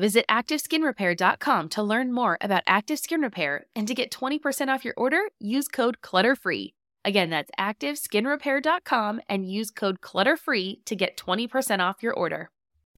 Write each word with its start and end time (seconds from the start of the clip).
Visit 0.00 0.24
ActiveSkinRepair.com 0.30 1.68
to 1.68 1.82
learn 1.82 2.10
more 2.10 2.38
about 2.40 2.62
Active 2.66 2.98
Skin 2.98 3.20
Repair 3.20 3.66
and 3.76 3.86
to 3.86 3.92
get 3.94 4.10
20% 4.10 4.68
off 4.68 4.82
your 4.82 4.94
order, 4.96 5.20
use 5.38 5.68
code 5.68 5.98
CLUTTERFREE. 6.00 6.72
Again, 7.04 7.28
that's 7.28 7.50
ActiveSkinRepair.com 7.60 9.20
and 9.28 9.46
use 9.46 9.70
code 9.70 10.00
CLUTTERFREE 10.00 10.86
to 10.86 10.96
get 10.96 11.18
20% 11.18 11.80
off 11.80 12.02
your 12.02 12.14
order. 12.14 12.50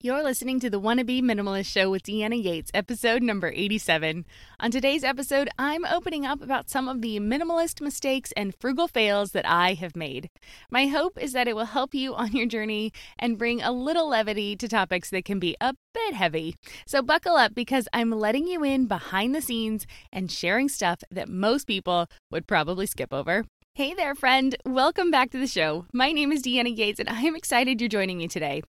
You're 0.04 0.24
listening 0.24 0.58
to 0.58 0.68
the 0.68 0.80
Wanna 0.80 1.04
Minimalist 1.04 1.66
Show 1.66 1.88
with 1.88 2.02
Deanna 2.02 2.42
Yates, 2.42 2.72
episode 2.74 3.22
number 3.22 3.52
87. 3.54 4.26
On 4.58 4.68
today's 4.68 5.04
episode, 5.04 5.48
I'm 5.60 5.84
opening 5.84 6.26
up 6.26 6.42
about 6.42 6.68
some 6.68 6.88
of 6.88 7.02
the 7.02 7.20
minimalist 7.20 7.80
mistakes 7.80 8.32
and 8.36 8.52
frugal 8.58 8.88
fails 8.88 9.30
that 9.30 9.48
I 9.48 9.74
have 9.74 9.94
made. 9.94 10.28
My 10.72 10.88
hope 10.88 11.22
is 11.22 11.34
that 11.34 11.46
it 11.46 11.54
will 11.54 11.66
help 11.66 11.94
you 11.94 12.16
on 12.16 12.32
your 12.32 12.46
journey 12.46 12.92
and 13.16 13.38
bring 13.38 13.62
a 13.62 13.70
little 13.70 14.08
levity 14.08 14.56
to 14.56 14.66
topics 14.66 15.08
that 15.10 15.24
can 15.24 15.38
be 15.38 15.56
a 15.60 15.72
bit 15.94 16.14
heavy. 16.14 16.56
So 16.84 17.00
buckle 17.00 17.36
up 17.36 17.54
because 17.54 17.86
I'm 17.92 18.10
letting 18.10 18.48
you 18.48 18.64
in 18.64 18.86
behind 18.86 19.36
the 19.36 19.40
scenes 19.40 19.86
and 20.12 20.32
sharing 20.32 20.68
stuff 20.68 21.04
that 21.12 21.28
most 21.28 21.68
people 21.68 22.08
would 22.28 22.48
probably 22.48 22.86
skip 22.86 23.14
over. 23.14 23.44
Hey 23.74 23.94
there, 23.94 24.14
friend. 24.14 24.54
Welcome 24.66 25.10
back 25.10 25.30
to 25.30 25.38
the 25.38 25.46
show. 25.46 25.86
My 25.94 26.12
name 26.12 26.30
is 26.30 26.42
Deanna 26.42 26.76
Yates, 26.76 27.00
and 27.00 27.08
I 27.08 27.22
am 27.22 27.34
excited 27.34 27.80
you're 27.80 27.88
joining 27.88 28.18
me 28.18 28.28
today. 28.28 28.60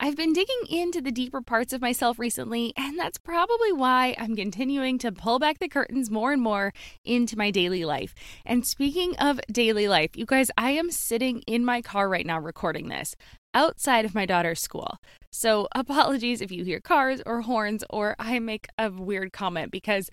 I've 0.00 0.16
been 0.16 0.32
digging 0.32 0.62
into 0.68 1.00
the 1.00 1.12
deeper 1.12 1.40
parts 1.40 1.72
of 1.72 1.80
myself 1.80 2.18
recently, 2.18 2.72
and 2.76 2.98
that's 2.98 3.18
probably 3.18 3.70
why 3.70 4.16
I'm 4.18 4.34
continuing 4.34 4.98
to 4.98 5.12
pull 5.12 5.38
back 5.38 5.60
the 5.60 5.68
curtains 5.68 6.10
more 6.10 6.32
and 6.32 6.42
more 6.42 6.72
into 7.04 7.38
my 7.38 7.52
daily 7.52 7.84
life. 7.84 8.16
And 8.44 8.66
speaking 8.66 9.14
of 9.20 9.38
daily 9.48 9.86
life, 9.86 10.16
you 10.16 10.26
guys, 10.26 10.50
I 10.58 10.72
am 10.72 10.90
sitting 10.90 11.44
in 11.46 11.64
my 11.64 11.80
car 11.80 12.08
right 12.08 12.26
now 12.26 12.40
recording 12.40 12.88
this 12.88 13.14
outside 13.54 14.04
of 14.04 14.12
my 14.12 14.26
daughter's 14.26 14.60
school. 14.60 14.96
So, 15.30 15.68
apologies 15.76 16.40
if 16.40 16.50
you 16.50 16.64
hear 16.64 16.80
cars 16.80 17.22
or 17.24 17.42
horns 17.42 17.84
or 17.90 18.16
I 18.18 18.40
make 18.40 18.66
a 18.76 18.90
weird 18.90 19.32
comment 19.32 19.70
because 19.70 20.10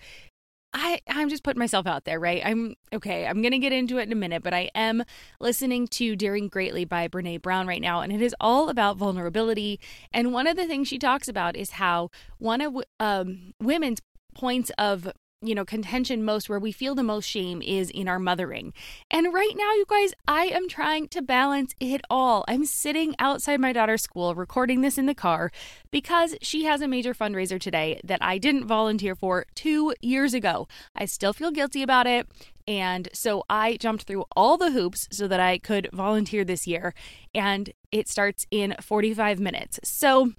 I 0.76 1.00
I'm 1.08 1.30
just 1.30 1.42
putting 1.42 1.58
myself 1.58 1.86
out 1.86 2.04
there, 2.04 2.20
right? 2.20 2.42
I'm 2.44 2.74
okay. 2.92 3.26
I'm 3.26 3.40
gonna 3.40 3.58
get 3.58 3.72
into 3.72 3.96
it 3.96 4.02
in 4.02 4.12
a 4.12 4.16
minute, 4.16 4.42
but 4.42 4.52
I 4.52 4.70
am 4.74 5.04
listening 5.40 5.88
to 5.88 6.14
Daring 6.14 6.48
Greatly 6.48 6.84
by 6.84 7.08
Brene 7.08 7.40
Brown 7.40 7.66
right 7.66 7.80
now, 7.80 8.02
and 8.02 8.12
it 8.12 8.20
is 8.20 8.34
all 8.40 8.68
about 8.68 8.98
vulnerability. 8.98 9.80
And 10.12 10.34
one 10.34 10.46
of 10.46 10.56
the 10.56 10.66
things 10.66 10.86
she 10.86 10.98
talks 10.98 11.28
about 11.28 11.56
is 11.56 11.70
how 11.70 12.10
one 12.36 12.60
of 12.60 12.76
um, 13.00 13.54
women's 13.58 14.00
points 14.34 14.70
of 14.76 15.10
you 15.46 15.54
know, 15.54 15.64
contention 15.64 16.24
most, 16.24 16.48
where 16.48 16.58
we 16.58 16.72
feel 16.72 16.94
the 16.94 17.02
most 17.02 17.26
shame, 17.26 17.62
is 17.62 17.90
in 17.90 18.08
our 18.08 18.18
mothering. 18.18 18.72
And 19.10 19.32
right 19.32 19.52
now, 19.56 19.72
you 19.72 19.84
guys, 19.88 20.12
I 20.26 20.46
am 20.46 20.68
trying 20.68 21.08
to 21.08 21.22
balance 21.22 21.74
it 21.80 22.00
all. 22.10 22.44
I'm 22.48 22.64
sitting 22.64 23.14
outside 23.18 23.60
my 23.60 23.72
daughter's 23.72 24.02
school 24.02 24.34
recording 24.34 24.80
this 24.80 24.98
in 24.98 25.06
the 25.06 25.14
car 25.14 25.50
because 25.90 26.36
she 26.42 26.64
has 26.64 26.80
a 26.80 26.88
major 26.88 27.14
fundraiser 27.14 27.60
today 27.60 28.00
that 28.04 28.22
I 28.22 28.38
didn't 28.38 28.66
volunteer 28.66 29.14
for 29.14 29.46
two 29.54 29.94
years 30.00 30.34
ago. 30.34 30.68
I 30.94 31.06
still 31.06 31.32
feel 31.32 31.50
guilty 31.50 31.82
about 31.82 32.06
it. 32.06 32.28
And 32.68 33.08
so 33.12 33.44
I 33.48 33.76
jumped 33.76 34.04
through 34.04 34.24
all 34.34 34.56
the 34.56 34.72
hoops 34.72 35.08
so 35.12 35.28
that 35.28 35.38
I 35.38 35.58
could 35.58 35.88
volunteer 35.92 36.44
this 36.44 36.66
year. 36.66 36.94
And 37.34 37.72
it 37.92 38.08
starts 38.08 38.46
in 38.50 38.74
45 38.80 39.38
minutes. 39.38 39.78
So 39.84 40.32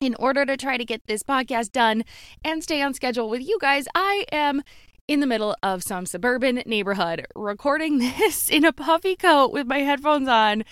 in 0.00 0.14
order 0.16 0.44
to 0.46 0.56
try 0.56 0.76
to 0.76 0.84
get 0.84 1.06
this 1.06 1.22
podcast 1.22 1.72
done 1.72 2.04
and 2.44 2.62
stay 2.62 2.82
on 2.82 2.94
schedule 2.94 3.28
with 3.28 3.42
you 3.42 3.58
guys, 3.60 3.86
I 3.94 4.24
am 4.32 4.62
in 5.06 5.20
the 5.20 5.26
middle 5.26 5.56
of 5.62 5.82
some 5.82 6.04
suburban 6.06 6.62
neighborhood 6.66 7.26
recording 7.34 7.98
this 8.18 8.48
in 8.48 8.64
a 8.64 8.72
puffy 8.72 9.16
coat 9.16 9.52
with 9.52 9.66
my 9.66 9.78
headphones 9.78 10.28
on, 10.28 10.64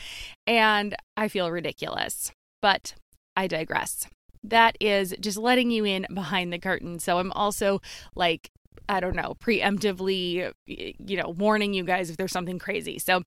and 0.46 0.94
I 1.16 1.28
feel 1.28 1.50
ridiculous. 1.50 2.30
But 2.60 2.94
I 3.36 3.46
digress. 3.46 4.06
That 4.44 4.76
is 4.80 5.14
just 5.18 5.38
letting 5.38 5.70
you 5.70 5.84
in 5.84 6.06
behind 6.12 6.52
the 6.52 6.58
curtain. 6.58 6.98
So 6.98 7.18
I'm 7.18 7.32
also 7.32 7.80
like 8.14 8.50
I 8.88 9.00
don't 9.00 9.16
know, 9.16 9.34
preemptively, 9.40 10.52
you 10.66 11.16
know, 11.16 11.30
warning 11.30 11.74
you 11.74 11.84
guys 11.84 12.10
if 12.10 12.16
there's 12.16 12.32
something 12.32 12.58
crazy. 12.58 12.98
So, 12.98 13.22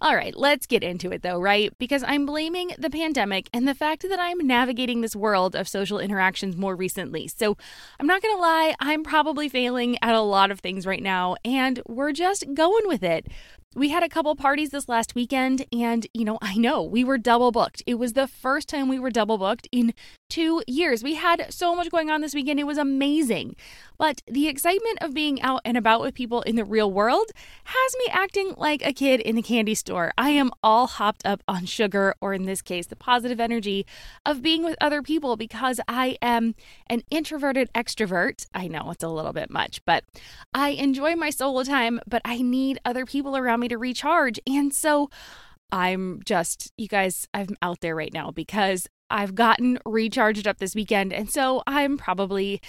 all 0.00 0.14
right, 0.14 0.34
let's 0.36 0.66
get 0.66 0.82
into 0.82 1.10
it 1.10 1.22
though, 1.22 1.40
right? 1.40 1.72
Because 1.78 2.02
I'm 2.02 2.26
blaming 2.26 2.72
the 2.78 2.90
pandemic 2.90 3.48
and 3.52 3.66
the 3.66 3.74
fact 3.74 4.02
that 4.08 4.18
I'm 4.20 4.38
navigating 4.46 5.00
this 5.00 5.16
world 5.16 5.54
of 5.54 5.68
social 5.68 5.98
interactions 5.98 6.56
more 6.56 6.76
recently. 6.76 7.28
So, 7.28 7.56
I'm 7.98 8.06
not 8.06 8.22
going 8.22 8.34
to 8.34 8.40
lie, 8.40 8.74
I'm 8.80 9.02
probably 9.02 9.48
failing 9.48 9.98
at 10.02 10.14
a 10.14 10.20
lot 10.20 10.50
of 10.50 10.60
things 10.60 10.86
right 10.86 11.02
now, 11.02 11.36
and 11.44 11.80
we're 11.86 12.12
just 12.12 12.44
going 12.54 12.86
with 12.86 13.02
it 13.02 13.28
we 13.74 13.88
had 13.88 14.02
a 14.02 14.08
couple 14.08 14.34
parties 14.36 14.70
this 14.70 14.88
last 14.88 15.14
weekend, 15.14 15.66
and 15.72 16.06
you 16.14 16.24
know, 16.24 16.38
I 16.40 16.56
know 16.56 16.82
we 16.82 17.02
were 17.04 17.18
double 17.18 17.50
booked. 17.50 17.82
It 17.86 17.94
was 17.94 18.12
the 18.12 18.28
first 18.28 18.68
time 18.68 18.88
we 18.88 18.98
were 18.98 19.10
double 19.10 19.38
booked 19.38 19.68
in 19.72 19.94
two 20.34 20.64
years. 20.66 21.04
We 21.04 21.14
had 21.14 21.46
so 21.54 21.76
much 21.76 21.90
going 21.90 22.10
on 22.10 22.20
this 22.20 22.34
weekend, 22.34 22.58
it 22.58 22.66
was 22.66 22.76
amazing. 22.76 23.54
But 23.98 24.20
the 24.26 24.48
excitement 24.48 24.98
of 25.00 25.14
being 25.14 25.40
out 25.42 25.60
and 25.64 25.76
about 25.76 26.00
with 26.00 26.12
people 26.12 26.42
in 26.42 26.56
the 26.56 26.64
real 26.64 26.90
world 26.90 27.30
has 27.62 27.96
me 28.00 28.06
acting 28.10 28.52
like 28.56 28.84
a 28.84 28.92
kid 28.92 29.20
in 29.20 29.36
the 29.36 29.42
candy 29.42 29.76
store. 29.76 30.12
I 30.18 30.30
am 30.30 30.50
all 30.60 30.88
hopped 30.88 31.24
up 31.24 31.44
on 31.46 31.66
sugar, 31.66 32.16
or 32.20 32.34
in 32.34 32.46
this 32.46 32.62
case, 32.62 32.88
the 32.88 32.96
positive 32.96 33.38
energy 33.38 33.86
of 34.26 34.42
being 34.42 34.64
with 34.64 34.76
other 34.80 35.02
people 35.02 35.36
because 35.36 35.80
I 35.86 36.18
am 36.20 36.56
an 36.88 37.02
introverted 37.12 37.72
extrovert. 37.72 38.46
I 38.52 38.66
know 38.66 38.90
it's 38.90 39.04
a 39.04 39.08
little 39.08 39.32
bit 39.32 39.50
much, 39.50 39.84
but 39.84 40.02
I 40.52 40.70
enjoy 40.70 41.14
my 41.14 41.30
solo 41.30 41.62
time, 41.62 42.00
but 42.08 42.22
I 42.24 42.42
need 42.42 42.80
other 42.84 43.06
people 43.06 43.36
around 43.36 43.60
me 43.60 43.68
to 43.68 43.78
recharge. 43.78 44.40
And 44.48 44.74
so 44.74 45.10
I'm 45.70 46.22
just, 46.24 46.72
you 46.76 46.88
guys, 46.88 47.28
I'm 47.32 47.56
out 47.62 47.82
there 47.82 47.94
right 47.94 48.12
now 48.12 48.32
because 48.32 48.88
I've 49.14 49.36
gotten 49.36 49.78
recharged 49.86 50.48
up 50.48 50.58
this 50.58 50.74
weekend. 50.74 51.12
And 51.12 51.30
so 51.30 51.62
I'm 51.68 51.96
probably 51.96 52.60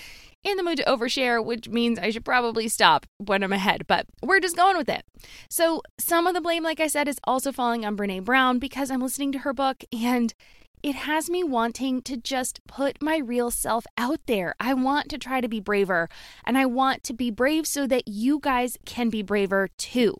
in 0.43 0.57
the 0.57 0.63
mood 0.63 0.77
to 0.77 0.83
overshare, 0.83 1.43
which 1.43 1.67
means 1.67 1.97
I 1.97 2.11
should 2.11 2.23
probably 2.23 2.67
stop 2.67 3.07
when 3.17 3.43
I'm 3.43 3.51
ahead, 3.51 3.87
but 3.87 4.05
we're 4.21 4.39
just 4.39 4.55
going 4.55 4.77
with 4.77 4.87
it. 4.87 5.03
So, 5.49 5.81
some 5.99 6.27
of 6.27 6.35
the 6.35 6.41
blame, 6.41 6.61
like 6.61 6.79
I 6.79 6.85
said, 6.85 7.07
is 7.07 7.17
also 7.23 7.51
falling 7.51 7.83
on 7.83 7.97
Brene 7.97 8.23
Brown 8.23 8.59
because 8.59 8.91
I'm 8.91 9.01
listening 9.01 9.31
to 9.31 9.39
her 9.39 9.53
book 9.53 9.83
and 9.91 10.35
it 10.83 10.93
has 10.93 11.31
me 11.31 11.43
wanting 11.43 12.03
to 12.03 12.15
just 12.15 12.59
put 12.67 13.01
my 13.01 13.17
real 13.17 13.49
self 13.49 13.87
out 13.97 14.19
there. 14.27 14.53
I 14.59 14.75
want 14.75 15.09
to 15.09 15.17
try 15.17 15.41
to 15.41 15.47
be 15.47 15.59
braver, 15.59 16.09
and 16.45 16.59
I 16.59 16.67
want 16.67 17.03
to 17.05 17.13
be 17.13 17.31
brave 17.31 17.65
so 17.65 17.87
that 17.87 18.07
you 18.07 18.39
guys 18.39 18.77
can 18.85 19.09
be 19.09 19.23
braver 19.23 19.69
too. 19.79 20.13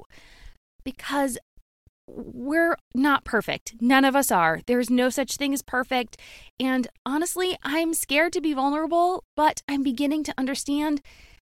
Because 0.84 1.38
we're 2.08 2.78
not 2.94 3.26
perfect. 3.26 3.76
None 3.82 4.06
of 4.06 4.16
us 4.16 4.32
are. 4.32 4.62
There's 4.66 4.90
no 4.90 5.10
such 5.10 5.38
thing 5.38 5.54
as 5.54 5.62
perfect. 5.62 6.18
And 6.60 6.88
honestly, 7.06 7.58
I'm 7.64 7.94
scared 7.94 8.34
to 8.34 8.42
be 8.42 8.54
vulnerable, 8.54 9.24
but 9.36 9.62
I'm 9.68 9.84
beginning 9.84 10.24
to 10.26 10.34
understand 10.38 11.02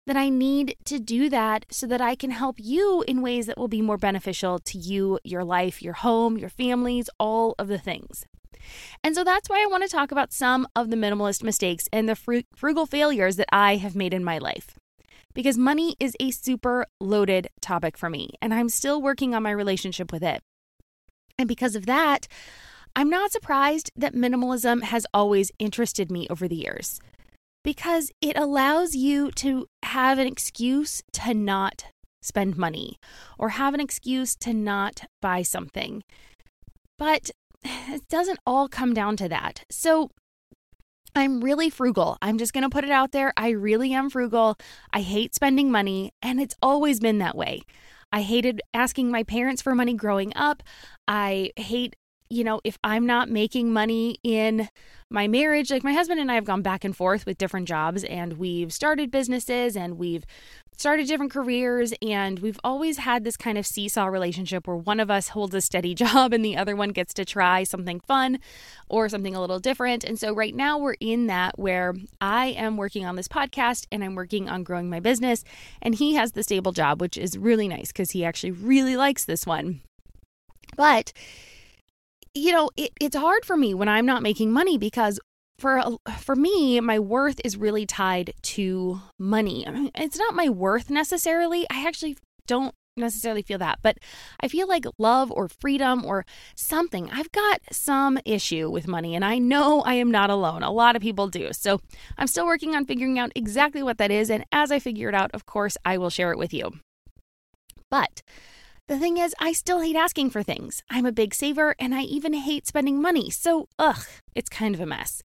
that 0.05 0.17
I 0.17 0.29
need 0.29 0.75
to 0.85 0.99
do 0.99 1.29
that 1.29 1.65
so 1.69 1.85
that 1.87 2.01
I 2.01 2.15
can 2.15 2.31
help 2.31 2.55
you 2.59 3.03
in 3.07 3.21
ways 3.21 3.45
that 3.45 3.57
will 3.57 3.67
be 3.67 3.81
more 3.81 3.97
beneficial 3.97 4.59
to 4.59 4.77
you, 4.77 5.19
your 5.23 5.43
life, 5.43 5.81
your 5.81 5.93
home, 5.93 6.37
your 6.37 6.49
families, 6.49 7.09
all 7.19 7.55
of 7.59 7.67
the 7.67 7.77
things. 7.77 8.25
And 9.03 9.15
so 9.15 9.23
that's 9.23 9.49
why 9.49 9.61
I 9.61 9.67
want 9.67 9.83
to 9.83 9.89
talk 9.89 10.11
about 10.11 10.33
some 10.33 10.67
of 10.75 10.89
the 10.89 10.95
minimalist 10.95 11.43
mistakes 11.43 11.87
and 11.93 12.09
the 12.09 12.43
frugal 12.55 12.85
failures 12.85 13.35
that 13.35 13.47
I 13.51 13.75
have 13.77 13.95
made 13.95 14.13
in 14.13 14.23
my 14.23 14.37
life 14.37 14.79
because 15.33 15.57
money 15.57 15.95
is 15.99 16.15
a 16.19 16.31
super 16.31 16.85
loaded 16.99 17.47
topic 17.61 17.97
for 17.97 18.09
me, 18.09 18.31
and 18.41 18.53
I'm 18.53 18.69
still 18.69 19.01
working 19.01 19.33
on 19.33 19.43
my 19.43 19.51
relationship 19.51 20.11
with 20.11 20.23
it. 20.23 20.41
And 21.37 21.47
because 21.47 21.75
of 21.75 21.85
that, 21.85 22.27
I'm 22.95 23.09
not 23.09 23.31
surprised 23.31 23.91
that 23.95 24.13
minimalism 24.13 24.83
has 24.83 25.05
always 25.13 25.51
interested 25.59 26.11
me 26.11 26.27
over 26.29 26.47
the 26.47 26.55
years 26.55 26.99
because 27.63 28.11
it 28.21 28.37
allows 28.37 28.95
you 28.95 29.31
to 29.31 29.67
have 29.83 30.17
an 30.17 30.27
excuse 30.27 31.01
to 31.13 31.33
not 31.33 31.85
spend 32.21 32.57
money 32.57 32.97
or 33.37 33.49
have 33.49 33.73
an 33.73 33.79
excuse 33.79 34.35
to 34.37 34.53
not 34.53 35.03
buy 35.21 35.41
something. 35.41 36.03
But 36.97 37.31
it 37.63 38.07
doesn't 38.09 38.39
all 38.45 38.67
come 38.67 38.93
down 38.93 39.17
to 39.17 39.29
that. 39.29 39.63
So 39.69 40.09
I'm 41.15 41.41
really 41.41 41.69
frugal. 41.69 42.17
I'm 42.21 42.37
just 42.37 42.53
going 42.53 42.63
to 42.63 42.69
put 42.69 42.83
it 42.83 42.91
out 42.91 43.11
there. 43.11 43.33
I 43.35 43.49
really 43.49 43.93
am 43.93 44.09
frugal. 44.09 44.57
I 44.93 45.01
hate 45.01 45.35
spending 45.35 45.71
money, 45.71 46.13
and 46.21 46.39
it's 46.39 46.55
always 46.61 46.99
been 46.99 47.17
that 47.19 47.35
way. 47.35 47.61
I 48.11 48.21
hated 48.21 48.61
asking 48.73 49.11
my 49.11 49.23
parents 49.23 49.61
for 49.61 49.75
money 49.75 49.93
growing 49.93 50.33
up. 50.35 50.63
I 51.07 51.51
hate, 51.55 51.95
you 52.29 52.43
know, 52.43 52.61
if 52.63 52.77
I'm 52.83 53.05
not 53.07 53.29
making 53.29 53.73
money 53.73 54.17
in 54.23 54.69
my 55.09 55.27
marriage, 55.27 55.71
like 55.71 55.83
my 55.83 55.93
husband 55.93 56.19
and 56.19 56.31
I 56.31 56.35
have 56.35 56.45
gone 56.45 56.61
back 56.61 56.83
and 56.83 56.95
forth 56.95 57.25
with 57.25 57.39
different 57.39 57.67
jobs 57.67 58.03
and 58.03 58.33
we've 58.33 58.71
started 58.71 59.09
businesses 59.09 59.75
and 59.75 59.97
we've 59.97 60.23
started 60.77 61.07
different 61.07 61.31
careers 61.31 61.91
and 62.03 62.39
we've 62.39 62.59
always 62.63 62.99
had 62.99 63.23
this 63.23 63.35
kind 63.35 63.57
of 63.57 63.65
seesaw 63.65 64.05
relationship 64.05 64.67
where 64.67 64.77
one 64.77 64.99
of 64.99 65.09
us 65.09 65.29
holds 65.29 65.55
a 65.55 65.61
steady 65.61 65.95
job 65.95 66.31
and 66.31 66.45
the 66.45 66.55
other 66.55 66.75
one 66.75 66.89
gets 66.89 67.15
to 67.15 67.25
try 67.25 67.63
something 67.63 67.99
fun 68.01 68.37
or 68.89 69.09
something 69.09 69.35
a 69.35 69.41
little 69.41 69.59
different. 69.59 70.03
And 70.03 70.19
so 70.19 70.31
right 70.31 70.55
now 70.55 70.77
we're 70.77 70.95
in 70.99 71.25
that 71.27 71.57
where 71.57 71.95
I 72.21 72.47
am 72.47 72.77
working 72.77 73.05
on 73.05 73.15
this 73.15 73.27
podcast 73.27 73.87
and 73.91 74.03
I'm 74.03 74.13
working 74.13 74.47
on 74.47 74.61
growing 74.61 74.87
my 74.87 74.99
business 74.99 75.43
and 75.81 75.95
he 75.95 76.13
has 76.13 76.33
the 76.33 76.43
stable 76.43 76.73
job 76.73 77.01
which 77.01 77.17
is 77.17 77.39
really 77.39 77.67
nice 77.67 77.87
because 77.87 78.11
he 78.11 78.23
actually 78.23 78.51
really 78.51 78.95
likes 78.95 79.25
this 79.25 79.47
one. 79.47 79.81
But 80.77 81.11
you 82.39 82.51
know, 82.51 82.69
it, 82.77 82.91
it's 82.99 83.15
hard 83.15 83.45
for 83.45 83.57
me 83.57 83.73
when 83.73 83.89
I'm 83.89 84.05
not 84.05 84.23
making 84.23 84.51
money 84.51 84.77
because 84.77 85.19
for 85.59 85.81
for 86.17 86.35
me, 86.35 86.79
my 86.79 86.99
worth 86.99 87.39
is 87.43 87.57
really 87.57 87.85
tied 87.85 88.33
to 88.41 89.01
money. 89.17 89.65
It's 89.95 90.17
not 90.17 90.33
my 90.35 90.49
worth 90.49 90.89
necessarily. 90.89 91.67
I 91.69 91.85
actually 91.85 92.17
don't 92.47 92.73
necessarily 92.95 93.41
feel 93.41 93.57
that, 93.59 93.79
but 93.81 93.97
I 94.41 94.47
feel 94.47 94.67
like 94.67 94.85
love 94.97 95.31
or 95.31 95.47
freedom 95.47 96.05
or 96.05 96.25
something. 96.55 97.09
I've 97.11 97.31
got 97.31 97.61
some 97.71 98.19
issue 98.25 98.69
with 98.69 98.87
money, 98.87 99.15
and 99.15 99.25
I 99.25 99.37
know 99.37 99.81
I 99.81 99.95
am 99.95 100.11
not 100.11 100.29
alone. 100.29 100.63
A 100.63 100.71
lot 100.71 100.95
of 100.95 101.01
people 101.01 101.27
do. 101.27 101.49
So 101.51 101.81
I'm 102.17 102.27
still 102.27 102.45
working 102.45 102.75
on 102.75 102.85
figuring 102.85 103.19
out 103.19 103.31
exactly 103.35 103.83
what 103.83 103.97
that 103.97 104.11
is. 104.11 104.29
And 104.29 104.45
as 104.51 104.71
I 104.71 104.79
figure 104.79 105.09
it 105.09 105.15
out, 105.15 105.31
of 105.33 105.45
course, 105.45 105.77
I 105.85 105.97
will 105.97 106.09
share 106.09 106.31
it 106.31 106.37
with 106.37 106.53
you. 106.53 106.71
But 107.91 108.21
the 108.89 108.97
thing 108.97 109.17
is, 109.19 109.35
I 109.39 109.53
still 109.53 109.81
hate 109.81 109.95
asking 109.95 110.31
for 110.31 110.41
things. 110.41 110.81
I'm 110.89 111.05
a 111.05 111.11
big 111.11 111.35
saver 111.35 111.75
and 111.77 111.93
I 111.93 112.01
even 112.01 112.33
hate 112.33 112.65
spending 112.65 112.99
money. 112.99 113.29
So, 113.29 113.69
ugh, 113.77 114.03
it's 114.33 114.49
kind 114.49 114.73
of 114.73 114.81
a 114.81 114.85
mess. 114.87 115.21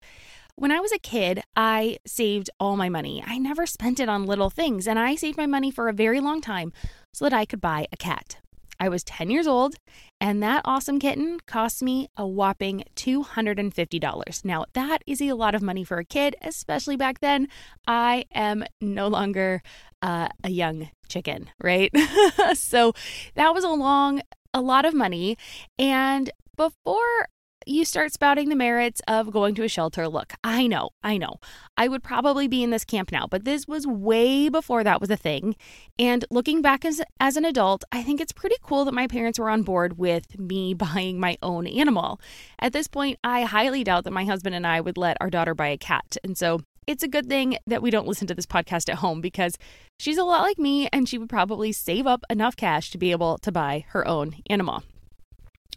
When 0.55 0.71
I 0.71 0.81
was 0.81 0.93
a 0.93 0.99
kid, 0.99 1.43
I 1.57 1.97
saved 2.07 2.51
all 2.61 2.77
my 2.77 2.91
money. 2.91 3.25
I 3.27 3.39
never 3.39 3.65
spent 3.65 4.01
it 4.01 4.09
on 4.09 4.27
little 4.27 4.51
things, 4.51 4.87
and 4.87 4.99
I 4.99 5.15
saved 5.15 5.39
my 5.39 5.47
money 5.47 5.71
for 5.71 5.89
a 5.89 5.95
very 5.95 6.21
long 6.21 6.43
time 6.43 6.75
so 7.11 7.25
that 7.25 7.33
I 7.33 7.47
could 7.47 7.63
buy 7.63 7.87
a 7.91 7.97
cat. 7.97 8.37
I 8.79 8.88
was 8.88 9.05
10 9.05 9.31
years 9.31 9.47
old, 9.47 9.76
and 10.21 10.43
that 10.43 10.62
awesome 10.65 10.99
kitten 10.99 11.38
cost 11.47 11.82
me 11.82 12.09
a 12.17 12.26
whopping 12.26 12.85
$250. 12.97 14.44
Now, 14.44 14.65
that 14.75 15.03
is 15.06 15.21
a 15.21 15.32
lot 15.32 15.55
of 15.55 15.62
money 15.62 15.85
for 15.85 15.99
a 15.99 16.05
kid, 16.05 16.37
especially 16.43 16.97
back 16.97 17.21
then. 17.21 17.49
I 17.87 18.25
am 18.35 18.65
no 18.81 19.09
longer 19.09 19.62
uh, 20.03 20.29
a 20.43 20.50
young 20.50 20.91
chicken, 21.09 21.50
right? 21.62 21.93
so 22.55 22.93
that 23.35 23.55
was 23.55 23.65
a 23.65 23.69
long, 23.69 24.23
a 24.53 24.61
lot 24.61 24.85
of 24.85 24.94
money. 24.94 25.37
And 25.79 26.31
before 26.56 27.29
you 27.67 27.85
start 27.85 28.13
spouting 28.13 28.49
the 28.49 28.57
merits 28.57 29.01
of 29.09 29.31
going 29.31 29.55
to 29.57 29.65
a 29.65 29.69
shelter. 29.69 30.09
Look, 30.09 30.35
I 30.43 30.67
know, 30.67 30.91
I 31.03 31.17
know. 31.17 31.37
I 31.77 31.89
would 31.89 32.03
probably 32.03 32.49
be 32.49 32.63
in 32.63 32.71
this 32.71 32.85
camp 32.85 33.13
now, 33.13 33.27
but 33.27 33.45
this 33.45 33.67
was 33.67 33.87
way 33.87 34.49
before 34.49 34.85
that 34.85 35.01
was 35.01 35.11
a 35.11 35.17
thing. 35.17 35.57
And 35.99 36.25
looking 36.31 36.63
back 36.63 36.85
as, 36.85 37.03
as 37.21 37.37
an 37.37 37.45
adult, 37.45 37.85
I 37.93 38.03
think 38.03 38.21
it's 38.21 38.33
pretty 38.33 38.57
cool 38.63 38.85
that 38.85 38.95
my 38.95 39.07
parents 39.07 39.39
were 39.39 39.51
on 39.51 39.63
board 39.63 39.99
with 39.99 40.39
me 40.39 40.75
buying 40.75 41.19
my 41.19 41.37
own 41.43 41.67
animal. 41.67 42.21
At 42.59 42.73
this 42.73 42.89
point, 42.89 43.19
I 43.25 43.43
highly 43.43 43.85
doubt 43.85 44.05
that 44.05 44.13
my 44.13 44.25
husband 44.25 44.55
and 44.55 44.67
I 44.67 44.81
would 44.81 44.97
let 44.97 45.17
our 45.21 45.31
daughter 45.31 45.55
buy 45.55 45.69
a 45.69 45.79
cat. 45.79 46.17
And 46.23 46.37
so 46.37 46.61
it's 46.87 47.03
a 47.03 47.09
good 47.09 47.29
thing 47.29 47.57
that 47.67 47.83
we 47.83 47.91
don't 47.91 48.07
listen 48.07 48.27
to 48.27 48.35
this 48.35 48.47
podcast 48.47 48.89
at 48.89 48.97
home 48.97 49.21
because 49.21 49.57
she's 49.99 50.19
a 50.19 50.25
lot 50.25 50.43
like 50.43 50.59
me 50.59 50.89
and 50.93 51.09
she 51.09 51.19
would 51.19 51.31
probably 51.31 51.73
save 51.73 52.07
up 52.07 52.25
enough 52.29 52.57
cash 52.57 52.91
to 52.91 52.99
be 52.99 53.11
able 53.11 53.39
to 53.39 53.51
buy 53.51 53.85
her 53.89 54.07
own 54.07 54.37
animal. 54.51 54.83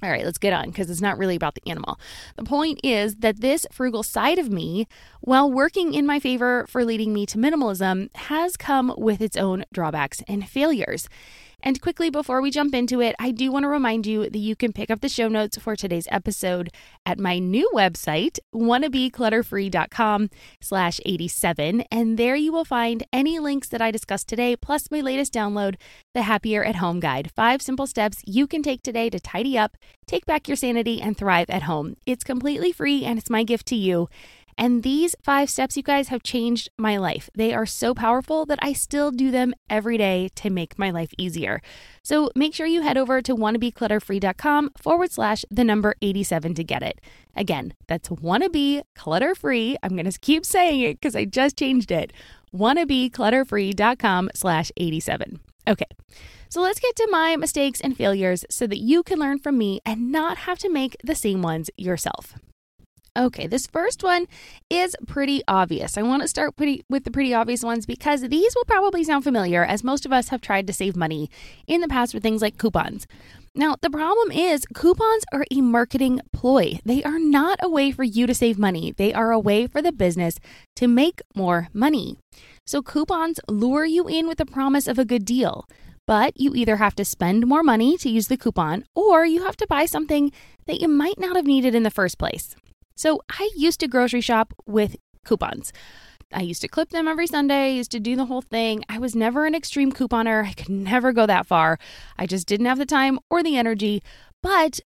All 0.03 0.11
right, 0.11 0.23
let's 0.23 0.37
get 0.37 0.53
on 0.53 0.67
because 0.67 0.91
it's 0.91 1.01
not 1.01 1.17
really 1.17 1.35
about 1.35 1.55
the 1.55 1.67
animal. 1.69 1.99
The 2.35 2.43
point 2.43 2.79
is 2.83 3.15
that 3.17 3.41
this 3.41 3.65
frugal 3.71 4.03
side 4.03 4.37
of 4.37 4.51
me, 4.51 4.87
while 5.21 5.51
working 5.51 5.95
in 5.95 6.05
my 6.05 6.19
favor 6.19 6.67
for 6.69 6.85
leading 6.85 7.13
me 7.13 7.25
to 7.25 7.37
minimalism, 7.39 8.15
has 8.15 8.57
come 8.57 8.93
with 8.95 9.21
its 9.21 9.35
own 9.35 9.65
drawbacks 9.73 10.21
and 10.27 10.47
failures. 10.47 11.09
And 11.63 11.81
quickly 11.81 12.11
before 12.11 12.39
we 12.41 12.51
jump 12.51 12.75
into 12.75 13.01
it, 13.01 13.15
I 13.17 13.31
do 13.31 13.51
want 13.51 13.63
to 13.63 13.67
remind 13.67 14.05
you 14.05 14.29
that 14.29 14.37
you 14.37 14.55
can 14.55 14.71
pick 14.71 14.91
up 14.91 15.01
the 15.01 15.09
show 15.09 15.27
notes 15.27 15.57
for 15.57 15.75
today's 15.75 16.07
episode 16.11 16.69
at 17.05 17.19
my 17.19 17.39
new 17.39 17.69
website, 17.73 18.37
wannabeclutterfree.com 18.53 20.29
slash 20.61 20.99
87. 21.03 21.81
And 21.91 22.17
there 22.17 22.35
you 22.35 22.51
will 22.51 22.65
find 22.65 23.03
any 23.11 23.39
links 23.39 23.69
that 23.69 23.81
I 23.81 23.89
discussed 23.89 24.27
today, 24.27 24.55
plus 24.55 24.91
my 24.91 25.01
latest 25.01 25.33
download, 25.33 25.75
the 26.13 26.21
Happier 26.21 26.63
at 26.63 26.75
Home 26.75 26.99
Guide. 26.99 27.31
Five 27.35 27.63
simple 27.63 27.87
steps 27.87 28.21
you 28.25 28.45
can 28.45 28.61
take 28.61 28.83
today 28.83 29.09
to 29.09 29.19
tidy 29.19 29.57
up, 29.57 29.77
take 30.05 30.27
back 30.27 30.47
your 30.47 30.57
sanity, 30.57 31.01
and 31.01 31.17
thrive 31.17 31.49
at 31.49 31.63
home. 31.63 31.95
It's 32.05 32.23
completely 32.23 32.71
free 32.71 33.03
and 33.03 33.17
it's 33.17 33.31
my 33.31 33.43
gift 33.43 33.65
to 33.67 33.75
you. 33.75 34.09
And 34.57 34.81
these 34.81 35.15
five 35.23 35.49
steps, 35.49 35.77
you 35.77 35.83
guys, 35.83 36.07
have 36.07 36.23
changed 36.23 36.69
my 36.77 36.97
life. 36.97 37.29
They 37.35 37.53
are 37.53 37.65
so 37.65 37.93
powerful 37.93 38.45
that 38.47 38.57
I 38.61 38.73
still 38.73 39.11
do 39.11 39.29
them 39.29 39.53
every 39.69 39.97
day 39.97 40.29
to 40.35 40.49
make 40.49 40.79
my 40.79 40.89
life 40.89 41.11
easier. 41.17 41.61
So 42.01 42.31
make 42.35 42.55
sure 42.55 42.65
you 42.65 42.81
head 42.81 42.97
over 42.97 43.21
to 43.21 43.35
wannabeclutterfree.com 43.35 44.71
forward 44.77 45.11
slash 45.11 45.45
the 45.51 45.63
number 45.63 45.95
87 46.01 46.55
to 46.55 46.63
get 46.63 46.81
it. 46.81 46.99
Again, 47.35 47.73
that's 47.87 48.09
wannabe 48.09 48.81
clutter 48.95 49.35
free. 49.35 49.77
I'm 49.83 49.95
going 49.95 50.09
to 50.09 50.19
keep 50.19 50.45
saying 50.45 50.81
it 50.81 50.93
because 50.99 51.15
I 51.15 51.25
just 51.25 51.57
changed 51.57 51.91
it. 51.91 52.11
wannabeclutterfree.com 52.53 54.31
slash 54.33 54.71
87. 54.75 55.39
Okay. 55.67 55.85
So 56.49 56.61
let's 56.61 56.79
get 56.79 56.95
to 56.95 57.07
my 57.11 57.35
mistakes 57.35 57.81
and 57.81 57.95
failures 57.95 58.45
so 58.49 58.67
that 58.67 58.79
you 58.79 59.03
can 59.03 59.19
learn 59.19 59.37
from 59.37 59.57
me 59.57 59.81
and 59.85 60.11
not 60.11 60.37
have 60.39 60.57
to 60.59 60.69
make 60.69 60.95
the 61.03 61.13
same 61.13 61.41
ones 61.41 61.69
yourself. 61.77 62.35
Okay, 63.17 63.47
this 63.47 63.65
first 63.65 64.03
one 64.03 64.27
is 64.69 64.95
pretty 65.07 65.41
obvious. 65.47 65.97
I 65.97 66.03
want 66.03 66.21
to 66.21 66.27
start 66.27 66.55
pretty 66.55 66.83
with 66.87 67.03
the 67.03 67.09
pretty 67.09 67.33
obvious 67.33 67.63
ones 67.63 67.87
because 67.87 68.21
these 68.21 68.53
will 68.55 68.65
probably 68.65 69.03
sound 69.03 69.23
familiar 69.23 69.65
as 69.65 69.83
most 69.83 70.05
of 70.05 70.13
us 70.13 70.29
have 70.29 70.39
tried 70.39 70.67
to 70.67 70.73
save 70.73 70.95
money 70.95 71.27
in 71.65 71.81
the 71.81 71.87
past 71.87 72.13
with 72.13 72.21
things 72.21 72.43
like 72.43 72.59
coupons. 72.59 73.07
Now, 73.55 73.75
the 73.81 73.89
problem 73.89 74.31
is 74.31 74.67
coupons 74.71 75.23
are 75.33 75.45
a 75.49 75.61
marketing 75.61 76.21
ploy. 76.31 76.77
They 76.85 77.03
are 77.03 77.17
not 77.17 77.57
a 77.59 77.67
way 77.67 77.89
for 77.89 78.03
you 78.03 78.27
to 78.27 78.35
save 78.35 78.59
money. 78.59 78.93
They 78.95 79.15
are 79.15 79.31
a 79.31 79.39
way 79.39 79.65
for 79.65 79.81
the 79.81 79.91
business 79.91 80.35
to 80.75 80.87
make 80.87 81.23
more 81.33 81.69
money. 81.73 82.17
So 82.67 82.83
coupons 82.83 83.39
lure 83.49 83.85
you 83.85 84.07
in 84.07 84.27
with 84.27 84.37
the 84.37 84.45
promise 84.45 84.87
of 84.87 84.99
a 84.99 85.05
good 85.05 85.25
deal. 85.25 85.65
But 86.05 86.39
you 86.39 86.53
either 86.53 86.75
have 86.75 86.93
to 86.95 87.03
spend 87.03 87.47
more 87.47 87.63
money 87.63 87.97
to 87.97 88.09
use 88.09 88.27
the 88.27 88.37
coupon 88.37 88.85
or 88.93 89.25
you 89.25 89.43
have 89.43 89.57
to 89.57 89.67
buy 89.67 89.87
something 89.87 90.31
that 90.67 90.79
you 90.81 90.87
might 90.87 91.17
not 91.17 91.35
have 91.35 91.47
needed 91.47 91.73
in 91.73 91.81
the 91.81 91.89
first 91.89 92.19
place. 92.19 92.55
So 92.97 93.21
I 93.29 93.49
used 93.55 93.79
to 93.79 93.87
grocery 93.87 94.21
shop 94.21 94.53
with 94.65 94.97
coupons. 95.23 95.71
I 96.33 96.41
used 96.41 96.61
to 96.61 96.67
clip 96.67 96.89
them 96.89 97.07
every 97.07 97.27
Sunday, 97.27 97.75
used 97.75 97.91
to 97.91 97.99
do 98.01 98.17
the 98.17 98.25
whole 98.25 98.41
thing. 98.41 98.83
I 98.89 98.99
was 98.99 99.15
never 99.15 99.45
an 99.45 99.55
extreme 99.55 99.93
couponer. 99.93 100.45
I 100.45 100.53
could 100.53 100.67
never 100.67 101.13
go 101.13 101.25
that 101.25 101.45
far. 101.45 101.79
I 102.17 102.25
just 102.25 102.47
didn't 102.47 102.65
have 102.65 102.79
the 102.79 102.85
time 102.85 103.19
or 103.29 103.43
the 103.43 103.55
energy. 103.55 104.01
But 104.43 104.81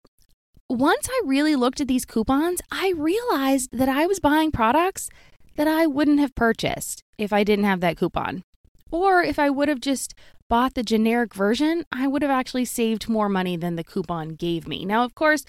once 0.68 1.08
I 1.10 1.22
really 1.26 1.56
looked 1.56 1.80
at 1.80 1.88
these 1.88 2.06
coupons, 2.06 2.62
I 2.70 2.94
realized 2.96 3.70
that 3.72 3.88
I 3.88 4.06
was 4.06 4.20
buying 4.20 4.50
products 4.50 5.10
that 5.56 5.68
I 5.68 5.86
wouldn't 5.86 6.20
have 6.20 6.34
purchased 6.34 7.02
if 7.18 7.32
I 7.32 7.44
didn't 7.44 7.66
have 7.66 7.80
that 7.80 7.98
coupon. 7.98 8.42
Or 8.90 9.22
if 9.22 9.38
I 9.38 9.50
would 9.50 9.68
have 9.68 9.80
just 9.80 10.14
bought 10.48 10.74
the 10.74 10.82
generic 10.82 11.34
version, 11.34 11.84
I 11.90 12.06
would 12.06 12.22
have 12.22 12.30
actually 12.30 12.66
saved 12.66 13.08
more 13.08 13.28
money 13.28 13.56
than 13.56 13.76
the 13.76 13.84
coupon 13.84 14.30
gave 14.30 14.68
me. 14.68 14.84
Now, 14.84 15.04
of 15.04 15.14
course, 15.14 15.44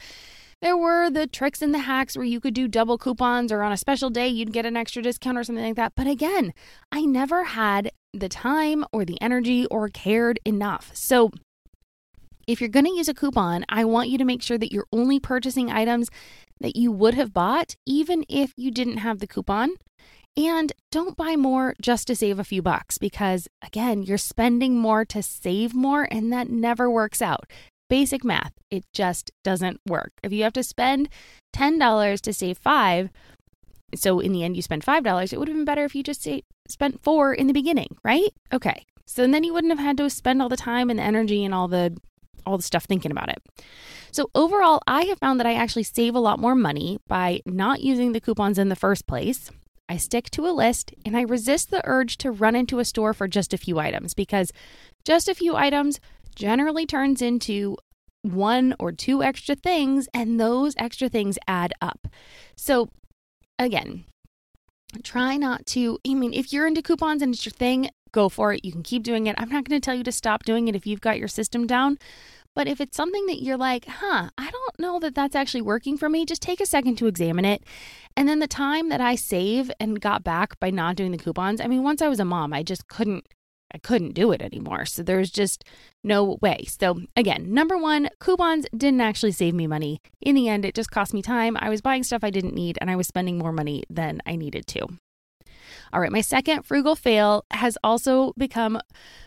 there 0.62 0.78
were 0.78 1.10
the 1.10 1.28
tricks 1.28 1.62
and 1.62 1.74
the 1.74 1.80
hacks 1.80 2.16
where 2.16 2.26
you 2.26 2.40
could 2.40 2.54
do 2.54 2.68
double 2.68 2.98
coupons 2.98 3.52
or 3.52 3.62
on 3.62 3.72
a 3.72 3.78
special 3.78 4.10
day 4.10 4.28
you'd 4.28 4.54
get 4.54 4.66
an 4.66 4.78
extra 4.78 5.02
discount 5.02 5.38
or 5.38 5.44
something 5.44 5.64
like 5.64 5.76
that. 5.76 5.94
But 5.96 6.08
again, 6.08 6.54
I 6.92 7.02
never 7.06 7.44
had 7.44 7.92
the 8.14 8.30
time 8.30 8.84
or 8.92 9.06
the 9.06 9.22
energy 9.22 9.66
or 9.68 9.90
cared 9.90 10.40
enough. 10.46 10.92
So 10.94 11.30
if 12.48 12.62
you're 12.62 12.70
going 12.70 12.86
to 12.86 12.96
use 12.96 13.10
a 13.10 13.14
coupon, 13.14 13.66
I 13.70 13.84
want 13.86 14.10
you 14.10 14.18
to 14.18 14.26
make 14.26 14.42
sure 14.42 14.58
that 14.58 14.72
you're 14.72 14.88
only 14.92 15.20
purchasing 15.20 15.70
items 15.70 16.10
that 16.60 16.76
you 16.76 16.92
would 16.92 17.14
have 17.14 17.34
bought 17.34 17.76
even 17.86 18.24
if 18.28 18.54
you 18.56 18.72
didn't 18.72 18.98
have 18.98 19.20
the 19.20 19.28
coupon. 19.28 19.72
And 20.36 20.72
don't 20.92 21.18
buy 21.18 21.36
more 21.36 21.74
just 21.82 22.08
to 22.08 22.16
save 22.16 22.38
a 22.38 22.44
few 22.44 22.62
bucks 22.62 23.00
because, 23.00 23.48
again, 23.64 24.04
you're 24.04 24.20
spending 24.20 24.78
more 24.78 25.04
to 25.06 25.24
save 25.24 25.74
more, 25.74 26.08
and 26.12 26.32
that 26.32 26.48
never 26.48 26.92
works 26.92 27.24
out. 27.24 27.46
Basic 27.90 28.24
math, 28.24 28.54
it 28.70 28.86
just 28.94 29.32
doesn't 29.44 29.80
work. 29.88 30.12
If 30.24 30.34
you 30.34 30.44
have 30.44 30.54
to 30.54 30.64
spend 30.64 31.10
$10 31.56 32.22
to 32.22 32.34
save 32.34 32.58
five, 32.58 33.10
so 33.96 34.20
in 34.20 34.34
the 34.34 34.44
end 34.44 34.56
you 34.56 34.62
spend 34.62 34.86
$5, 34.86 35.34
it 35.34 35.40
would 35.40 35.48
have 35.48 35.56
been 35.58 35.66
better 35.66 35.86
if 35.86 35.96
you 35.96 36.04
just 36.04 36.22
say, 36.22 36.44
spent 36.68 37.02
four 37.02 37.34
in 37.34 37.48
the 37.48 37.54
beginning, 37.54 37.98
right? 38.04 38.30
Okay. 38.52 38.86
So 39.06 39.26
then 39.26 39.44
you 39.44 39.54
wouldn't 39.54 39.72
have 39.72 39.80
had 39.80 39.98
to 39.98 40.10
spend 40.10 40.42
all 40.42 40.50
the 40.50 40.58
time 40.58 40.90
and 40.90 41.00
the 41.00 41.04
energy 41.04 41.46
and 41.46 41.54
all 41.54 41.68
the 41.68 41.98
all 42.46 42.58
the 42.58 42.64
stuff 42.64 42.86
thinking 42.86 43.12
about 43.12 43.30
it. 43.30 43.44
So 44.12 44.30
overall, 44.34 44.82
I 44.88 45.04
have 45.04 45.20
found 45.20 45.40
that 45.40 45.48
I 45.48 45.54
actually 45.54 45.84
save 45.84 46.16
a 46.16 46.20
lot 46.20 46.40
more 46.40 46.56
money 46.56 46.98
by 47.08 47.42
not 47.46 47.82
using 47.82 48.14
the 48.14 48.22
coupons 48.22 48.58
in 48.58 48.70
the 48.70 48.76
first 48.76 49.06
place. 49.06 49.52
I 49.90 49.98
stick 49.98 50.30
to 50.32 50.48
a 50.48 50.52
list 50.52 50.94
and 51.06 51.16
I 51.16 51.22
resist 51.22 51.72
the 51.72 51.82
urge 51.86 52.18
to 52.20 52.32
run 52.32 52.56
into 52.56 52.80
a 52.80 52.86
store 52.86 53.14
for 53.14 53.28
just 53.28 53.54
a 53.54 53.58
few 53.58 53.80
items 53.80 54.14
because 54.14 54.52
just 55.06 55.28
a 55.28 55.36
few 55.36 55.56
items 55.56 56.00
generally 56.38 56.86
turns 56.86 57.22
into 57.22 57.76
one 58.22 58.76
or 58.80 58.92
two 58.92 59.24
extra 59.24 59.56
things, 59.56 60.08
and 60.14 60.40
those 60.40 60.76
extra 60.78 61.10
things 61.10 61.38
add 61.48 61.74
up. 61.82 62.08
So, 62.56 62.90
again, 63.58 64.06
try 65.04 65.38
not 65.38 65.66
to. 65.68 66.00
I 66.08 66.14
mean, 66.14 66.34
if 66.34 66.54
you're 66.54 66.68
into 66.68 66.82
coupons 66.82 67.22
and 67.22 67.34
it's 67.34 67.46
your 67.46 67.52
thing, 67.52 67.90
go 68.12 68.30
for 68.30 68.54
it. 68.54 68.64
You 68.64 68.72
can 68.72 68.84
keep 68.84 69.04
doing 69.04 69.28
it. 69.28 69.36
I'm 69.38 69.50
not 69.50 69.66
going 69.66 69.80
to 69.80 69.86
tell 69.86 69.96
you 69.96 70.04
to 70.04 70.12
stop 70.12 70.44
doing 70.44 70.68
it 70.68 70.76
if 70.76 70.86
you've 70.86 71.02
got 71.02 71.20
your 71.20 71.28
system 71.28 71.68
down. 71.68 71.98
But 72.56 72.68
if 72.68 72.82
it's 72.82 72.98
something 72.98 73.28
that 73.28 73.44
you're 73.44 73.58
like, 73.58 73.86
huh, 73.86 74.30
I 74.36 74.50
don't 74.50 74.80
know 74.80 75.00
that 75.00 75.14
that's 75.14 75.36
actually 75.36 75.62
working 75.62 75.96
for 75.96 76.10
me, 76.10 76.26
just 76.26 76.42
take 76.42 76.60
a 76.60 76.66
second 76.66 76.96
to 76.98 77.06
examine 77.06 77.46
it. 77.46 77.64
And 78.16 78.28
then 78.28 78.40
the 78.40 78.48
time 78.48 78.90
that 78.90 79.00
I 79.00 79.14
save 79.14 79.70
and 79.80 80.02
got 80.02 80.24
back 80.24 80.60
by 80.60 80.72
not 80.72 80.96
doing 80.96 81.12
the 81.12 81.20
coupons, 81.20 81.62
I 81.62 81.68
mean, 81.68 81.84
once 81.84 82.02
I 82.02 82.08
was 82.08 82.20
a 82.20 82.26
mom, 82.26 82.54
I 82.54 82.64
just 82.64 82.88
couldn't 82.88 83.28
I 83.74 83.78
couldn't 83.78 84.14
do 84.14 84.32
it 84.32 84.42
anymore. 84.42 84.86
So 84.86 85.04
there's 85.04 85.30
just 85.30 85.64
no 86.04 86.38
way. 86.42 86.66
So 86.68 87.02
again, 87.16 87.54
number 87.54 87.78
one, 87.78 88.10
coupons 88.20 88.66
didn't 88.76 89.02
actually 89.02 89.34
save 89.34 89.54
me 89.54 89.68
money. 89.68 90.02
In 90.22 90.36
the 90.36 90.48
end, 90.48 90.66
it 90.66 90.76
just 90.76 90.92
cost 90.92 91.14
me 91.14 91.22
time. 91.22 91.58
I 91.60 91.70
was 91.70 91.82
buying 91.82 92.04
stuff 92.04 92.24
I 92.24 92.30
didn't 92.30 92.56
need 92.56 92.78
and 92.80 92.90
I 92.90 92.96
was 92.96 93.08
spending 93.08 93.38
more 93.38 93.52
money 93.52 93.84
than 93.90 94.22
I 94.26 94.36
needed 94.36 94.68
to. 94.68 94.88
All 95.94 96.02
right, 96.02 96.12
my 96.12 96.22
second 96.22 96.64
frugal 96.64 96.96
fail 96.96 97.46
has 97.52 97.78
also 97.84 98.34
become 98.38 98.80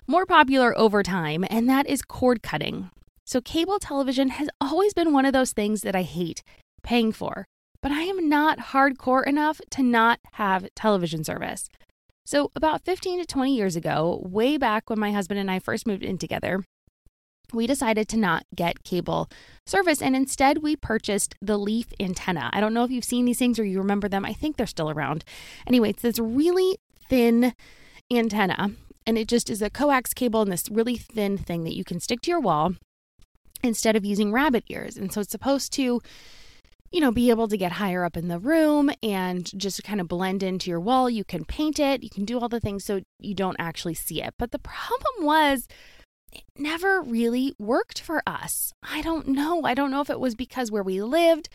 more 0.07 0.27
popular 0.27 0.77
over 0.79 1.03
time, 1.03 1.45
and 1.49 1.69
that 1.69 1.87
is 1.87 2.03
cord 2.03 2.43
cutting. 2.43 2.91
So, 3.25 3.41
cable 3.41 3.79
television 3.79 4.29
has 4.31 4.49
always 4.61 4.93
been 4.93 5.13
one 5.13 5.25
of 5.25 5.33
those 5.33 5.53
things 5.53 5.83
that 5.83 5.97
I 5.97 6.03
hate 6.03 6.43
paying 6.83 7.13
for, 7.13 7.47
but 7.83 7.93
I 7.93 8.03
am 8.03 8.29
not 8.29 8.59
hardcore 8.59 9.27
enough 9.27 9.61
to 9.71 9.83
not 9.83 10.21
have 10.33 10.69
television 10.75 11.25
service. 11.25 11.69
So, 12.31 12.53
about 12.55 12.85
15 12.85 13.19
to 13.19 13.27
20 13.27 13.57
years 13.57 13.75
ago, 13.75 14.23
way 14.25 14.57
back 14.57 14.89
when 14.89 15.01
my 15.01 15.11
husband 15.11 15.41
and 15.41 15.51
I 15.51 15.59
first 15.59 15.85
moved 15.85 16.05
in 16.05 16.17
together, 16.17 16.63
we 17.53 17.67
decided 17.67 18.07
to 18.07 18.17
not 18.17 18.45
get 18.55 18.85
cable 18.85 19.29
service 19.67 20.01
and 20.01 20.15
instead 20.15 20.59
we 20.59 20.77
purchased 20.77 21.35
the 21.43 21.59
Leaf 21.59 21.89
antenna. 21.99 22.49
I 22.53 22.61
don't 22.61 22.73
know 22.73 22.85
if 22.85 22.93
you've 22.93 23.03
seen 23.03 23.25
these 23.25 23.41
things 23.41 23.59
or 23.59 23.65
you 23.65 23.79
remember 23.79 24.09
them. 24.09 24.25
I 24.25 24.33
think 24.33 24.57
they're 24.57 24.69
still 24.69 24.91
around. 24.91 25.25
Anyway, 25.67 25.91
it's 25.91 26.03
this 26.03 26.21
really 26.21 26.79
thin 27.09 27.53
antenna 28.13 28.71
and 29.05 29.19
it 29.19 29.27
just 29.27 29.51
is 29.51 29.61
a 29.61 29.69
coax 29.69 30.15
cable 30.15 30.43
and 30.43 30.53
this 30.53 30.71
really 30.71 30.99
thin 30.99 31.37
thing 31.37 31.65
that 31.65 31.75
you 31.75 31.83
can 31.83 31.99
stick 31.99 32.21
to 32.21 32.31
your 32.31 32.39
wall 32.39 32.75
instead 33.65 33.97
of 33.97 34.05
using 34.05 34.31
rabbit 34.31 34.63
ears. 34.69 34.97
And 34.97 35.13
so 35.13 35.23
it's 35.23 35.33
supposed 35.33 35.73
to, 35.73 36.01
you 36.91 37.01
know, 37.01 37.13
be 37.13 37.31
able 37.31 37.49
to 37.49 37.57
get 37.57 37.73
higher 37.73 38.05
up 38.05 38.17
in 38.17 38.29
the 38.29 38.39
room 38.39 38.91
and 39.03 39.51
just 39.59 39.83
kind 39.85 40.01
of 40.01 40.09
blend 40.09 40.43
into 40.43 40.71
your 40.71 40.81
wall. 40.81 41.09
You 41.09 41.25
can 41.25 41.45
paint 41.45 41.79
it, 41.79 42.03
you 42.03 42.11
can 42.11 42.25
do 42.25 42.39
all 42.39 42.49
the 42.49 42.61
things 42.61 42.85
so 42.85 43.01
you 43.19 43.35
don't 43.35 43.57
actually 43.59 43.95
see 43.95 44.23
it. 44.23 44.35
But 44.39 44.51
the 44.51 44.59
problem 44.59 45.25
was, 45.25 45.69
it 46.33 46.45
never 46.57 47.03
really 47.03 47.55
worked 47.59 48.01
for 48.01 48.23
us. 48.27 48.73
I 48.83 49.03
don't 49.03 49.29
know. 49.29 49.63
I 49.65 49.75
don't 49.75 49.91
know 49.91 50.01
if 50.01 50.11
it 50.11 50.21
was 50.21 50.35
because 50.35 50.71
where 50.71 50.83
we 50.83 51.03
lived 51.03 51.49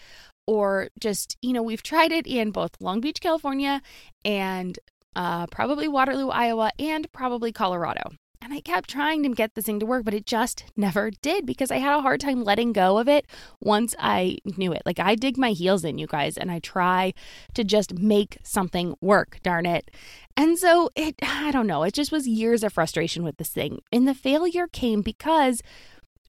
or 0.47 0.89
just, 0.99 1.37
you 1.41 1.53
know, 1.53 1.63
we've 1.63 1.83
tried 1.83 2.11
it 2.11 2.27
in 2.27 2.51
both 2.51 2.71
Long 2.79 2.99
Beach, 2.99 3.21
California 3.21 3.81
and 4.23 4.77
uh, 5.15 5.47
probably 5.47 5.87
Waterloo, 5.87 6.29
Iowa, 6.29 6.71
and 6.77 7.09
probably 7.13 7.51
Colorado. 7.51 8.11
And 8.41 8.53
I 8.53 8.59
kept 8.59 8.89
trying 8.89 9.23
to 9.23 9.29
get 9.29 9.55
this 9.55 9.65
thing 9.65 9.79
to 9.79 9.85
work, 9.85 10.05
but 10.05 10.13
it 10.13 10.25
just 10.25 10.65
never 10.75 11.09
did 11.09 11.45
because 11.45 11.71
I 11.71 11.77
had 11.77 11.97
a 11.97 12.01
hard 12.01 12.19
time 12.19 12.43
letting 12.43 12.73
go 12.73 12.97
of 12.97 13.07
it 13.07 13.25
once 13.59 13.95
I 13.99 14.37
knew 14.57 14.71
it. 14.73 14.83
Like 14.85 14.99
I 14.99 15.15
dig 15.15 15.37
my 15.37 15.51
heels 15.51 15.83
in, 15.83 15.97
you 15.97 16.07
guys, 16.07 16.37
and 16.37 16.51
I 16.51 16.59
try 16.59 17.13
to 17.53 17.63
just 17.63 17.97
make 17.97 18.37
something 18.43 18.95
work, 19.01 19.39
darn 19.43 19.65
it. 19.65 19.89
And 20.37 20.57
so 20.57 20.89
it, 20.95 21.15
I 21.21 21.51
don't 21.51 21.67
know, 21.67 21.83
it 21.83 21.93
just 21.93 22.11
was 22.11 22.27
years 22.27 22.63
of 22.63 22.73
frustration 22.73 23.23
with 23.23 23.37
this 23.37 23.49
thing. 23.49 23.81
And 23.91 24.07
the 24.07 24.13
failure 24.13 24.67
came 24.67 25.01
because 25.01 25.61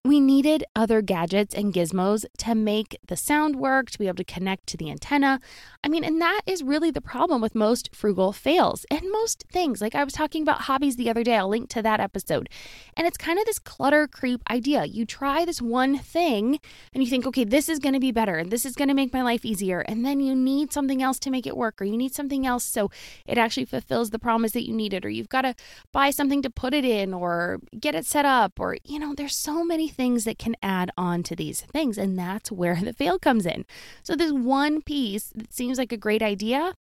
we 0.09 0.21
needed 0.21 0.65
other 0.75 1.03
gadgets 1.03 1.55
and 1.55 1.73
gizmos 1.73 2.25
to 2.39 2.55
make 2.55 2.99
the 3.07 3.17
sound 3.17 3.57
work, 3.57 3.91
to 3.91 3.99
be 3.99 4.07
able 4.07 4.17
to 4.17 4.25
connect 4.25 4.67
to 4.69 4.77
the 4.77 4.91
antenna. 4.91 5.41
I 5.83 5.89
mean, 5.89 6.05
and 6.05 6.21
that 6.21 6.43
is 6.47 6.63
really 6.63 6.91
the 6.91 7.01
problem 7.01 7.41
with 7.41 7.55
most 7.55 7.95
frugal 7.95 8.33
fails 8.33 8.85
and 8.91 9.03
most 9.11 9.45
things. 9.51 9.81
Like 9.81 9.95
I 9.95 10.05
was 10.05 10.13
talking 10.13 10.43
about 10.43 10.63
hobbies 10.63 10.97
the 10.97 11.11
other 11.11 11.23
day, 11.23 11.37
I'll 11.37 11.49
link 11.49 11.69
to 11.71 11.83
that 11.83 12.01
episode. 12.01 12.49
And 12.97 13.07
it's 13.07 13.17
kind 13.17 13.39
of 13.39 13.47
this 13.47 13.59
clutter 13.59 14.07
creep 14.07 14.43
idea. 14.51 14.85
You 14.85 15.07
try 15.07 15.45
this 15.45 15.63
one 15.63 15.99
thing 15.99 16.61
and 16.93 17.03
you 17.03 17.09
think, 17.09 17.27
okay, 17.27 17.45
this 17.45 17.69
is 17.69 17.79
going 17.79 17.95
to 17.95 18.01
be 18.01 18.13
better 18.13 18.37
and 18.37 18.51
this 18.51 18.67
is 18.67 18.75
going 18.75 18.89
to 18.89 18.95
make 18.95 19.13
my 19.13 19.23
life 19.23 19.45
easier. 19.45 19.81
And 19.81 20.05
then 20.05 20.21
you 20.21 20.35
need 20.35 20.73
something 20.73 21.03
else 21.03 21.19
to 21.21 21.31
make 21.31 21.47
it 21.47 21.57
work 21.57 21.81
or 21.81 21.85
you 21.85 21.97
need 21.97 22.15
something 22.15 22.47
else 22.47 22.65
so 22.65 22.91
it 23.27 23.39
actually 23.39 23.67
fulfills 23.67 24.11
the 24.11 24.19
promise 24.19 24.53
that 24.53 24.67
you 24.67 24.75
needed 24.75 25.05
or 25.05 25.09
you've 25.09 25.29
got 25.29 25.43
to 25.43 25.55
buy 25.93 26.11
something 26.11 26.43
to 26.43 26.51
put 26.51 26.75
it 26.75 26.85
in 26.85 27.15
or 27.15 27.61
get 27.79 27.95
it 27.95 28.07
set 28.07 28.25
up 28.25 28.59
or, 28.59 28.77
you 28.85 28.99
know, 28.99 29.15
there's 29.15 29.37
so 29.37 29.65
many 29.65 29.89
things 29.97 30.25
that 30.25 30.39
can 30.39 30.55
add 30.63 30.91
on 30.97 31.23
to 31.25 31.37
these 31.37 31.63
things. 31.63 31.99
And 31.99 32.19
that's 32.19 32.53
where 32.53 32.77
the 32.83 32.93
fail 32.93 33.19
comes 33.19 33.47
in. 33.47 33.65
So, 34.03 34.15
this 34.15 34.33
one 34.33 34.83
piece 34.83 35.33
that 35.35 35.53
seems 35.53 35.79
like 35.79 35.93
a 35.93 35.97
great 35.97 36.23
idea, 36.23 36.75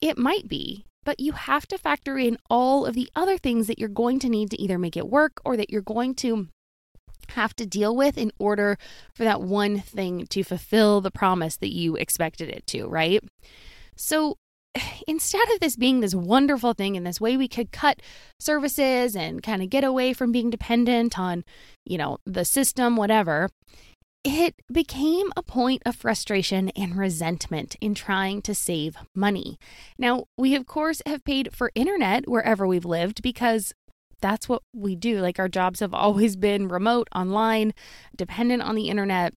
it 0.00 0.18
might 0.18 0.48
be, 0.48 0.84
but 1.04 1.20
you 1.20 1.32
have 1.32 1.66
to 1.68 1.78
factor 1.78 2.18
in 2.18 2.36
all 2.50 2.84
of 2.84 2.94
the 2.94 3.10
other 3.14 3.38
things 3.38 3.66
that 3.66 3.78
you're 3.78 3.88
going 3.88 4.18
to 4.20 4.28
need 4.28 4.50
to 4.50 4.60
either 4.60 4.78
make 4.78 4.96
it 4.96 5.08
work 5.08 5.40
or 5.44 5.56
that 5.56 5.70
you're 5.70 5.82
going 5.82 6.14
to 6.16 6.48
have 7.30 7.54
to 7.56 7.66
deal 7.66 7.94
with 7.94 8.16
in 8.16 8.32
order 8.38 8.78
for 9.12 9.24
that 9.24 9.42
one 9.42 9.80
thing 9.80 10.26
to 10.26 10.42
fulfill 10.42 11.00
the 11.00 11.10
promise 11.10 11.56
that 11.56 11.74
you 11.74 11.96
expected 11.96 12.48
it 12.48 12.66
to, 12.66 12.86
right? 12.86 13.22
So, 13.96 14.36
instead 15.06 15.48
of 15.52 15.60
this 15.60 15.76
being 15.76 16.00
this 16.00 16.14
wonderful 16.14 16.72
thing 16.72 16.96
and 16.96 17.06
this 17.06 17.20
way 17.20 17.36
we 17.36 17.48
could 17.48 17.72
cut 17.72 18.00
services 18.38 19.16
and 19.16 19.42
kind 19.42 19.62
of 19.62 19.70
get 19.70 19.84
away 19.84 20.12
from 20.12 20.32
being 20.32 20.50
dependent 20.50 21.18
on, 21.18 21.44
you 21.84 21.98
know, 21.98 22.18
the 22.26 22.44
system, 22.44 22.96
whatever, 22.96 23.48
it 24.24 24.54
became 24.70 25.32
a 25.36 25.42
point 25.42 25.82
of 25.86 25.96
frustration 25.96 26.70
and 26.70 26.96
resentment 26.96 27.76
in 27.80 27.94
trying 27.94 28.42
to 28.42 28.54
save 28.54 28.96
money. 29.14 29.58
Now, 29.98 30.24
we 30.36 30.54
of 30.54 30.66
course 30.66 31.00
have 31.06 31.24
paid 31.24 31.54
for 31.54 31.70
internet 31.74 32.28
wherever 32.28 32.66
we've 32.66 32.84
lived 32.84 33.22
because 33.22 33.72
that's 34.20 34.48
what 34.48 34.62
we 34.74 34.96
do. 34.96 35.20
Like 35.20 35.38
our 35.38 35.48
jobs 35.48 35.80
have 35.80 35.94
always 35.94 36.36
been 36.36 36.68
remote, 36.68 37.08
online, 37.14 37.72
dependent 38.16 38.62
on 38.62 38.74
the 38.74 38.88
internet. 38.88 39.34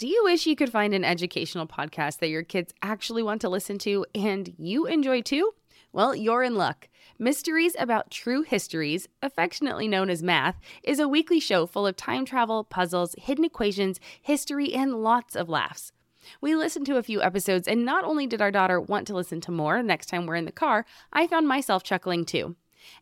Do 0.00 0.08
you 0.08 0.24
wish 0.24 0.46
you 0.46 0.56
could 0.56 0.72
find 0.72 0.94
an 0.94 1.04
educational 1.04 1.66
podcast 1.66 2.20
that 2.20 2.30
your 2.30 2.42
kids 2.42 2.72
actually 2.80 3.22
want 3.22 3.42
to 3.42 3.50
listen 3.50 3.76
to 3.80 4.06
and 4.14 4.50
you 4.56 4.86
enjoy 4.86 5.20
too? 5.20 5.52
Well, 5.92 6.16
you're 6.16 6.42
in 6.42 6.54
luck. 6.54 6.88
Mysteries 7.18 7.76
About 7.78 8.10
True 8.10 8.40
Histories, 8.40 9.08
affectionately 9.20 9.88
known 9.88 10.08
as 10.08 10.22
Math, 10.22 10.58
is 10.82 11.00
a 11.00 11.06
weekly 11.06 11.38
show 11.38 11.66
full 11.66 11.86
of 11.86 11.96
time 11.96 12.24
travel, 12.24 12.64
puzzles, 12.64 13.14
hidden 13.18 13.44
equations, 13.44 14.00
history, 14.22 14.72
and 14.72 15.02
lots 15.02 15.36
of 15.36 15.50
laughs. 15.50 15.92
We 16.40 16.56
listened 16.56 16.86
to 16.86 16.96
a 16.96 17.02
few 17.02 17.20
episodes, 17.20 17.68
and 17.68 17.84
not 17.84 18.02
only 18.02 18.26
did 18.26 18.40
our 18.40 18.50
daughter 18.50 18.80
want 18.80 19.06
to 19.08 19.14
listen 19.14 19.42
to 19.42 19.52
more 19.52 19.82
next 19.82 20.06
time 20.06 20.24
we're 20.24 20.36
in 20.36 20.46
the 20.46 20.50
car, 20.50 20.86
I 21.12 21.26
found 21.26 21.46
myself 21.46 21.82
chuckling 21.82 22.24
too. 22.24 22.56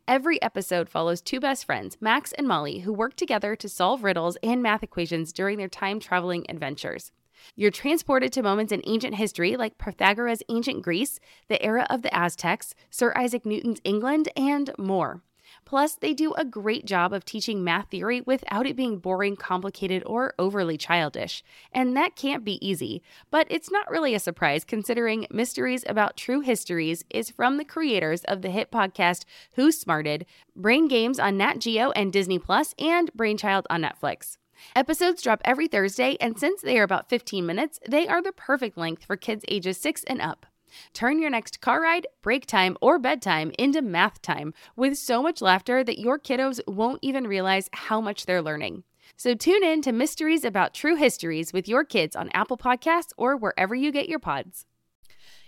Every 0.06 0.40
episode 0.42 0.88
follows 0.88 1.20
two 1.20 1.40
best 1.40 1.64
friends, 1.64 1.96
Max 2.00 2.32
and 2.32 2.46
Molly, 2.46 2.80
who 2.80 2.92
work 2.92 3.16
together 3.16 3.54
to 3.56 3.68
solve 3.68 4.02
riddles 4.02 4.36
and 4.42 4.62
math 4.62 4.82
equations 4.82 5.32
during 5.32 5.58
their 5.58 5.68
time 5.68 6.00
traveling 6.00 6.46
adventures. 6.48 7.12
You're 7.54 7.70
transported 7.70 8.32
to 8.32 8.42
moments 8.42 8.72
in 8.72 8.82
ancient 8.86 9.14
history 9.14 9.56
like 9.56 9.78
Pythagoras' 9.78 10.42
ancient 10.48 10.82
Greece, 10.82 11.20
the 11.48 11.62
era 11.62 11.86
of 11.88 12.02
the 12.02 12.14
Aztecs, 12.14 12.74
Sir 12.90 13.12
Isaac 13.16 13.46
Newton's 13.46 13.80
England, 13.84 14.28
and 14.36 14.70
more. 14.78 15.22
Plus, 15.68 15.96
they 15.96 16.14
do 16.14 16.32
a 16.32 16.46
great 16.46 16.86
job 16.86 17.12
of 17.12 17.26
teaching 17.26 17.62
math 17.62 17.90
theory 17.90 18.22
without 18.22 18.66
it 18.66 18.74
being 18.74 18.96
boring, 18.96 19.36
complicated, 19.36 20.02
or 20.06 20.32
overly 20.38 20.78
childish. 20.78 21.44
And 21.70 21.94
that 21.94 22.16
can't 22.16 22.42
be 22.42 22.66
easy. 22.66 23.02
But 23.30 23.46
it's 23.50 23.70
not 23.70 23.90
really 23.90 24.14
a 24.14 24.18
surprise 24.18 24.64
considering 24.64 25.26
Mysteries 25.30 25.84
About 25.86 26.16
True 26.16 26.40
Histories 26.40 27.04
is 27.10 27.30
from 27.30 27.58
the 27.58 27.66
creators 27.66 28.24
of 28.24 28.40
the 28.40 28.48
hit 28.48 28.72
podcast 28.72 29.26
Who 29.56 29.70
Smarted, 29.70 30.24
Brain 30.56 30.88
Games 30.88 31.18
on 31.18 31.36
Nat 31.36 31.58
Geo 31.58 31.90
and 31.90 32.14
Disney 32.14 32.38
Plus, 32.38 32.74
and 32.78 33.12
Brainchild 33.12 33.66
on 33.68 33.82
Netflix. 33.82 34.38
Episodes 34.74 35.20
drop 35.20 35.42
every 35.44 35.68
Thursday, 35.68 36.16
and 36.18 36.38
since 36.38 36.62
they 36.62 36.78
are 36.78 36.82
about 36.82 37.10
15 37.10 37.44
minutes, 37.44 37.78
they 37.86 38.08
are 38.08 38.22
the 38.22 38.32
perfect 38.32 38.78
length 38.78 39.04
for 39.04 39.18
kids 39.18 39.44
ages 39.48 39.76
6 39.76 40.02
and 40.04 40.22
up. 40.22 40.46
Turn 40.92 41.20
your 41.20 41.30
next 41.30 41.60
car 41.60 41.80
ride, 41.80 42.06
break 42.22 42.46
time, 42.46 42.76
or 42.80 42.98
bedtime 42.98 43.52
into 43.58 43.82
math 43.82 44.22
time 44.22 44.54
with 44.76 44.98
so 44.98 45.22
much 45.22 45.40
laughter 45.40 45.84
that 45.84 45.98
your 45.98 46.18
kiddos 46.18 46.60
won't 46.66 47.00
even 47.02 47.26
realize 47.26 47.68
how 47.72 48.00
much 48.00 48.26
they're 48.26 48.42
learning. 48.42 48.84
So 49.16 49.34
tune 49.34 49.64
in 49.64 49.82
to 49.82 49.92
Mysteries 49.92 50.44
About 50.44 50.74
True 50.74 50.96
Histories 50.96 51.52
with 51.52 51.68
your 51.68 51.84
kids 51.84 52.14
on 52.14 52.30
Apple 52.34 52.58
Podcasts 52.58 53.12
or 53.16 53.36
wherever 53.36 53.74
you 53.74 53.90
get 53.90 54.08
your 54.08 54.18
pods. 54.18 54.66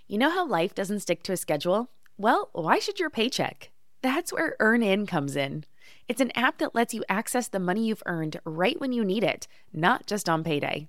You 0.07 0.19
know 0.19 0.31
how 0.31 0.47
life 0.47 0.75
doesn't 0.75 1.01
stick 1.01 1.23
to 1.25 1.33
a 1.33 1.37
schedule? 1.37 1.91
Well, 2.17 2.51
why 2.53 2.79
should 2.79 2.99
your 2.99 3.11
paycheck? 3.11 3.71
That's 4.03 4.33
where 4.33 4.57
EarnIn 4.61 5.07
comes 5.07 5.37
in. 5.37 5.65
It's 6.09 6.21
an 6.21 6.33
app 6.35 6.59
that 6.59 6.75
lets 6.75 6.95
you 6.95 7.05
access 7.09 7.49
the 7.49 7.61
money 7.61 7.87
you've 7.87 8.03
earned 8.07 8.41
right 8.45 8.81
when 8.81 8.93
you 8.93 9.05
need 9.05 9.23
it, 9.23 9.47
not 9.73 10.07
just 10.07 10.29
on 10.29 10.43
payday. 10.43 10.89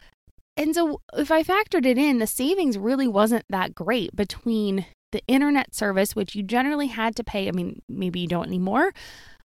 and 0.57 0.75
so 0.75 1.01
if 1.13 1.31
I 1.31 1.43
factored 1.43 1.85
it 1.85 1.97
in, 1.97 2.19
the 2.19 2.27
savings 2.27 2.77
really 2.77 3.07
wasn't 3.07 3.45
that 3.49 3.73
great 3.73 4.15
between 4.15 4.85
the 5.11 5.23
internet 5.27 5.73
service, 5.75 6.15
which 6.15 6.35
you 6.35 6.43
generally 6.43 6.87
had 6.87 7.15
to 7.17 7.23
pay. 7.23 7.47
I 7.47 7.51
mean, 7.51 7.81
maybe 7.87 8.19
you 8.21 8.27
don't 8.27 8.47
anymore. 8.47 8.93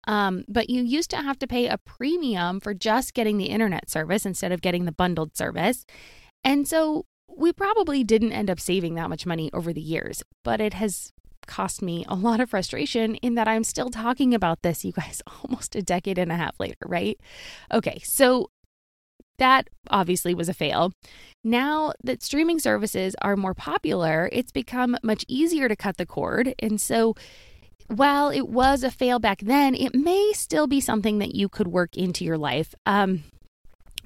Um, 0.08 0.46
but 0.48 0.70
you 0.70 0.82
used 0.82 1.12
to 1.12 1.18
have 1.18 1.38
to 1.40 1.48
pay 1.48 1.68
a 1.68 1.78
premium 1.78 2.60
for 2.60 2.74
just 2.74 3.14
getting 3.14 3.38
the 3.38 3.46
internet 3.46 3.90
service 3.90 4.26
instead 4.26 4.52
of 4.52 4.62
getting 4.62 4.86
the 4.86 4.92
bundled 4.92 5.38
service. 5.38 5.86
And 6.44 6.68
so 6.68 7.06
we 7.28 7.54
probably 7.54 8.04
didn't 8.04 8.34
end 8.34 8.50
up 8.50 8.60
saving 8.60 8.96
that 8.96 9.10
much 9.10 9.26
money 9.26 9.50
over 9.54 9.72
the 9.72 9.82
years, 9.82 10.24
but 10.44 10.60
it 10.60 10.74
has 10.74 11.12
cost 11.48 11.82
me 11.82 12.06
a 12.08 12.16
lot 12.16 12.40
of 12.40 12.50
frustration 12.50 13.16
in 13.16 13.36
that 13.36 13.48
I'm 13.48 13.64
still 13.64 13.90
talking 13.90 14.34
about 14.34 14.62
this, 14.62 14.84
you 14.86 14.92
guys, 14.92 15.22
almost 15.44 15.76
a 15.76 15.82
decade 15.82 16.18
and 16.18 16.32
a 16.32 16.36
half 16.36 16.60
later, 16.60 16.78
right? 16.86 17.20
Okay, 17.72 18.02
so 18.04 18.50
that 19.42 19.70
obviously 19.90 20.36
was 20.36 20.48
a 20.48 20.54
fail. 20.54 20.94
Now 21.44 21.94
that 22.04 22.22
streaming 22.22 22.60
services 22.60 23.16
are 23.24 23.36
more 23.36 23.56
popular, 23.56 24.30
it's 24.32 24.52
become 24.52 24.96
much 25.02 25.26
easier 25.28 25.68
to 25.68 25.76
cut 25.76 25.98
the 25.98 26.06
cord. 26.06 26.54
And 26.60 26.80
so 26.80 27.16
while 27.88 28.30
it 28.30 28.48
was 28.48 28.84
a 28.84 28.92
fail 28.92 29.18
back 29.18 29.42
then, 29.42 29.74
it 29.74 29.96
may 29.96 30.32
still 30.34 30.68
be 30.68 30.80
something 30.80 31.18
that 31.18 31.34
you 31.34 31.50
could 31.50 31.68
work 31.68 31.98
into 31.98 32.24
your 32.24 32.38
life. 32.38 32.76
Um, 32.86 33.24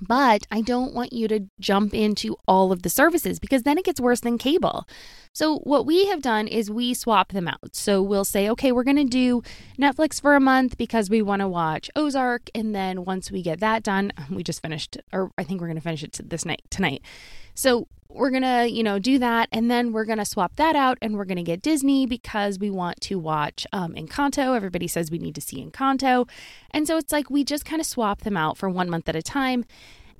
but 0.01 0.45
I 0.51 0.61
don't 0.61 0.93
want 0.93 1.13
you 1.13 1.27
to 1.27 1.45
jump 1.59 1.93
into 1.93 2.35
all 2.47 2.71
of 2.71 2.83
the 2.83 2.89
services 2.89 3.39
because 3.39 3.63
then 3.63 3.77
it 3.77 3.85
gets 3.85 3.99
worse 3.99 4.19
than 4.19 4.37
cable. 4.37 4.87
So, 5.33 5.59
what 5.59 5.85
we 5.85 6.07
have 6.07 6.21
done 6.21 6.47
is 6.47 6.71
we 6.71 6.93
swap 6.93 7.31
them 7.31 7.47
out. 7.47 7.75
So, 7.75 8.01
we'll 8.01 8.25
say, 8.25 8.49
okay, 8.49 8.71
we're 8.71 8.83
going 8.83 8.95
to 8.97 9.03
do 9.03 9.41
Netflix 9.77 10.21
for 10.21 10.35
a 10.35 10.39
month 10.39 10.77
because 10.77 11.09
we 11.09 11.21
want 11.21 11.41
to 11.41 11.47
watch 11.47 11.89
Ozark. 11.95 12.49
And 12.55 12.73
then 12.73 13.05
once 13.05 13.31
we 13.31 13.41
get 13.41 13.59
that 13.59 13.83
done, 13.83 14.11
we 14.29 14.43
just 14.43 14.61
finished, 14.61 14.97
or 15.11 15.31
I 15.37 15.43
think 15.43 15.61
we're 15.61 15.67
going 15.67 15.75
to 15.77 15.81
finish 15.81 16.03
it 16.03 16.19
this 16.23 16.45
night, 16.45 16.61
tonight. 16.69 17.01
So, 17.53 17.87
we're 18.15 18.29
going 18.29 18.43
to, 18.43 18.69
you 18.69 18.83
know, 18.83 18.99
do 18.99 19.19
that. 19.19 19.49
And 19.51 19.69
then 19.69 19.91
we're 19.91 20.05
going 20.05 20.17
to 20.17 20.25
swap 20.25 20.55
that 20.55 20.75
out 20.75 20.97
and 21.01 21.17
we're 21.17 21.25
going 21.25 21.37
to 21.37 21.43
get 21.43 21.61
Disney 21.61 22.05
because 22.05 22.57
we 22.57 22.69
want 22.69 23.01
to 23.01 23.19
watch 23.19 23.67
um, 23.73 23.93
Encanto. 23.93 24.55
Everybody 24.55 24.87
says 24.87 25.11
we 25.11 25.19
need 25.19 25.35
to 25.35 25.41
see 25.41 25.63
Encanto. 25.63 26.27
And 26.71 26.87
so 26.87 26.97
it's 26.97 27.11
like 27.11 27.29
we 27.29 27.43
just 27.43 27.65
kind 27.65 27.79
of 27.79 27.85
swap 27.85 28.21
them 28.21 28.37
out 28.37 28.57
for 28.57 28.69
one 28.69 28.89
month 28.89 29.09
at 29.09 29.15
a 29.15 29.21
time. 29.21 29.65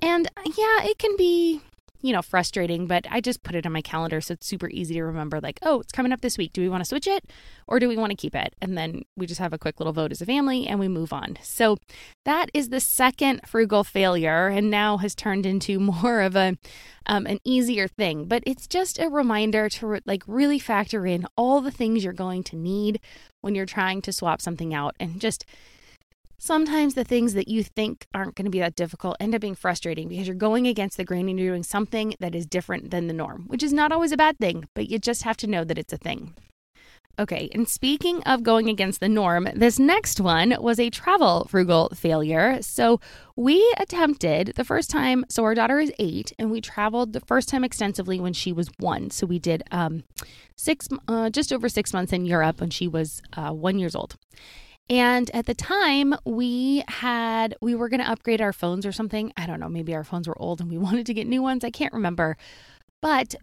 And 0.01 0.27
yeah, 0.45 0.84
it 0.84 0.97
can 0.97 1.15
be 1.17 1.62
you 2.05 2.13
know, 2.13 2.21
frustrating, 2.21 2.85
but 2.85 3.07
I 3.09 3.19
just 3.19 3.41
put 3.41 3.55
it 3.55 3.65
on 3.65 3.71
my 3.71 3.81
calendar 3.81 4.21
so 4.21 4.33
it's 4.33 4.45
super 4.45 4.69
easy 4.69 4.93
to 4.93 5.03
remember 5.03 5.41
like, 5.41 5.57
oh, 5.63 5.79
it's 5.79 5.91
coming 5.91 6.11
up 6.11 6.21
this 6.21 6.37
week. 6.37 6.53
Do 6.53 6.61
we 6.61 6.69
want 6.69 6.81
to 6.81 6.87
switch 6.87 7.07
it 7.07 7.23
or 7.67 7.79
do 7.79 7.89
we 7.89 7.97
want 7.97 8.11
to 8.11 8.15
keep 8.15 8.35
it? 8.35 8.53
And 8.61 8.77
then 8.77 9.01
we 9.17 9.25
just 9.25 9.39
have 9.39 9.53
a 9.53 9.57
quick 9.57 9.79
little 9.79 9.91
vote 9.91 10.11
as 10.11 10.21
a 10.21 10.25
family 10.27 10.67
and 10.67 10.79
we 10.79 10.87
move 10.87 11.11
on. 11.11 11.39
So 11.41 11.77
that 12.23 12.51
is 12.53 12.69
the 12.69 12.79
second 12.79 13.41
frugal 13.47 13.83
failure 13.83 14.49
and 14.49 14.69
now 14.69 14.97
has 14.97 15.15
turned 15.15 15.47
into 15.47 15.79
more 16.03 16.21
of 16.21 16.35
a 16.35 16.59
um, 17.07 17.25
an 17.25 17.39
easier 17.43 17.87
thing, 17.87 18.25
but 18.25 18.43
it's 18.45 18.67
just 18.67 18.99
a 18.99 19.09
reminder 19.09 19.67
to 19.69 19.99
like 20.05 20.23
really 20.27 20.59
factor 20.59 21.07
in 21.07 21.25
all 21.35 21.59
the 21.61 21.71
things 21.71 22.03
you're 22.03 22.13
going 22.13 22.43
to 22.43 22.55
need 22.55 22.99
when 23.41 23.55
you're 23.55 23.65
trying 23.65 24.01
to 24.03 24.13
swap 24.13 24.41
something 24.41 24.73
out 24.73 24.95
and 24.99 25.19
just 25.21 25.45
sometimes 26.38 26.93
the 26.93 27.04
things 27.04 27.34
that 27.34 27.48
you 27.48 27.63
think 27.63 28.08
aren't 28.13 28.36
going 28.36 28.45
to 28.45 28.52
be 28.52 28.60
that 28.60 28.76
difficult 28.76 29.17
end 29.19 29.36
up 29.36 29.41
being 29.41 29.56
frustrating 29.56 30.08
because 30.08 30.28
you're 30.28 30.36
going 30.36 30.67
against 30.67 30.98
the 30.98 31.04
grain 31.04 31.30
and 31.30 31.39
you're 31.39 31.52
doing 31.52 31.63
something 31.63 32.15
that 32.19 32.36
is 32.36 32.45
different 32.45 32.91
than 32.91 33.08
the 33.08 33.13
norm, 33.13 33.45
which 33.48 33.63
is 33.63 33.74
not 33.74 33.91
always 33.91 34.12
a 34.12 34.17
bad 34.17 34.38
thing, 34.38 34.67
but 34.74 34.89
you 34.89 35.00
just 35.00 35.24
have 35.24 35.38
to 35.38 35.48
know 35.48 35.63
that 35.63 35.78
it's 35.78 35.93
a 35.93 35.98
thing. 35.98 36.34
Okay, 37.17 37.50
and 37.54 37.69
speaking 37.69 38.21
of 38.24 38.43
going 38.43 38.67
against 38.67 39.00
the 39.00 39.08
norm, 39.08 39.48
this 39.56 39.80
next 39.80 40.19
one 40.19 40.54
was 40.60 40.82
a 40.82 40.89
travel 40.89 41.45
frugal 41.50 41.89
failure. 41.95 42.62
So 42.62 43.00
we 43.38 43.74
attempted 43.78 44.52
the 44.58 44.65
first 44.65 44.89
time, 44.89 45.24
so 45.30 45.45
our 45.45 45.56
daughter 45.56 45.80
is 45.80 45.93
eight, 45.98 46.34
and 46.38 46.52
we 46.52 46.60
traveled 46.60 47.13
the 47.13 47.21
first 47.21 47.48
time 47.48 47.63
extensively 47.63 48.19
when 48.19 48.34
she 48.34 48.52
was 48.52 48.69
one. 48.80 49.12
So 49.12 49.26
we 49.26 49.39
did 49.39 49.63
um, 49.71 50.04
six, 50.58 50.89
uh, 51.08 51.30
just 51.30 51.54
over 51.54 51.69
six 51.69 51.93
months 51.93 52.12
in 52.12 52.26
Europe 52.26 52.60
when 52.60 52.69
she 52.69 52.86
was 52.86 53.21
uh, 53.34 53.52
one 53.52 53.80
years 53.80 53.95
old. 53.95 54.17
And 54.89 55.32
at 55.34 55.48
the 55.48 55.56
time, 55.56 56.13
we 56.26 56.84
had, 56.88 57.56
we 57.62 57.74
were 57.74 57.89
going 57.89 58.02
to 58.02 58.10
upgrade 58.10 58.41
our 58.41 58.54
phones 58.54 58.86
or 58.86 58.91
something. 58.91 59.34
I 59.36 59.48
don't 59.48 59.60
know, 59.60 59.69
maybe 59.69 59.95
our 59.95 60.04
phones 60.04 60.28
were 60.28 60.39
old 60.39 60.62
and 60.62 60.69
we 60.69 60.78
wanted 60.88 61.06
to 61.08 61.13
get 61.13 61.28
new 61.28 61.41
ones. 61.41 61.63
I 61.63 61.71
can't 61.71 61.93
remember. 61.93 62.38
But 63.02 63.36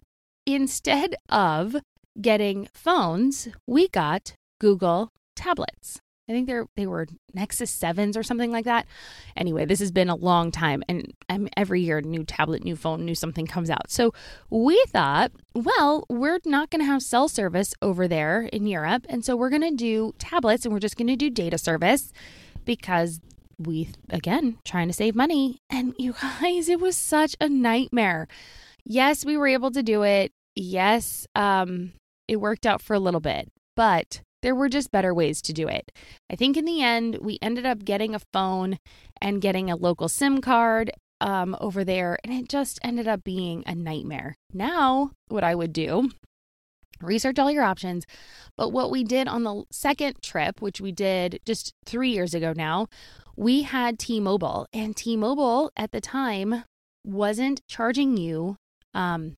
instead 0.45 1.15
of 1.29 1.75
getting 2.21 2.67
phones, 2.73 3.49
we 3.67 3.87
got 3.89 4.35
Google 4.59 5.09
tablets. 5.35 5.99
I 6.29 6.31
think 6.31 6.47
they're 6.47 6.67
they 6.77 6.87
were 6.87 7.07
Nexus 7.33 7.69
sevens 7.69 8.15
or 8.15 8.23
something 8.23 8.51
like 8.51 8.63
that. 8.65 8.87
Anyway, 9.35 9.65
this 9.65 9.79
has 9.79 9.91
been 9.91 10.09
a 10.09 10.15
long 10.15 10.51
time, 10.51 10.81
and 10.87 11.13
um, 11.27 11.49
every 11.57 11.81
year, 11.81 11.97
a 11.97 12.01
new 12.01 12.23
tablet, 12.23 12.63
new 12.63 12.77
phone, 12.77 13.03
new 13.03 13.15
something 13.15 13.45
comes 13.45 13.69
out. 13.69 13.91
So 13.91 14.13
we 14.49 14.81
thought, 14.87 15.31
well, 15.53 16.05
we're 16.09 16.39
not 16.45 16.69
going 16.69 16.79
to 16.79 16.85
have 16.85 17.01
cell 17.01 17.27
service 17.27 17.73
over 17.81 18.07
there 18.07 18.43
in 18.53 18.67
Europe, 18.67 19.05
and 19.09 19.25
so 19.25 19.35
we're 19.35 19.49
going 19.49 19.63
to 19.63 19.75
do 19.75 20.13
tablets, 20.17 20.63
and 20.63 20.73
we're 20.73 20.79
just 20.79 20.95
going 20.95 21.07
to 21.07 21.17
do 21.17 21.29
data 21.29 21.57
service 21.57 22.13
because 22.63 23.19
we 23.59 23.89
again 24.09 24.57
trying 24.63 24.87
to 24.87 24.93
save 24.93 25.15
money. 25.15 25.59
And 25.69 25.93
you 25.97 26.13
guys, 26.21 26.69
it 26.69 26.79
was 26.79 26.95
such 26.95 27.35
a 27.41 27.49
nightmare. 27.49 28.29
Yes, 28.85 29.25
we 29.25 29.35
were 29.35 29.47
able 29.47 29.71
to 29.71 29.83
do 29.83 30.03
it. 30.03 30.31
Yes, 30.55 31.27
um, 31.35 31.91
it 32.29 32.37
worked 32.37 32.65
out 32.65 32.81
for 32.81 32.93
a 32.93 32.99
little 32.99 33.19
bit, 33.19 33.51
but 33.75 34.21
there 34.43 34.53
were 34.53 34.69
just 34.69 34.91
better 34.91 35.13
ways 35.13 35.41
to 35.41 35.53
do 35.53 35.67
it. 35.67 35.91
I 36.29 36.35
think 36.35 36.55
in 36.55 36.65
the 36.65 36.83
end, 36.83 37.17
we 37.21 37.39
ended 37.41 37.65
up 37.65 37.83
getting 37.83 38.13
a 38.13 38.21
phone 38.31 38.77
and 39.19 39.41
getting 39.41 39.71
a 39.71 39.75
local 39.75 40.07
SIM 40.07 40.41
card 40.41 40.91
um, 41.19 41.57
over 41.59 41.83
there, 41.83 42.19
and 42.23 42.31
it 42.31 42.49
just 42.49 42.79
ended 42.83 43.07
up 43.07 43.23
being 43.23 43.63
a 43.65 43.73
nightmare. 43.73 44.35
Now, 44.53 45.11
what 45.29 45.43
I 45.43 45.55
would 45.55 45.73
do 45.73 46.11
research 47.01 47.39
all 47.39 47.51
your 47.51 47.63
options. 47.63 48.05
But 48.57 48.69
what 48.69 48.91
we 48.91 49.03
did 49.03 49.27
on 49.27 49.43
the 49.43 49.63
second 49.71 50.21
trip, 50.21 50.61
which 50.61 50.79
we 50.79 50.91
did 50.91 51.39
just 51.45 51.73
three 51.85 52.11
years 52.11 52.33
ago 52.33 52.53
now, 52.55 52.87
we 53.35 53.63
had 53.63 53.99
T 53.99 54.19
Mobile, 54.19 54.67
and 54.71 54.95
T 54.95 55.17
Mobile 55.17 55.71
at 55.75 55.91
the 55.91 56.01
time 56.01 56.63
wasn't 57.03 57.61
charging 57.67 58.15
you 58.15 58.55
um, 58.93 59.35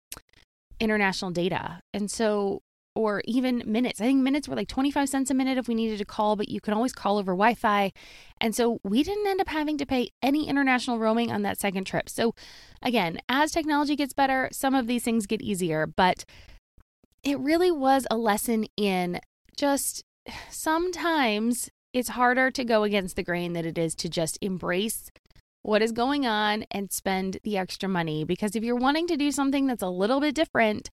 international 0.80 1.32
data. 1.32 1.80
And 1.94 2.12
so 2.12 2.62
or 2.96 3.22
even 3.26 3.62
minutes. 3.66 4.00
I 4.00 4.06
think 4.06 4.22
minutes 4.22 4.48
were 4.48 4.56
like 4.56 4.68
25 4.68 5.10
cents 5.10 5.30
a 5.30 5.34
minute 5.34 5.58
if 5.58 5.68
we 5.68 5.76
needed 5.76 5.98
to 6.00 6.06
call, 6.06 6.36
but 6.36 6.50
you 6.50 6.62
can 6.62 6.74
always 6.74 6.94
call 6.94 7.18
over 7.18 7.34
Wi 7.34 7.54
Fi. 7.54 7.92
And 8.40 8.56
so 8.56 8.80
we 8.84 9.04
didn't 9.04 9.28
end 9.28 9.42
up 9.42 9.50
having 9.50 9.78
to 9.78 9.86
pay 9.86 10.10
any 10.22 10.48
international 10.48 10.98
roaming 11.00 11.32
on 11.32 11.42
that 11.44 11.60
second 11.60 11.86
trip. 11.86 12.10
So, 12.10 12.34
again, 12.82 13.20
as 13.30 13.52
technology 13.52 13.96
gets 13.96 14.14
better, 14.14 14.50
some 14.52 14.74
of 14.74 14.88
these 14.88 15.04
things 15.04 15.26
get 15.26 15.42
easier, 15.42 15.86
but 15.86 16.26
it 17.24 17.40
really 17.40 17.72
was 17.72 18.08
a 18.10 18.18
lesson 18.18 18.66
in 18.78 19.20
just 19.58 20.04
sometimes 20.50 21.70
it's 21.94 22.10
harder 22.10 22.52
to 22.52 22.64
go 22.64 22.84
against 22.84 23.16
the 23.16 23.24
grain 23.24 23.54
than 23.54 23.66
it 23.66 23.78
is 23.78 23.96
to 23.96 24.10
just 24.10 24.38
embrace 24.42 25.12
what 25.62 25.82
is 25.82 25.92
going 25.92 26.28
on 26.28 26.66
and 26.70 26.92
spend 26.92 27.40
the 27.44 27.58
extra 27.58 27.90
money. 27.90 28.24
Because 28.24 28.56
if 28.56 28.64
you're 28.64 28.76
wanting 28.76 29.08
to 29.08 29.18
do 29.18 29.32
something 29.32 29.66
that's 29.66 29.82
a 29.82 29.90
little 29.90 30.20
bit 30.20 30.36
different, 30.36 30.92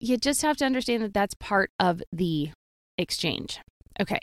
you 0.00 0.16
just 0.16 0.42
have 0.42 0.56
to 0.58 0.64
understand 0.64 1.02
that 1.02 1.14
that's 1.14 1.34
part 1.34 1.70
of 1.78 2.02
the 2.12 2.50
exchange. 2.96 3.60
Okay. 4.00 4.20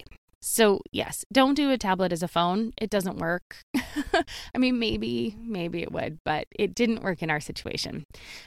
So, 0.47 0.81
yes, 0.91 1.25
don't 1.33 1.55
do 1.55 1.71
a 1.71 1.77
tablet 1.77 2.11
as 2.11 2.21
a 2.21 2.27
phone. 2.27 2.71
It 2.79 2.91
doesn't 2.91 3.17
work. 3.17 3.57
I 4.53 4.59
mean, 4.59 4.77
maybe, 4.77 5.35
maybe 5.39 5.81
it 5.81 5.91
would, 5.91 6.19
but 6.23 6.45
it 6.55 6.75
didn't 6.75 7.01
work 7.01 7.23
in 7.23 7.31
our 7.31 7.39
situation. 7.39 8.03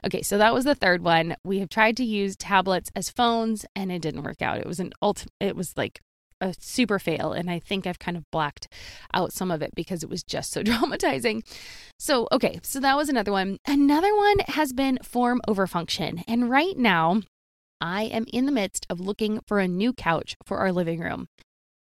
Okay, 0.06 0.22
so 0.22 0.38
that 0.38 0.54
was 0.54 0.64
the 0.64 0.76
third 0.76 1.02
one. 1.02 1.34
We 1.44 1.58
have 1.58 1.68
tried 1.68 1.96
to 1.96 2.04
use 2.04 2.36
tablets 2.36 2.88
as 2.94 3.10
phones 3.10 3.66
and 3.74 3.90
it 3.90 4.00
didn't 4.00 4.22
work 4.22 4.40
out. 4.40 4.58
It 4.58 4.66
was 4.66 4.78
an 4.78 4.92
ultimate, 5.02 5.32
it 5.40 5.56
was 5.56 5.76
like 5.76 6.00
a 6.40 6.54
super 6.58 6.98
fail. 6.98 7.32
And 7.32 7.50
I 7.50 7.58
think 7.58 7.86
I've 7.86 7.98
kind 7.98 8.16
of 8.16 8.30
blacked 8.30 8.68
out 9.14 9.32
some 9.32 9.50
of 9.50 9.62
it 9.62 9.74
because 9.74 10.02
it 10.02 10.08
was 10.08 10.22
just 10.22 10.52
so 10.52 10.62
traumatizing. 10.64 11.42
So, 11.98 12.28
okay, 12.32 12.60
so 12.62 12.80
that 12.80 12.96
was 12.96 13.08
another 13.08 13.32
one. 13.32 13.58
Another 13.66 14.14
one 14.14 14.38
has 14.48 14.72
been 14.72 14.98
form 15.02 15.40
over 15.48 15.66
function. 15.66 16.22
And 16.26 16.50
right 16.50 16.76
now, 16.76 17.22
I 17.80 18.04
am 18.04 18.24
in 18.32 18.46
the 18.46 18.52
midst 18.52 18.86
of 18.90 19.00
looking 19.00 19.40
for 19.46 19.60
a 19.60 19.68
new 19.68 19.92
couch 19.92 20.36
for 20.44 20.58
our 20.58 20.72
living 20.72 21.00
room. 21.00 21.28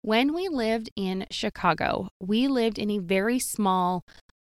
When 0.02 0.34
we 0.34 0.48
lived 0.48 0.90
in 0.96 1.26
Chicago, 1.32 2.10
we 2.20 2.48
lived 2.48 2.78
in 2.78 2.90
a 2.92 3.00
very 3.00 3.40
small 3.40 4.06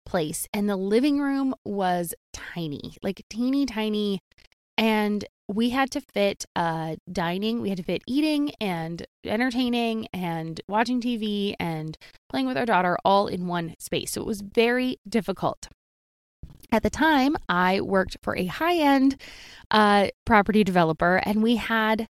place, 0.05 0.47
and 0.53 0.69
the 0.69 0.75
living 0.75 1.19
room 1.19 1.55
was 1.63 2.13
tiny, 2.33 2.95
like 3.01 3.23
teeny 3.29 3.65
tiny. 3.65 4.19
And 4.77 5.23
we 5.47 5.69
had 5.69 5.91
to 5.91 6.01
fit 6.01 6.45
uh, 6.55 6.95
dining, 7.11 7.61
we 7.61 7.69
had 7.69 7.77
to 7.77 7.83
fit 7.83 8.01
eating 8.07 8.51
and 8.59 9.05
entertaining 9.23 10.07
and 10.13 10.59
watching 10.67 11.01
TV 11.01 11.55
and 11.59 11.97
playing 12.29 12.47
with 12.47 12.57
our 12.57 12.65
daughter 12.65 12.97
all 13.05 13.27
in 13.27 13.47
one 13.47 13.75
space. 13.79 14.11
So 14.11 14.21
it 14.21 14.27
was 14.27 14.41
very 14.41 14.97
difficult. 15.07 15.67
At 16.71 16.83
the 16.83 16.89
time, 16.89 17.37
I 17.47 17.81
worked 17.81 18.17
for 18.23 18.35
a 18.35 18.45
high 18.45 18.77
end 18.77 19.21
uh, 19.71 20.07
property 20.25 20.63
developer, 20.63 21.17
and 21.17 21.43
we 21.43 21.57
had 21.57 22.07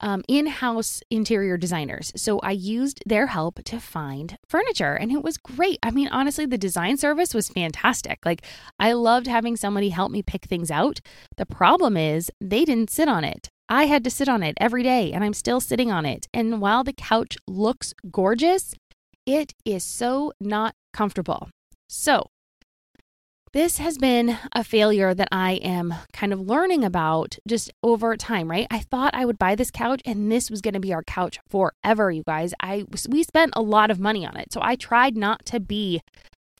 um, 0.00 0.22
in 0.28 0.46
house 0.46 1.02
interior 1.10 1.56
designers. 1.56 2.12
So 2.16 2.38
I 2.40 2.52
used 2.52 3.02
their 3.06 3.28
help 3.28 3.62
to 3.64 3.80
find 3.80 4.36
furniture 4.48 4.94
and 4.94 5.10
it 5.10 5.22
was 5.22 5.36
great. 5.36 5.78
I 5.82 5.90
mean, 5.90 6.08
honestly, 6.08 6.46
the 6.46 6.58
design 6.58 6.96
service 6.96 7.34
was 7.34 7.48
fantastic. 7.48 8.18
Like, 8.24 8.42
I 8.78 8.92
loved 8.92 9.26
having 9.26 9.56
somebody 9.56 9.90
help 9.90 10.10
me 10.10 10.22
pick 10.22 10.44
things 10.44 10.70
out. 10.70 11.00
The 11.36 11.46
problem 11.46 11.96
is, 11.96 12.30
they 12.40 12.64
didn't 12.64 12.90
sit 12.90 13.08
on 13.08 13.24
it. 13.24 13.48
I 13.68 13.86
had 13.86 14.04
to 14.04 14.10
sit 14.10 14.28
on 14.28 14.42
it 14.42 14.54
every 14.60 14.82
day 14.82 15.12
and 15.12 15.24
I'm 15.24 15.34
still 15.34 15.60
sitting 15.60 15.90
on 15.90 16.06
it. 16.06 16.28
And 16.32 16.60
while 16.60 16.84
the 16.84 16.92
couch 16.92 17.36
looks 17.48 17.94
gorgeous, 18.10 18.74
it 19.26 19.54
is 19.64 19.82
so 19.82 20.32
not 20.40 20.74
comfortable. 20.92 21.48
So 21.88 22.28
this 23.56 23.78
has 23.78 23.96
been 23.96 24.36
a 24.52 24.62
failure 24.62 25.14
that 25.14 25.28
I 25.32 25.52
am 25.52 25.94
kind 26.12 26.34
of 26.34 26.40
learning 26.42 26.84
about 26.84 27.38
just 27.48 27.72
over 27.82 28.14
time, 28.14 28.50
right? 28.50 28.66
I 28.70 28.80
thought 28.80 29.14
I 29.14 29.24
would 29.24 29.38
buy 29.38 29.54
this 29.54 29.70
couch 29.70 30.02
and 30.04 30.30
this 30.30 30.50
was 30.50 30.60
going 30.60 30.74
to 30.74 30.80
be 30.80 30.92
our 30.92 31.02
couch 31.02 31.38
forever, 31.48 32.10
you 32.10 32.22
guys. 32.22 32.52
I 32.60 32.84
we 33.08 33.22
spent 33.22 33.54
a 33.56 33.62
lot 33.62 33.90
of 33.90 33.98
money 33.98 34.26
on 34.26 34.36
it. 34.36 34.52
So 34.52 34.60
I 34.62 34.76
tried 34.76 35.16
not 35.16 35.46
to 35.46 35.58
be 35.58 36.02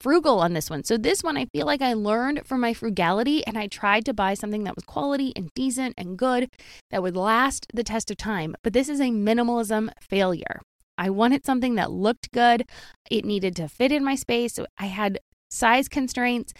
frugal 0.00 0.40
on 0.40 0.54
this 0.54 0.70
one. 0.70 0.84
So 0.84 0.96
this 0.96 1.22
one 1.22 1.36
I 1.36 1.44
feel 1.44 1.66
like 1.66 1.82
I 1.82 1.92
learned 1.92 2.46
from 2.46 2.62
my 2.62 2.72
frugality 2.72 3.46
and 3.46 3.58
I 3.58 3.66
tried 3.66 4.06
to 4.06 4.14
buy 4.14 4.32
something 4.32 4.64
that 4.64 4.74
was 4.74 4.84
quality 4.84 5.34
and 5.36 5.50
decent 5.54 5.92
and 5.98 6.16
good 6.16 6.48
that 6.90 7.02
would 7.02 7.14
last 7.14 7.66
the 7.74 7.84
test 7.84 8.10
of 8.10 8.16
time. 8.16 8.54
But 8.62 8.72
this 8.72 8.88
is 8.88 9.00
a 9.00 9.10
minimalism 9.10 9.90
failure. 10.00 10.62
I 10.96 11.10
wanted 11.10 11.44
something 11.44 11.74
that 11.74 11.90
looked 11.90 12.32
good. 12.32 12.64
It 13.10 13.26
needed 13.26 13.54
to 13.56 13.68
fit 13.68 13.92
in 13.92 14.02
my 14.02 14.14
space. 14.14 14.54
So 14.54 14.64
I 14.78 14.86
had 14.86 15.18
size 15.50 15.88
constraints. 15.88 16.52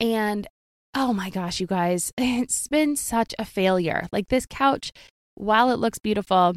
And 0.00 0.46
oh 0.94 1.12
my 1.12 1.30
gosh, 1.30 1.60
you 1.60 1.66
guys, 1.66 2.12
it's 2.18 2.68
been 2.68 2.96
such 2.96 3.34
a 3.38 3.44
failure. 3.44 4.06
Like 4.12 4.28
this 4.28 4.46
couch, 4.46 4.92
while 5.34 5.70
it 5.70 5.78
looks 5.78 5.98
beautiful, 5.98 6.54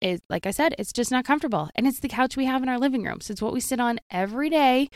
is 0.00 0.20
like 0.28 0.46
I 0.46 0.50
said, 0.50 0.74
it's 0.78 0.92
just 0.92 1.10
not 1.10 1.24
comfortable. 1.24 1.70
And 1.74 1.86
it's 1.86 2.00
the 2.00 2.08
couch 2.08 2.36
we 2.36 2.46
have 2.46 2.62
in 2.62 2.68
our 2.68 2.78
living 2.78 3.04
room. 3.04 3.20
So 3.20 3.32
it's 3.32 3.42
what 3.42 3.52
we 3.52 3.60
sit 3.60 3.80
on 3.80 4.00
every 4.10 4.50
day 4.50 4.88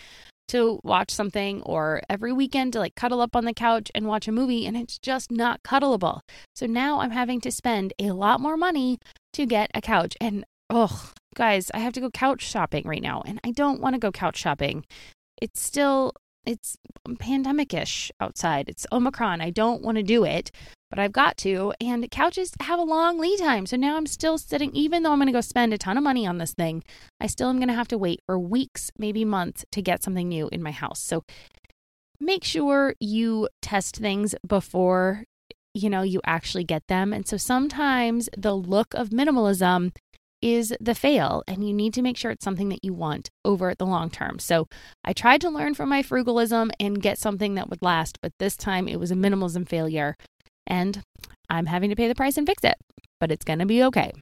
to 0.49 0.81
watch 0.85 1.11
something 1.11 1.63
or 1.63 2.03
every 2.09 2.33
weekend 2.33 2.73
to 2.73 2.79
like 2.79 2.95
cuddle 2.95 3.21
up 3.21 3.35
on 3.35 3.45
the 3.45 3.55
couch 3.55 3.91
and 3.95 4.07
watch 4.07 4.29
a 4.29 4.33
movie 4.33 4.67
and 4.67 4.77
it's 4.77 4.99
just 4.99 5.31
not 5.31 5.63
cuddleable. 5.63 6.21
So 6.55 6.67
now 6.67 7.01
I'm 7.01 7.11
having 7.11 7.41
to 7.43 7.51
spend 7.51 7.93
a 7.99 8.13
lot 8.13 8.41
more 8.41 8.57
money 8.57 8.99
to 9.33 9.47
get 9.47 9.71
a 9.75 9.81
couch 9.81 10.17
and 10.21 10.45
oh 10.71 11.11
guys, 11.35 11.71
I 11.75 11.79
have 11.79 11.93
to 11.95 12.01
go 12.01 12.11
couch 12.11 12.43
shopping 12.43 12.87
right 12.87 13.03
now 13.03 13.23
and 13.27 13.41
I 13.45 13.51
don't 13.51 13.81
want 13.81 13.95
to 13.95 13.99
go 13.99 14.13
couch 14.13 14.37
shopping. 14.37 14.85
It's 15.43 15.61
still 15.61 16.13
it's 16.47 16.77
pandemic-ish 17.19 18.11
outside. 18.21 18.69
It's 18.69 18.87
Omicron. 18.93 19.41
I 19.41 19.51
don't 19.51 19.83
want 19.83 19.97
to 19.97 20.03
do 20.03 20.25
it, 20.25 20.51
but 20.89 20.99
I've 20.99 21.13
got 21.13 21.37
to. 21.39 21.75
And 21.81 22.11
couches 22.11 22.53
have 22.61 22.79
a 22.79 22.85
long 22.85 23.19
lead 23.19 23.39
time. 23.39 23.67
So 23.67 23.77
now 23.77 23.97
I'm 23.97 24.07
still 24.07 24.39
sitting, 24.39 24.71
even 24.75 25.03
though 25.03 25.13
I'm 25.13 25.19
going 25.19 25.27
to 25.27 25.33
go 25.33 25.41
spend 25.41 25.75
a 25.75 25.79
ton 25.79 25.99
of 25.99 26.05
money 26.05 26.27
on 26.27 26.39
this 26.39 26.55
thing, 26.55 26.83
I 27.21 27.27
still 27.27 27.51
am 27.51 27.57
going 27.57 27.69
to 27.69 27.75
have 27.75 27.89
to 27.89 27.99
wait 27.99 28.21
for 28.27 28.39
weeks, 28.39 28.91
maybe 28.99 29.25
months 29.25 29.65
to 29.73 29.83
get 29.83 30.03
something 30.03 30.29
new 30.29 30.49
in 30.53 30.63
my 30.63 30.73
house. 30.73 31.01
So 31.01 31.25
make 32.21 32.45
sure 32.45 32.95
you 33.01 33.49
test 33.61 33.97
things 33.97 34.35
before 34.47 35.25
you 35.75 35.91
know 35.91 36.01
you 36.01 36.21
actually 36.25 36.65
get 36.65 36.87
them. 36.89 37.13
And 37.13 37.29
so 37.29 37.37
sometimes 37.37 38.31
the 38.37 38.55
look 38.55 38.95
of 38.95 39.11
minimalism 39.11 39.95
is 40.43 40.75
the 40.81 40.95
fail, 40.95 41.43
and 41.49 41.67
you 41.67 41.73
need 41.73 41.95
to 41.95 42.03
make 42.03 42.17
sure 42.17 42.31
it's 42.31 42.45
something 42.45 42.69
that 42.69 42.85
you 42.85 42.93
want 42.93 43.31
over 43.45 43.75
the 43.75 43.87
long 43.87 44.11
term. 44.11 44.39
So 44.39 44.67
I 45.05 45.13
tried 45.13 45.41
to 45.43 45.51
learn 45.51 45.75
from 45.75 45.89
my 45.89 46.03
frugalism 46.03 46.71
and 46.79 47.03
get 47.03 47.19
something 47.19 47.55
that 47.55 47.71
would 47.71 47.83
last, 47.83 48.19
but 48.21 48.33
this 48.39 48.57
time 48.57 48.89
it 48.89 49.01
was 49.01 49.11
a 49.11 49.17
minimalism 49.17 49.69
failure, 49.69 50.17
and 50.67 51.03
I'm 51.49 51.67
having 51.67 51.91
to 51.91 51.97
pay 51.97 52.09
the 52.09 52.15
price 52.15 52.37
and 52.37 52.47
fix 52.47 52.65
it, 52.65 52.77
but 53.21 53.31
it's 53.31 53.45
going 53.45 53.61
to 53.61 53.67
be 53.67 53.83
okay. 53.85 54.13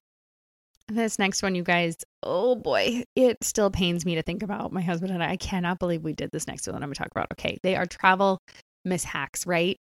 This 0.88 1.18
next 1.18 1.42
one, 1.42 1.54
you 1.54 1.62
guys, 1.62 1.96
oh 2.22 2.54
boy, 2.56 3.04
it 3.16 3.42
still 3.42 3.70
pains 3.70 4.04
me 4.04 4.16
to 4.16 4.22
think 4.22 4.42
about. 4.42 4.70
My 4.70 4.82
husband 4.82 5.12
and 5.12 5.22
I, 5.22 5.30
I 5.30 5.36
cannot 5.36 5.78
believe 5.78 6.04
we 6.04 6.12
did 6.12 6.30
this 6.30 6.46
next 6.46 6.66
one 6.66 6.76
I'm 6.76 6.82
going 6.82 6.92
to 6.92 6.98
talk 6.98 7.10
about. 7.10 7.28
Okay, 7.32 7.56
they 7.62 7.74
are 7.74 7.86
travel 7.86 8.38
mishacks, 8.84 9.46
right? 9.46 9.78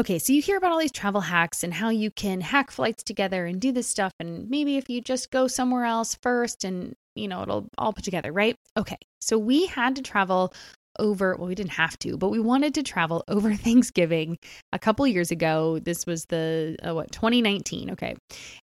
Okay, 0.00 0.18
so 0.18 0.32
you 0.32 0.40
hear 0.40 0.56
about 0.56 0.72
all 0.72 0.78
these 0.78 0.90
travel 0.90 1.20
hacks 1.20 1.62
and 1.62 1.74
how 1.74 1.90
you 1.90 2.10
can 2.10 2.40
hack 2.40 2.70
flights 2.70 3.02
together 3.02 3.44
and 3.44 3.60
do 3.60 3.70
this 3.70 3.86
stuff. 3.86 4.14
And 4.18 4.48
maybe 4.48 4.78
if 4.78 4.88
you 4.88 5.02
just 5.02 5.30
go 5.30 5.46
somewhere 5.46 5.84
else 5.84 6.16
first 6.22 6.64
and, 6.64 6.94
you 7.14 7.28
know, 7.28 7.42
it'll 7.42 7.68
all 7.76 7.92
put 7.92 8.02
together, 8.02 8.32
right? 8.32 8.56
Okay, 8.78 8.96
so 9.20 9.36
we 9.36 9.66
had 9.66 9.96
to 9.96 10.02
travel 10.02 10.54
over, 10.98 11.36
well, 11.36 11.48
we 11.48 11.54
didn't 11.54 11.72
have 11.72 11.98
to, 11.98 12.16
but 12.16 12.30
we 12.30 12.40
wanted 12.40 12.72
to 12.76 12.82
travel 12.82 13.22
over 13.28 13.54
Thanksgiving 13.54 14.38
a 14.72 14.78
couple 14.78 15.06
years 15.06 15.30
ago. 15.30 15.78
This 15.80 16.06
was 16.06 16.24
the, 16.30 16.78
uh, 16.82 16.94
what, 16.94 17.12
2019. 17.12 17.90
Okay. 17.90 18.16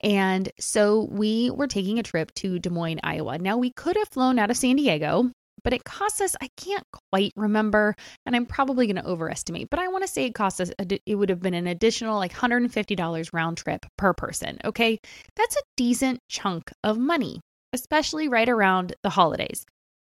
And 0.02 0.52
so 0.60 1.08
we 1.12 1.50
were 1.50 1.68
taking 1.68 1.98
a 1.98 2.04
trip 2.04 2.34
to 2.36 2.60
Des 2.60 2.70
Moines, 2.70 3.00
Iowa. 3.06 3.38
Now, 3.38 3.56
we 3.56 3.72
could 3.72 3.96
have 3.96 4.10
flown 4.10 4.38
out 4.38 4.52
of 4.52 4.58
San 4.58 4.76
Diego, 4.76 5.32
but 5.64 5.74
it 5.74 5.84
cost 5.84 6.22
us, 6.22 6.36
I 6.42 6.50
can't 6.58 6.86
quite 7.12 7.34
remember, 7.36 7.96
and 8.26 8.36
I'm 8.36 8.46
probably 8.46 8.88
going 8.88 8.96
to 9.02 9.08
overestimate, 9.08 9.70
but 9.70 9.80
I 9.80 9.88
want 9.88 10.04
to 10.04 10.08
say 10.08 10.26
it 10.26 10.36
cost 10.36 10.60
us, 10.62 10.72
it 10.80 11.16
would 11.16 11.30
have 11.30 11.42
been 11.42 11.54
an 11.54 11.68
additional 11.68 12.18
like 12.18 12.34
$150 12.34 13.30
round 13.34 13.58
trip 13.58 13.86
per 13.98 14.14
person. 14.14 14.60
Okay. 14.66 15.00
That's 15.36 15.56
a 15.56 15.62
decent 15.78 16.20
chunk 16.30 16.72
of 16.84 16.98
money, 16.98 17.40
especially 17.74 18.28
right 18.28 18.50
around 18.50 18.96
the 19.04 19.10
holidays. 19.10 19.66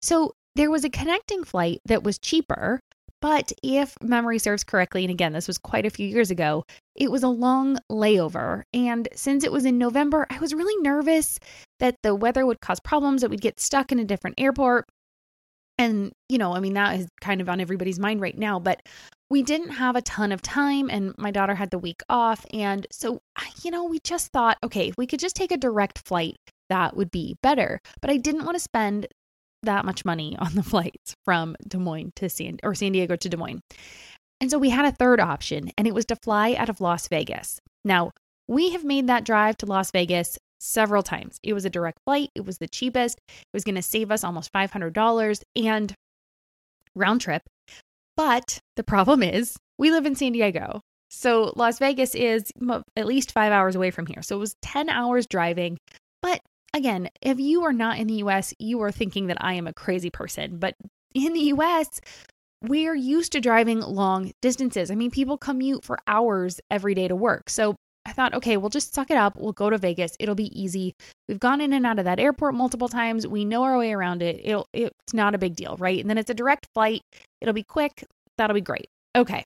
So 0.03 0.33
there 0.55 0.71
was 0.71 0.85
a 0.85 0.91
connecting 0.91 1.45
flight 1.45 1.81
that 1.87 2.03
was 2.03 2.19
cheaper, 2.19 2.81
but 3.21 3.53
if 3.63 3.97
memory 4.01 4.39
serves 4.39 4.63
correctly, 4.63 5.05
and 5.05 5.11
again, 5.11 5.33
this 5.33 5.49
was 5.49 5.59
quite 5.59 5.87
a 5.87 5.91
few 5.91 6.07
years 6.07 6.31
ago, 6.31 6.65
it 6.95 7.11
was 7.11 7.25
a 7.25 7.29
long 7.29 7.79
layover. 7.91 8.63
And 8.73 9.09
since 9.15 9.43
it 9.43 9.51
was 9.51 9.65
in 9.65 9.77
November, 9.79 10.27
I 10.31 10.39
was 10.39 10.55
really 10.55 10.81
nervous 10.83 11.39
that 11.81 11.97
the 12.03 12.15
weather 12.15 12.47
would 12.47 12.61
cause 12.61 12.79
problems, 12.81 13.23
that 13.23 13.31
we'd 13.31 13.41
get 13.41 13.59
stuck 13.59 13.91
in 13.91 13.99
a 13.99 14.05
different 14.05 14.39
airport. 14.39 14.87
And, 15.79 16.13
you 16.29 16.39
know, 16.39 16.55
I 16.55 16.61
mean, 16.61 16.75
that 16.75 16.99
is 16.99 17.09
kind 17.21 17.41
of 17.41 17.49
on 17.49 17.61
everybody's 17.61 18.01
mind 18.01 18.21
right 18.21 18.37
now, 18.37 18.59
but 18.59 18.83
we 19.31 19.43
didn't 19.43 19.71
have 19.71 19.95
a 19.95 20.03
ton 20.03 20.33
of 20.33 20.43
time 20.43 20.89
and 20.91 21.15
my 21.19 21.31
daughter 21.31 21.55
had 21.55 21.71
the 21.71 21.79
week 21.79 22.03
off. 22.09 22.45
And 22.53 22.87
so, 22.91 23.21
you 23.63 23.71
know, 23.71 23.85
we 23.85 24.01
just 24.01 24.33
thought, 24.33 24.59
okay, 24.65 24.89
if 24.89 24.95
we 24.97 25.07
could 25.07 25.21
just 25.21 25.37
take 25.37 25.53
a 25.53 25.57
direct 25.57 26.07
flight, 26.07 26.37
that 26.69 26.97
would 26.97 27.11
be 27.11 27.37
better. 27.43 27.81
But 28.01 28.11
I 28.11 28.17
didn't 28.17 28.45
want 28.45 28.57
to 28.57 28.63
spend 28.63 29.07
that 29.63 29.85
much 29.85 30.05
money 30.05 30.37
on 30.41 30.55
the 30.55 30.63
flights 30.63 31.15
from 31.25 31.57
Des 31.67 31.79
Moines 31.79 32.13
to 32.17 32.29
San 32.29 32.59
or 32.63 32.75
San 32.75 32.93
Diego 32.93 33.17
to 33.17 33.29
Des 33.29 33.37
Moines. 33.37 33.61
And 34.41 34.51
so 34.51 34.59
we 34.59 34.71
had 34.71 34.85
a 34.85 34.93
third 34.93 35.21
option 35.21 35.71
and 35.77 35.87
it 35.87 35.95
was 35.95 36.05
to 36.07 36.17
fly 36.17 36.55
out 36.55 36.69
of 36.69 36.81
Las 36.81 37.09
Vegas. 37.09 37.61
Now, 37.85 38.13
we 38.47 38.71
have 38.71 38.85
made 38.85 39.09
that 39.09 39.25
drive 39.25 39.57
to 39.59 39.67
Las 39.67 39.91
Vegas 39.91 40.39
several 40.59 41.03
times. 41.03 41.39
It 41.43 41.53
was 41.53 41.65
a 41.65 41.71
direct 41.71 41.99
flight, 42.05 42.31
it 42.35 42.45
was 42.45 42.59
the 42.59 42.69
cheapest. 42.69 43.19
It 43.29 43.55
was 43.55 43.65
going 43.65 43.75
to 43.75 43.83
save 43.83 44.11
us 44.11 44.25
almost 44.25 44.53
$500 44.53 45.43
and 45.57 45.95
round 46.95 47.21
trip. 47.21 47.43
But 48.17 48.59
the 48.77 48.83
problem 48.83 49.23
is, 49.23 49.57
we 49.79 49.91
live 49.91 50.07
in 50.07 50.17
San 50.17 50.33
Diego. 50.33 50.81
So 51.11 51.53
Las 51.57 51.79
Vegas 51.79 52.15
is 52.15 52.51
at 52.97 53.07
least 53.07 53.33
5 53.33 53.53
hours 53.53 53.77
away 53.77 53.91
from 53.91 54.07
here. 54.07 54.23
So 54.23 54.37
it 54.37 54.41
was 54.41 54.57
10 54.63 54.91
hours 54.91 55.27
driving. 55.27 55.79
But 56.21 56.41
again, 56.75 57.09
if 57.23 57.39
you 57.39 57.65
are 57.65 57.73
not 57.73 57.99
in 57.99 58.09
the 58.09 58.23
US, 58.25 58.53
you 58.59 58.83
are 58.83 58.91
thinking 58.93 59.29
that 59.29 59.43
I 59.43 59.55
am 59.55 59.67
a 59.67 59.73
crazy 59.73 60.11
person. 60.11 60.59
But 60.59 60.75
in 61.15 61.33
the 61.33 61.53
US, 61.55 62.01
we're 62.63 62.95
used 62.95 63.33
to 63.33 63.41
driving 63.41 63.81
long 63.81 64.33
distances. 64.43 64.91
I 64.91 64.97
mean, 64.97 65.13
people 65.13 65.39
commute 65.39 65.85
for 65.85 65.99
hours 66.09 66.61
every 66.71 66.95
day 66.95 67.07
to 67.07 67.15
work. 67.17 67.49
So 67.49 67.77
thought, 68.19 68.35
okay, 68.35 68.57
we'll 68.57 68.69
just 68.69 68.93
suck 68.93 69.13
it 69.13 69.17
up. 69.17 69.37
We'll 69.37 69.53
go 69.53 69.71
to 69.71 69.79
Vegas. 69.79 70.17
It'll 70.19 70.35
be 70.35 70.61
easy. 70.61 70.93
We've 71.29 71.39
gone 71.39 71.61
in 71.61 71.73
and 71.73 71.87
out 71.87 72.01
of 72.01 72.05
that 72.05 72.19
airport 72.19 72.55
multiple 72.55 72.89
times. 72.89 73.29
We 73.29 73.45
know 73.45 73.63
our 73.63 73.79
way 73.79 73.93
around 73.93 74.23
it. 74.23 74.41
It'll 74.43 74.67
it's 74.73 75.15
not 75.15 75.37
a 75.37 75.39
big 75.39 75.55
deal, 75.55 75.77
right? 75.79 76.01
And 76.01 76.11
then 76.11 76.19
it's 76.19 76.29
a 76.29 76.35
direct 76.35 76.67
flight. 76.75 77.03
It'll 77.41 77.55
be 77.55 77.63
quick. 77.63 78.05
That'll 78.37 78.55
be 78.55 78.61
great. 78.61 78.89
Okay. 79.15 79.45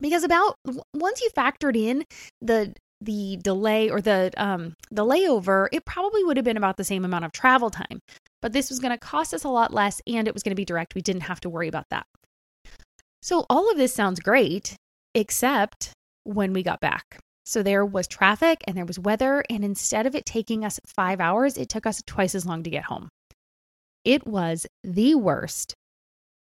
Because 0.00 0.22
about 0.22 0.56
once 0.92 1.22
you 1.22 1.30
factored 1.34 1.76
in 1.76 2.04
the 2.42 2.74
the 3.00 3.38
delay 3.42 3.88
or 3.88 4.02
the 4.02 4.30
um 4.36 4.74
the 4.90 5.04
layover, 5.04 5.68
it 5.72 5.86
probably 5.86 6.24
would 6.24 6.36
have 6.36 6.44
been 6.44 6.58
about 6.58 6.76
the 6.76 6.84
same 6.84 7.06
amount 7.06 7.24
of 7.24 7.32
travel 7.32 7.70
time. 7.70 8.00
But 8.42 8.52
this 8.52 8.68
was 8.68 8.80
going 8.80 8.92
to 8.92 8.98
cost 8.98 9.32
us 9.32 9.44
a 9.44 9.48
lot 9.48 9.72
less 9.72 10.02
and 10.06 10.28
it 10.28 10.34
was 10.34 10.42
going 10.42 10.52
to 10.52 10.56
be 10.60 10.66
direct. 10.66 10.94
We 10.94 11.00
didn't 11.00 11.22
have 11.22 11.40
to 11.40 11.48
worry 11.48 11.68
about 11.68 11.86
that. 11.88 12.04
So 13.22 13.46
all 13.48 13.70
of 13.70 13.78
this 13.78 13.94
sounds 13.94 14.20
great 14.20 14.76
except 15.14 15.92
when 16.24 16.52
we 16.52 16.62
got 16.62 16.80
back. 16.80 17.18
So 17.46 17.62
there 17.62 17.86
was 17.86 18.08
traffic 18.08 18.62
and 18.66 18.76
there 18.76 18.84
was 18.84 18.98
weather 18.98 19.42
and 19.48 19.64
instead 19.64 20.04
of 20.04 20.14
it 20.14 20.26
taking 20.26 20.64
us 20.64 20.80
5 20.84 21.20
hours, 21.20 21.56
it 21.56 21.68
took 21.68 21.86
us 21.86 22.02
twice 22.04 22.34
as 22.34 22.44
long 22.44 22.62
to 22.64 22.70
get 22.70 22.84
home. 22.84 23.08
It 24.04 24.26
was 24.26 24.66
the 24.84 25.14
worst 25.14 25.74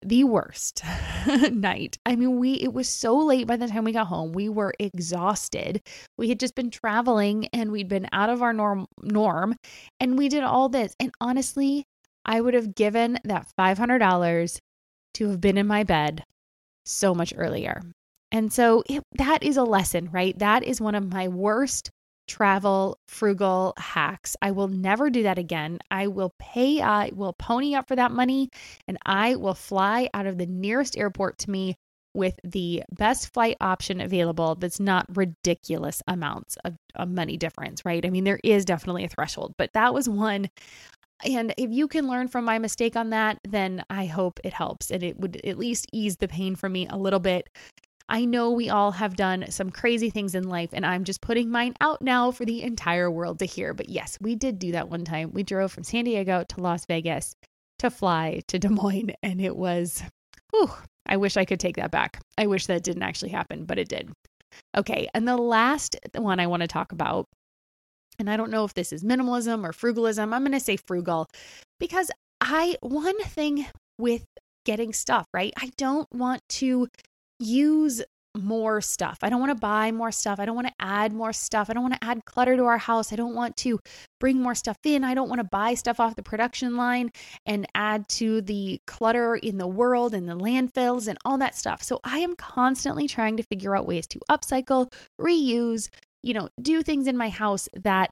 the 0.04 0.24
worst 0.24 0.82
night. 1.50 1.96
I 2.04 2.14
mean, 2.14 2.38
we 2.38 2.54
it 2.54 2.72
was 2.72 2.88
so 2.88 3.16
late 3.16 3.46
by 3.46 3.56
the 3.56 3.66
time 3.66 3.84
we 3.84 3.92
got 3.92 4.06
home. 4.06 4.32
We 4.32 4.48
were 4.48 4.74
exhausted. 4.78 5.80
We 6.18 6.28
had 6.28 6.38
just 6.38 6.54
been 6.54 6.70
traveling 6.70 7.48
and 7.52 7.72
we'd 7.72 7.88
been 7.88 8.06
out 8.12 8.28
of 8.28 8.42
our 8.42 8.52
norm 8.52 8.86
norm 9.02 9.56
and 10.00 10.18
we 10.18 10.28
did 10.28 10.42
all 10.42 10.68
this. 10.68 10.94
And 11.00 11.10
honestly, 11.20 11.84
I 12.24 12.40
would 12.40 12.54
have 12.54 12.74
given 12.74 13.18
that 13.24 13.48
$500 13.58 14.58
to 15.14 15.28
have 15.28 15.40
been 15.40 15.58
in 15.58 15.66
my 15.66 15.84
bed 15.84 16.24
so 16.84 17.14
much 17.14 17.32
earlier. 17.36 17.82
And 18.34 18.52
so 18.52 18.82
it, 18.90 19.00
that 19.12 19.44
is 19.44 19.56
a 19.56 19.62
lesson, 19.62 20.08
right? 20.10 20.36
That 20.40 20.64
is 20.64 20.80
one 20.80 20.96
of 20.96 21.12
my 21.12 21.28
worst 21.28 21.90
travel 22.26 22.98
frugal 23.06 23.74
hacks. 23.78 24.36
I 24.42 24.50
will 24.50 24.66
never 24.66 25.08
do 25.08 25.22
that 25.22 25.38
again. 25.38 25.78
I 25.88 26.08
will 26.08 26.32
pay, 26.40 26.82
I 26.82 27.10
will 27.14 27.34
pony 27.38 27.76
up 27.76 27.86
for 27.86 27.94
that 27.94 28.10
money 28.10 28.48
and 28.88 28.98
I 29.06 29.36
will 29.36 29.54
fly 29.54 30.10
out 30.12 30.26
of 30.26 30.36
the 30.36 30.46
nearest 30.46 30.98
airport 30.98 31.38
to 31.38 31.50
me 31.50 31.76
with 32.12 32.34
the 32.42 32.82
best 32.90 33.32
flight 33.32 33.56
option 33.60 34.00
available 34.00 34.56
that's 34.56 34.80
not 34.80 35.06
ridiculous 35.16 36.02
amounts 36.08 36.56
of, 36.64 36.74
of 36.96 37.08
money 37.10 37.36
difference, 37.36 37.84
right? 37.84 38.04
I 38.04 38.10
mean, 38.10 38.24
there 38.24 38.40
is 38.42 38.64
definitely 38.64 39.04
a 39.04 39.08
threshold, 39.08 39.54
but 39.58 39.70
that 39.74 39.94
was 39.94 40.08
one. 40.08 40.48
And 41.24 41.54
if 41.56 41.70
you 41.70 41.86
can 41.86 42.08
learn 42.08 42.26
from 42.26 42.44
my 42.44 42.58
mistake 42.58 42.96
on 42.96 43.10
that, 43.10 43.38
then 43.48 43.84
I 43.88 44.06
hope 44.06 44.40
it 44.42 44.52
helps 44.52 44.90
and 44.90 45.04
it 45.04 45.20
would 45.20 45.40
at 45.44 45.56
least 45.56 45.86
ease 45.92 46.16
the 46.16 46.26
pain 46.26 46.56
for 46.56 46.68
me 46.68 46.88
a 46.88 46.96
little 46.98 47.20
bit 47.20 47.48
I 48.08 48.24
know 48.26 48.50
we 48.50 48.68
all 48.68 48.90
have 48.92 49.16
done 49.16 49.50
some 49.50 49.70
crazy 49.70 50.10
things 50.10 50.34
in 50.34 50.48
life, 50.48 50.70
and 50.72 50.84
I'm 50.84 51.04
just 51.04 51.22
putting 51.22 51.50
mine 51.50 51.74
out 51.80 52.02
now 52.02 52.30
for 52.30 52.44
the 52.44 52.62
entire 52.62 53.10
world 53.10 53.38
to 53.38 53.46
hear. 53.46 53.72
But 53.72 53.88
yes, 53.88 54.18
we 54.20 54.34
did 54.34 54.58
do 54.58 54.72
that 54.72 54.90
one 54.90 55.04
time. 55.04 55.30
We 55.32 55.42
drove 55.42 55.72
from 55.72 55.84
San 55.84 56.04
Diego 56.04 56.44
to 56.50 56.60
Las 56.60 56.84
Vegas 56.86 57.34
to 57.78 57.90
fly 57.90 58.42
to 58.48 58.58
Des 58.58 58.68
Moines, 58.68 59.12
and 59.22 59.40
it 59.40 59.56
was, 59.56 60.02
whew, 60.52 60.70
I 61.06 61.16
wish 61.16 61.36
I 61.36 61.44
could 61.44 61.60
take 61.60 61.76
that 61.76 61.90
back. 61.90 62.20
I 62.36 62.46
wish 62.46 62.66
that 62.66 62.84
didn't 62.84 63.02
actually 63.02 63.30
happen, 63.30 63.64
but 63.64 63.78
it 63.78 63.88
did. 63.88 64.10
Okay, 64.76 65.08
and 65.14 65.26
the 65.26 65.36
last 65.36 65.96
one 66.14 66.40
I 66.40 66.46
want 66.46 66.60
to 66.60 66.68
talk 66.68 66.92
about, 66.92 67.26
and 68.18 68.30
I 68.30 68.36
don't 68.36 68.50
know 68.50 68.64
if 68.64 68.74
this 68.74 68.92
is 68.92 69.02
minimalism 69.02 69.64
or 69.64 69.72
frugalism, 69.72 70.32
I'm 70.32 70.42
going 70.42 70.52
to 70.52 70.60
say 70.60 70.76
frugal 70.76 71.26
because 71.80 72.10
I, 72.40 72.76
one 72.80 73.20
thing 73.22 73.66
with 73.98 74.24
getting 74.64 74.92
stuff, 74.92 75.26
right? 75.32 75.52
I 75.56 75.70
don't 75.76 76.06
want 76.12 76.42
to 76.50 76.88
use 77.44 78.02
more 78.36 78.80
stuff. 78.80 79.18
I 79.22 79.30
don't 79.30 79.38
want 79.38 79.50
to 79.50 79.60
buy 79.60 79.92
more 79.92 80.10
stuff. 80.10 80.40
I 80.40 80.44
don't 80.44 80.56
want 80.56 80.66
to 80.66 80.74
add 80.80 81.12
more 81.12 81.32
stuff. 81.32 81.70
I 81.70 81.72
don't 81.72 81.84
want 81.84 81.94
to 81.94 82.04
add 82.04 82.24
clutter 82.24 82.56
to 82.56 82.64
our 82.64 82.78
house. 82.78 83.12
I 83.12 83.16
don't 83.16 83.34
want 83.34 83.56
to 83.58 83.78
bring 84.18 84.40
more 84.40 84.54
stuff 84.54 84.78
in. 84.84 85.04
I 85.04 85.14
don't 85.14 85.28
want 85.28 85.40
to 85.40 85.44
buy 85.44 85.74
stuff 85.74 86.00
off 86.00 86.16
the 86.16 86.22
production 86.22 86.76
line 86.76 87.10
and 87.46 87.66
add 87.74 88.08
to 88.08 88.40
the 88.42 88.80
clutter 88.86 89.36
in 89.36 89.58
the 89.58 89.68
world 89.68 90.14
and 90.14 90.28
the 90.28 90.36
landfills 90.36 91.06
and 91.06 91.18
all 91.24 91.38
that 91.38 91.56
stuff. 91.56 91.82
So 91.82 92.00
I 92.02 92.18
am 92.18 92.34
constantly 92.34 93.06
trying 93.06 93.36
to 93.36 93.44
figure 93.44 93.76
out 93.76 93.86
ways 93.86 94.06
to 94.08 94.20
upcycle, 94.28 94.92
reuse, 95.20 95.88
you 96.22 96.34
know, 96.34 96.48
do 96.60 96.82
things 96.82 97.06
in 97.06 97.16
my 97.16 97.28
house 97.28 97.68
that 97.74 98.10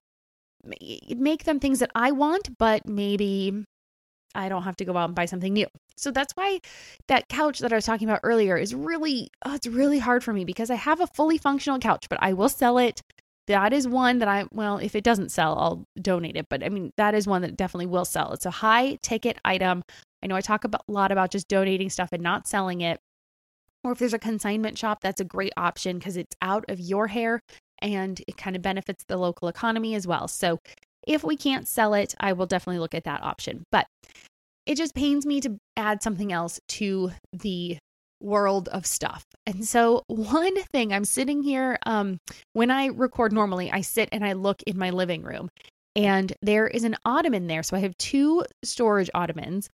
make 1.17 1.45
them 1.45 1.59
things 1.59 1.81
that 1.81 1.91
I 1.97 2.13
want, 2.13 2.57
but 2.59 2.87
maybe 2.87 3.65
I 4.35 4.49
don't 4.49 4.63
have 4.63 4.77
to 4.77 4.85
go 4.85 4.97
out 4.97 5.07
and 5.07 5.15
buy 5.15 5.27
something 5.27 5.53
new. 5.53 5.67
So 5.97 6.11
that's 6.11 6.33
why 6.35 6.61
that 7.09 7.29
couch 7.29 7.61
that 7.61 7.73
I 7.73 7.77
was 7.77 7.85
talking 7.85 8.09
about 8.09 8.21
earlier 8.23 8.57
is 8.57 8.75
really, 8.75 9.31
oh, 9.45 9.55
it's 9.55 9.67
really 9.67 9.99
hard 9.99 10.25
for 10.25 10.33
me 10.33 10.45
because 10.45 10.71
I 10.71 10.75
have 10.75 11.01
a 11.01 11.07
fully 11.09 11.39
functional 11.39 11.79
couch, 11.79 12.07
but 12.09 12.19
I 12.23 12.33
will 12.33 12.49
sell 12.49 12.79
it. 12.79 13.01
That 13.49 13.73
is 13.73 13.89
one 13.89 14.19
that 14.19 14.29
I, 14.29 14.47
well, 14.53 14.79
if 14.79 14.95
it 14.95 15.05
doesn't 15.05 15.31
sell, 15.31 15.59
I'll 15.59 15.85
donate 16.01 16.37
it. 16.37 16.47
But 16.49 16.63
I 16.63 16.69
mean, 16.69 16.93
that 16.97 17.15
is 17.15 17.27
one 17.27 17.43
that 17.43 17.57
definitely 17.57 17.87
will 17.87 18.05
sell. 18.05 18.33
It's 18.33 18.47
a 18.47 18.51
high 18.51 18.99
ticket 19.03 19.39
item. 19.45 19.83
I 20.23 20.29
know 20.29 20.37
I 20.37 20.41
talk 20.41 20.65
about, 20.65 20.85
a 20.89 20.93
lot 20.93 21.11
about 21.13 21.33
just 21.33 21.49
donating 21.49 21.91
stuff 21.91 22.11
and 22.13 22.23
not 22.23 22.47
selling 22.47 22.81
it. 22.81 23.01
Or 23.85 23.93
if 23.93 23.99
there's 23.99 24.15
a 24.15 24.19
consignment 24.19 24.79
shop, 24.79 25.01
that's 25.03 25.21
a 25.21 25.25
great 25.25 25.53
option 25.57 25.99
because 25.99 26.17
it's 26.17 26.37
out 26.41 26.65
of 26.69 26.79
your 26.79 27.09
hair 27.09 27.41
and 27.81 28.21
it 28.29 28.37
kind 28.37 28.55
of 28.55 28.63
benefits 28.63 29.05
the 29.09 29.17
local 29.17 29.49
economy 29.49 29.97
as 29.97 30.07
well. 30.07 30.29
So 30.29 30.61
if 31.07 31.25
we 31.25 31.37
can't 31.37 31.69
sell 31.69 31.95
it, 31.95 32.15
I 32.21 32.33
will 32.33 32.47
definitely 32.47 32.81
look 32.81 32.95
at 32.95 33.05
that 33.05 33.23
option. 33.23 33.65
But 33.71 33.87
it 34.67 34.77
just 34.77 34.95
pains 34.95 35.27
me 35.27 35.41
to 35.41 35.59
add 35.77 36.03
something 36.03 36.33
else 36.33 36.61
to 36.69 37.13
the 37.33 37.79
world 38.21 38.69
of 38.69 38.87
stuff. 38.87 39.25
And 39.47 39.67
so 39.67 40.05
one 40.07 40.55
thing 40.73 40.93
I'm 40.93 41.05
sitting 41.05 41.43
here 41.43 41.77
um 41.85 42.19
when 42.53 42.71
I 42.71 42.87
record 42.87 43.33
normally 43.33 43.71
I 43.73 43.81
sit 43.81 44.09
and 44.13 44.25
I 44.25 44.35
look 44.35 44.63
in 44.63 44.79
my 44.79 44.91
living 44.91 45.23
room 45.23 45.49
and 45.97 46.33
there 46.41 46.67
is 46.67 46.85
an 46.85 46.97
ottoman 47.05 47.49
there. 47.49 47.63
So 47.63 47.77
I 47.77 47.81
have 47.81 47.97
two 47.99 48.45
storage 48.63 49.11
ottomans. 49.13 49.69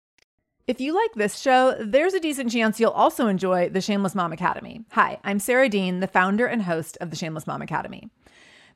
If 0.66 0.80
you 0.80 0.94
like 0.94 1.14
this 1.14 1.38
show, 1.38 1.76
there's 1.80 2.14
a 2.14 2.20
decent 2.20 2.52
chance 2.52 2.78
you'll 2.78 2.90
also 2.90 3.26
enjoy 3.26 3.70
the 3.70 3.80
Shameless 3.80 4.14
Mom 4.14 4.32
Academy. 4.32 4.82
Hi, 4.90 5.18
I'm 5.24 5.38
Sarah 5.38 5.68
Dean, 5.68 6.00
the 6.00 6.06
founder 6.06 6.46
and 6.46 6.62
host 6.62 6.98
of 7.00 7.10
the 7.10 7.16
Shameless 7.16 7.46
Mom 7.46 7.62
Academy. 7.62 8.10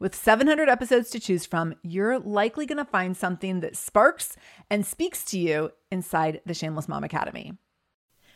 With 0.00 0.14
700 0.14 0.70
episodes 0.70 1.10
to 1.10 1.20
choose 1.20 1.44
from, 1.44 1.74
you're 1.82 2.18
likely 2.18 2.64
going 2.64 2.78
to 2.78 2.86
find 2.86 3.14
something 3.14 3.60
that 3.60 3.76
sparks 3.76 4.34
and 4.70 4.86
speaks 4.86 5.26
to 5.26 5.38
you 5.38 5.72
inside 5.90 6.40
the 6.46 6.54
Shameless 6.54 6.88
Mom 6.88 7.04
Academy. 7.04 7.52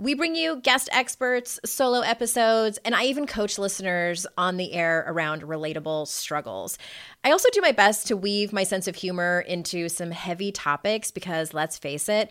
We 0.00 0.14
bring 0.14 0.34
you 0.34 0.56
guest 0.62 0.88
experts, 0.92 1.60
solo 1.62 2.00
episodes, 2.00 2.78
and 2.86 2.94
I 2.94 3.04
even 3.04 3.26
coach 3.26 3.58
listeners 3.58 4.26
on 4.38 4.56
the 4.56 4.72
air 4.72 5.04
around 5.06 5.42
relatable 5.42 6.08
struggles. 6.08 6.78
I 7.22 7.32
also 7.32 7.50
do 7.52 7.60
my 7.60 7.72
best 7.72 8.06
to 8.06 8.16
weave 8.16 8.50
my 8.50 8.62
sense 8.62 8.88
of 8.88 8.96
humor 8.96 9.44
into 9.46 9.90
some 9.90 10.10
heavy 10.10 10.52
topics 10.52 11.10
because 11.10 11.52
let's 11.52 11.76
face 11.76 12.08
it, 12.08 12.30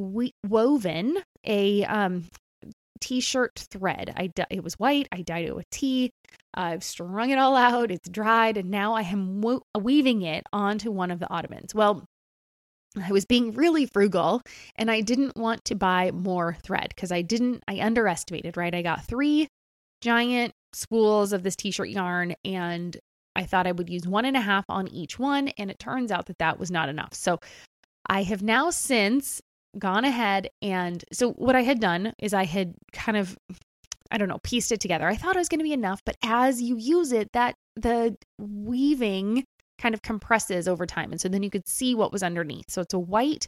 we- 0.00 0.34
woven 0.46 1.18
a 1.44 1.84
um 1.84 2.24
t-shirt 3.00 3.66
thread. 3.70 4.12
I 4.16 4.30
it 4.50 4.62
was 4.62 4.74
white. 4.74 5.08
I 5.12 5.22
dyed 5.22 5.46
it 5.46 5.56
with 5.56 5.68
tea. 5.70 6.10
I've 6.54 6.84
strung 6.84 7.30
it 7.30 7.38
all 7.38 7.56
out. 7.56 7.90
It's 7.90 8.08
dried, 8.08 8.56
and 8.56 8.70
now 8.70 8.94
I 8.94 9.02
am 9.02 9.40
wo- 9.40 9.62
weaving 9.78 10.22
it 10.22 10.44
onto 10.52 10.90
one 10.90 11.10
of 11.10 11.18
the 11.20 11.30
ottomans. 11.30 11.74
Well, 11.74 12.04
I 13.00 13.12
was 13.12 13.24
being 13.24 13.52
really 13.52 13.86
frugal, 13.86 14.42
and 14.76 14.90
I 14.90 15.00
didn't 15.00 15.36
want 15.36 15.64
to 15.66 15.74
buy 15.76 16.10
more 16.10 16.56
thread 16.62 16.88
because 16.88 17.12
I 17.12 17.22
didn't. 17.22 17.62
I 17.68 17.80
underestimated. 17.80 18.56
Right, 18.56 18.74
I 18.74 18.82
got 18.82 19.04
three 19.04 19.48
giant 20.02 20.52
spools 20.72 21.32
of 21.32 21.42
this 21.42 21.56
t-shirt 21.56 21.88
yarn, 21.90 22.34
and 22.44 22.96
I 23.36 23.44
thought 23.44 23.66
I 23.66 23.72
would 23.72 23.88
use 23.88 24.06
one 24.06 24.24
and 24.24 24.36
a 24.36 24.40
half 24.40 24.64
on 24.68 24.88
each 24.88 25.18
one, 25.18 25.48
and 25.56 25.70
it 25.70 25.78
turns 25.78 26.10
out 26.10 26.26
that 26.26 26.38
that 26.38 26.58
was 26.58 26.70
not 26.70 26.88
enough. 26.88 27.14
So 27.14 27.38
I 28.06 28.24
have 28.24 28.42
now 28.42 28.70
since 28.70 29.40
gone 29.78 30.04
ahead 30.04 30.50
and 30.62 31.04
so 31.12 31.32
what 31.32 31.54
I 31.54 31.62
had 31.62 31.80
done 31.80 32.12
is 32.18 32.34
I 32.34 32.44
had 32.44 32.74
kind 32.92 33.16
of 33.16 33.36
I 34.10 34.18
don't 34.18 34.28
know, 34.28 34.40
pieced 34.42 34.72
it 34.72 34.80
together. 34.80 35.06
I 35.06 35.14
thought 35.14 35.36
it 35.36 35.38
was 35.38 35.48
going 35.48 35.60
to 35.60 35.64
be 35.64 35.72
enough, 35.72 36.02
but 36.04 36.16
as 36.24 36.60
you 36.60 36.76
use 36.76 37.12
it, 37.12 37.30
that 37.32 37.54
the 37.76 38.16
weaving 38.38 39.44
kind 39.78 39.94
of 39.94 40.02
compresses 40.02 40.66
over 40.66 40.84
time. 40.84 41.12
And 41.12 41.20
so 41.20 41.28
then 41.28 41.42
you 41.42 41.50
could 41.50 41.68
see 41.68 41.94
what 41.94 42.12
was 42.12 42.22
underneath. 42.22 42.70
So 42.70 42.82
it's 42.82 42.94
a 42.94 42.98
white 42.98 43.46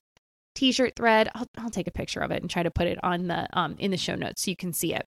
t-shirt 0.55 0.95
thread. 0.97 1.29
I'll, 1.35 1.47
I'll 1.59 1.71
take 1.71 1.87
a 1.87 1.93
picture 1.93 2.21
of 2.21 2.31
it 2.31 2.43
and 2.43 2.51
try 2.51 2.63
to 2.63 2.71
put 2.71 2.87
it 2.87 2.99
on 3.03 3.27
the 3.27 3.49
um 3.59 3.77
in 3.79 3.91
the 3.91 3.97
show 3.97 4.15
notes 4.15 4.43
so 4.43 4.51
you 4.51 4.57
can 4.57 4.73
see 4.73 4.95
it. 4.95 5.07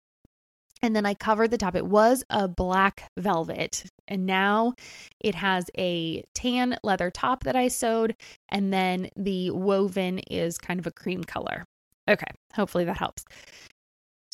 And 0.81 0.95
then 0.95 1.05
I 1.05 1.13
covered 1.13 1.51
the 1.51 1.57
top. 1.57 1.75
It 1.75 1.85
was 1.85 2.23
a 2.29 2.47
black 2.47 3.11
velvet. 3.17 3.85
And 4.07 4.25
now 4.25 4.73
it 5.19 5.35
has 5.35 5.69
a 5.77 6.23
tan 6.33 6.77
leather 6.83 7.09
top 7.09 7.43
that 7.45 7.55
I 7.55 7.69
sewed. 7.69 8.15
And 8.49 8.71
then 8.71 9.09
the 9.15 9.51
woven 9.51 10.19
is 10.19 10.57
kind 10.57 10.79
of 10.79 10.85
a 10.85 10.91
cream 10.91 11.23
color. 11.23 11.65
Okay. 12.07 12.27
Hopefully 12.53 12.85
that 12.85 12.97
helps. 12.97 13.25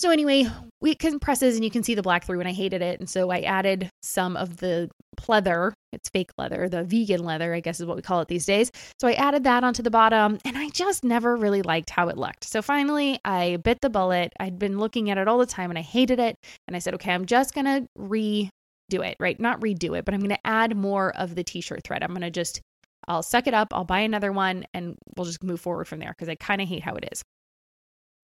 So 0.01 0.09
anyway, 0.09 0.47
it 0.81 0.97
compresses 0.97 1.53
and 1.53 1.63
you 1.63 1.69
can 1.69 1.83
see 1.83 1.93
the 1.93 2.01
black 2.01 2.25
through 2.25 2.39
and 2.39 2.49
I 2.49 2.53
hated 2.53 2.81
it. 2.81 2.99
And 2.99 3.07
so 3.07 3.29
I 3.29 3.41
added 3.41 3.87
some 4.01 4.35
of 4.35 4.57
the 4.57 4.89
pleather. 5.15 5.73
It's 5.93 6.09
fake 6.09 6.31
leather, 6.39 6.67
the 6.67 6.83
vegan 6.83 7.23
leather, 7.23 7.53
I 7.53 7.59
guess 7.59 7.79
is 7.79 7.85
what 7.85 7.97
we 7.97 8.01
call 8.01 8.19
it 8.19 8.27
these 8.27 8.47
days. 8.47 8.71
So 8.99 9.07
I 9.07 9.13
added 9.13 9.43
that 9.43 9.63
onto 9.63 9.83
the 9.83 9.91
bottom 9.91 10.39
and 10.43 10.57
I 10.57 10.69
just 10.69 11.03
never 11.03 11.35
really 11.35 11.61
liked 11.61 11.91
how 11.91 12.07
it 12.07 12.17
looked. 12.17 12.45
So 12.45 12.63
finally 12.63 13.19
I 13.25 13.57
bit 13.57 13.81
the 13.81 13.91
bullet. 13.91 14.33
I'd 14.39 14.57
been 14.57 14.79
looking 14.79 15.11
at 15.11 15.19
it 15.19 15.27
all 15.27 15.37
the 15.37 15.45
time 15.45 15.69
and 15.69 15.77
I 15.77 15.83
hated 15.83 16.19
it. 16.19 16.35
And 16.67 16.75
I 16.75 16.79
said, 16.79 16.95
okay, 16.95 17.11
I'm 17.13 17.27
just 17.27 17.53
going 17.53 17.65
to 17.65 17.85
redo 17.95 19.07
it, 19.07 19.17
right? 19.19 19.39
Not 19.39 19.61
redo 19.61 19.95
it, 19.95 20.03
but 20.03 20.15
I'm 20.15 20.21
going 20.21 20.31
to 20.31 20.47
add 20.47 20.75
more 20.75 21.15
of 21.15 21.35
the 21.35 21.43
t 21.43 21.61
shirt 21.61 21.83
thread. 21.83 22.01
I'm 22.01 22.09
going 22.09 22.21
to 22.21 22.31
just, 22.31 22.59
I'll 23.07 23.21
suck 23.21 23.45
it 23.45 23.53
up. 23.53 23.67
I'll 23.71 23.85
buy 23.85 23.99
another 23.99 24.31
one 24.31 24.65
and 24.73 24.95
we'll 25.15 25.25
just 25.25 25.43
move 25.43 25.61
forward 25.61 25.85
from 25.85 25.99
there 25.99 26.09
because 26.09 26.27
I 26.27 26.33
kind 26.33 26.59
of 26.59 26.67
hate 26.67 26.81
how 26.81 26.95
it 26.95 27.07
is. 27.11 27.21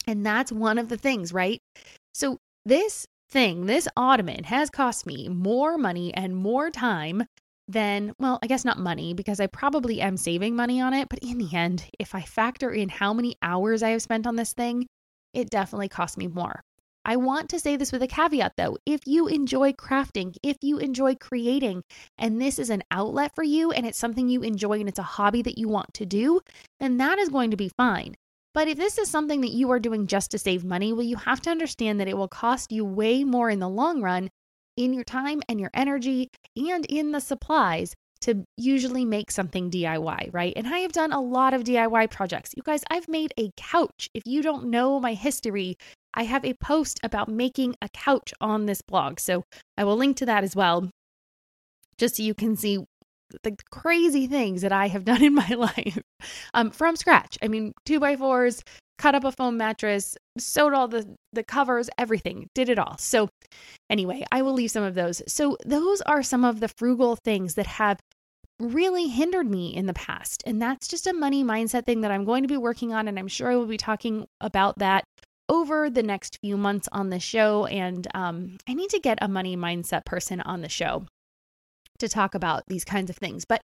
And 0.07 0.25
that's 0.25 0.51
one 0.51 0.77
of 0.77 0.89
the 0.89 0.97
things, 0.97 1.33
right? 1.33 1.59
So, 2.13 2.37
this 2.65 3.05
thing, 3.29 3.65
this 3.65 3.87
ottoman 3.95 4.45
has 4.45 4.69
cost 4.69 5.05
me 5.05 5.27
more 5.27 5.77
money 5.77 6.13
and 6.13 6.35
more 6.35 6.71
time 6.71 7.25
than, 7.67 8.13
well, 8.17 8.39
I 8.41 8.47
guess 8.47 8.63
not 8.63 8.79
money 8.79 9.13
because 9.13 9.39
I 9.39 9.47
probably 9.47 10.01
am 10.01 10.17
saving 10.17 10.55
money 10.55 10.81
on 10.81 10.93
it. 10.93 11.09
But 11.09 11.19
in 11.19 11.37
the 11.37 11.53
end, 11.55 11.85
if 11.99 12.15
I 12.15 12.21
factor 12.21 12.71
in 12.71 12.89
how 12.89 13.13
many 13.13 13.35
hours 13.41 13.83
I 13.83 13.89
have 13.89 14.01
spent 14.01 14.25
on 14.25 14.37
this 14.37 14.53
thing, 14.53 14.87
it 15.33 15.49
definitely 15.49 15.89
cost 15.89 16.17
me 16.17 16.27
more. 16.27 16.61
I 17.03 17.15
want 17.15 17.49
to 17.51 17.59
say 17.59 17.77
this 17.77 17.93
with 17.93 18.03
a 18.03 18.07
caveat 18.07 18.53
though. 18.57 18.77
If 18.85 19.01
you 19.05 19.27
enjoy 19.27 19.71
crafting, 19.71 20.35
if 20.43 20.57
you 20.61 20.77
enjoy 20.77 21.15
creating, 21.15 21.83
and 22.17 22.41
this 22.41 22.59
is 22.59 22.69
an 22.69 22.83
outlet 22.91 23.31
for 23.33 23.43
you 23.43 23.71
and 23.71 23.85
it's 23.85 23.97
something 23.97 24.27
you 24.27 24.41
enjoy 24.41 24.79
and 24.79 24.89
it's 24.89 24.99
a 24.99 25.03
hobby 25.03 25.41
that 25.43 25.57
you 25.57 25.69
want 25.69 25.93
to 25.95 26.05
do, 26.05 26.41
then 26.81 26.97
that 26.97 27.17
is 27.17 27.29
going 27.29 27.51
to 27.51 27.57
be 27.57 27.71
fine. 27.77 28.15
But 28.57 28.67
if 28.67 28.79
this 28.79 28.97
is 28.97 29.07
something 29.07 29.41
that 29.41 29.51
you 29.51 29.69
are 29.69 29.79
doing 29.79 30.07
just 30.07 30.31
to 30.31 30.39
save 30.39 30.65
money, 30.65 30.91
well, 30.91 31.03
you 31.03 31.17
have 31.17 31.39
to 31.41 31.51
understand 31.51 31.99
that 31.99 32.07
it 32.07 32.17
will 32.17 32.27
cost 32.27 32.71
you 32.71 32.83
way 32.83 33.23
more 33.23 33.51
in 33.51 33.59
the 33.59 33.69
long 33.69 34.01
run 34.01 34.31
in 34.75 34.95
your 34.95 35.03
time 35.03 35.43
and 35.47 35.59
your 35.59 35.69
energy 35.75 36.31
and 36.55 36.83
in 36.87 37.11
the 37.11 37.21
supplies 37.21 37.93
to 38.21 38.45
usually 38.57 39.05
make 39.05 39.29
something 39.29 39.69
DIY, 39.69 40.33
right? 40.33 40.53
And 40.55 40.65
I 40.65 40.79
have 40.79 40.91
done 40.91 41.13
a 41.13 41.21
lot 41.21 41.53
of 41.53 41.65
DIY 41.65 42.09
projects. 42.09 42.55
You 42.57 42.63
guys, 42.63 42.81
I've 42.89 43.07
made 43.07 43.31
a 43.37 43.51
couch. 43.57 44.09
If 44.15 44.23
you 44.25 44.41
don't 44.41 44.71
know 44.71 44.99
my 44.99 45.13
history, 45.13 45.77
I 46.15 46.23
have 46.23 46.43
a 46.43 46.55
post 46.55 46.99
about 47.03 47.29
making 47.29 47.75
a 47.79 47.89
couch 47.89 48.33
on 48.41 48.65
this 48.65 48.81
blog. 48.81 49.19
So 49.19 49.43
I 49.77 49.83
will 49.83 49.97
link 49.97 50.17
to 50.17 50.25
that 50.25 50.43
as 50.43 50.55
well, 50.55 50.89
just 51.99 52.15
so 52.15 52.23
you 52.23 52.33
can 52.33 52.55
see 52.55 52.79
the 53.43 53.55
crazy 53.71 54.27
things 54.27 54.61
that 54.61 54.71
I 54.71 54.87
have 54.87 55.05
done 55.05 55.23
in 55.23 55.33
my 55.33 55.49
life 55.49 55.99
um, 56.53 56.71
from 56.71 56.95
scratch. 56.95 57.37
I 57.41 57.47
mean, 57.47 57.73
two 57.85 57.99
by 57.99 58.15
fours, 58.15 58.63
cut 58.97 59.15
up 59.15 59.23
a 59.23 59.31
foam 59.31 59.57
mattress, 59.57 60.17
sewed 60.37 60.73
all 60.73 60.87
the 60.87 61.15
the 61.33 61.43
covers, 61.43 61.89
everything, 61.97 62.49
did 62.55 62.69
it 62.69 62.79
all. 62.79 62.97
So, 62.97 63.29
anyway, 63.89 64.25
I 64.31 64.41
will 64.41 64.53
leave 64.53 64.71
some 64.71 64.83
of 64.83 64.95
those. 64.95 65.21
So, 65.27 65.57
those 65.65 66.01
are 66.01 66.23
some 66.23 66.43
of 66.43 66.59
the 66.59 66.69
frugal 66.77 67.15
things 67.15 67.55
that 67.55 67.67
have 67.67 67.99
really 68.59 69.07
hindered 69.07 69.49
me 69.49 69.75
in 69.75 69.85
the 69.85 69.93
past. 69.93 70.43
And 70.45 70.61
that's 70.61 70.87
just 70.87 71.05
a 71.05 71.13
money 71.13 71.43
mindset 71.43 71.85
thing 71.85 72.01
that 72.01 72.11
I'm 72.11 72.25
going 72.25 72.43
to 72.43 72.47
be 72.47 72.57
working 72.57 72.91
on. 72.91 73.07
And 73.07 73.19
I'm 73.19 73.27
sure 73.27 73.51
I 73.51 73.55
will 73.55 73.67
be 73.67 73.77
talking 73.77 74.25
about 74.41 74.79
that 74.79 75.03
over 75.47 75.89
the 75.89 76.03
next 76.03 76.39
few 76.41 76.57
months 76.57 76.89
on 76.91 77.09
the 77.09 77.19
show. 77.19 77.65
And 77.67 78.07
um, 78.15 78.57
I 78.67 78.73
need 78.73 78.89
to 78.89 78.99
get 78.99 79.19
a 79.21 79.27
money 79.27 79.55
mindset 79.55 80.05
person 80.05 80.41
on 80.41 80.61
the 80.61 80.69
show 80.69 81.05
to 81.99 82.09
talk 82.09 82.35
about 82.35 82.63
these 82.67 82.85
kinds 82.85 83.09
of 83.09 83.17
things. 83.17 83.45
But 83.45 83.61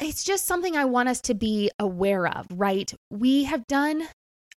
it's 0.00 0.24
just 0.24 0.46
something 0.46 0.76
I 0.76 0.84
want 0.84 1.08
us 1.08 1.20
to 1.22 1.34
be 1.34 1.70
aware 1.78 2.26
of, 2.26 2.46
right? 2.50 2.92
We 3.10 3.44
have 3.44 3.66
done 3.66 4.08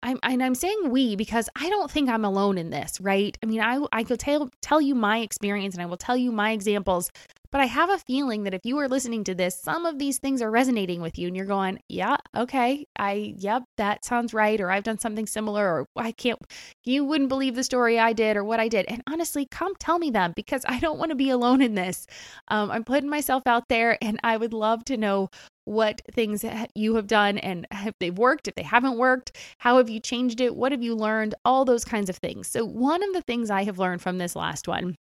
I'm 0.01 0.19
and 0.23 0.41
I'm 0.41 0.55
saying 0.55 0.89
we 0.89 1.15
because 1.15 1.49
I 1.55 1.69
don't 1.69 1.91
think 1.91 2.09
I'm 2.09 2.23
alone 2.23 2.57
in 2.57 2.69
this, 2.69 3.01
right? 3.01 3.37
I 3.43 3.45
mean, 3.45 3.61
I 3.61 3.85
I 3.91 4.03
could 4.03 4.19
tell 4.19 4.49
tell 4.61 4.81
you 4.81 4.95
my 4.95 5.19
experience 5.19 5.75
and 5.75 5.81
I 5.81 5.87
will 5.87 5.97
tell 5.97 6.15
you 6.15 6.31
my 6.31 6.51
examples, 6.51 7.11
but 7.51 7.61
I 7.61 7.65
have 7.65 7.89
a 7.89 7.97
feeling 7.97 8.43
that 8.43 8.53
if 8.53 8.61
you 8.65 8.77
are 8.79 8.87
listening 8.87 9.23
to 9.25 9.35
this, 9.35 9.59
some 9.61 9.85
of 9.85 9.99
these 9.99 10.19
things 10.19 10.41
are 10.41 10.51
resonating 10.51 11.01
with 11.01 11.17
you 11.17 11.27
and 11.27 11.35
you're 11.35 11.45
going, 11.45 11.79
"Yeah, 11.89 12.17
okay. 12.35 12.85
I 12.97 13.33
yep, 13.37 13.63
that 13.77 14.05
sounds 14.05 14.33
right," 14.33 14.59
or 14.61 14.71
I've 14.71 14.83
done 14.83 14.99
something 14.99 15.27
similar 15.27 15.67
or 15.67 15.87
I 15.95 16.11
can't 16.11 16.39
you 16.85 17.03
wouldn't 17.05 17.29
believe 17.29 17.55
the 17.55 17.63
story 17.63 17.99
I 17.99 18.13
did 18.13 18.37
or 18.37 18.43
what 18.43 18.59
I 18.59 18.67
did. 18.67 18.85
And 18.87 19.01
honestly, 19.07 19.45
come 19.49 19.73
tell 19.79 19.99
me 19.99 20.09
them 20.11 20.33
because 20.35 20.65
I 20.67 20.79
don't 20.79 20.99
want 20.99 21.09
to 21.11 21.15
be 21.15 21.29
alone 21.29 21.61
in 21.61 21.75
this. 21.75 22.07
Um, 22.49 22.71
I'm 22.71 22.83
putting 22.83 23.09
myself 23.09 23.43
out 23.45 23.67
there 23.69 23.97
and 24.01 24.19
I 24.23 24.37
would 24.37 24.53
love 24.53 24.85
to 24.85 24.97
know 24.97 25.29
what 25.65 26.01
things 26.11 26.43
you 26.73 26.95
have 26.95 27.05
done 27.07 27.37
and 27.37 27.67
if 27.71 27.93
they've 27.99 28.17
worked, 28.17 28.47
if 28.47 28.55
they 28.55 28.63
haven't 28.63 28.97
worked, 28.97 29.37
how 29.59 29.77
have 29.77 29.89
you 29.89 29.99
changed 29.99 30.41
it, 30.41 30.55
what 30.55 30.71
have 30.71 30.81
you 30.81 30.95
learned, 30.95 31.35
all 31.45 31.63
those 31.63 31.85
kinds 31.85 32.09
of 32.09 32.17
things. 32.17 32.47
So, 32.47 32.65
one 32.65 33.03
of 33.03 33.13
the 33.13 33.21
things 33.21 33.51
I 33.51 33.63
have 33.65 33.77
learned 33.77 34.01
from 34.01 34.17
this 34.17 34.35
last 34.35 34.67
one 34.67 34.95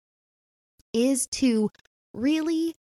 is 0.92 1.26
to 1.28 1.70
really 2.16 2.74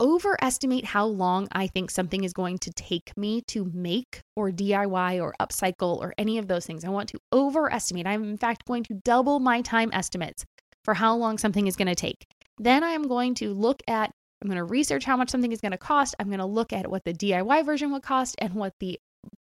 overestimate 0.00 0.84
how 0.84 1.06
long 1.06 1.48
I 1.52 1.66
think 1.66 1.90
something 1.90 2.24
is 2.24 2.32
going 2.32 2.58
to 2.58 2.72
take 2.72 3.16
me 3.16 3.42
to 3.48 3.70
make 3.72 4.20
or 4.36 4.50
DIY 4.50 5.22
or 5.22 5.34
upcycle 5.40 5.96
or 5.98 6.12
any 6.18 6.38
of 6.38 6.48
those 6.48 6.66
things. 6.66 6.84
I 6.84 6.88
want 6.88 7.08
to 7.10 7.18
overestimate. 7.32 8.06
I'm, 8.06 8.24
in 8.24 8.36
fact, 8.36 8.66
going 8.66 8.82
to 8.84 8.94
double 9.04 9.40
my 9.40 9.62
time 9.62 9.90
estimates 9.92 10.44
for 10.84 10.94
how 10.94 11.16
long 11.16 11.38
something 11.38 11.66
is 11.66 11.76
going 11.76 11.88
to 11.88 11.94
take. 11.94 12.26
Then 12.58 12.84
I 12.84 12.90
am 12.90 13.08
going 13.08 13.34
to 13.36 13.52
look 13.52 13.82
at 13.88 14.10
I'm 14.42 14.48
going 14.48 14.58
to 14.58 14.64
research 14.64 15.06
how 15.06 15.16
much 15.16 15.30
something 15.30 15.52
is 15.52 15.62
going 15.62 15.72
to 15.72 15.78
cost. 15.78 16.14
I'm 16.20 16.26
going 16.26 16.38
to 16.38 16.44
look 16.44 16.74
at 16.74 16.90
what 16.90 17.04
the 17.04 17.14
DIY 17.14 17.64
version 17.64 17.90
would 17.92 18.02
cost 18.02 18.34
and 18.38 18.52
what 18.52 18.74
the 18.78 19.00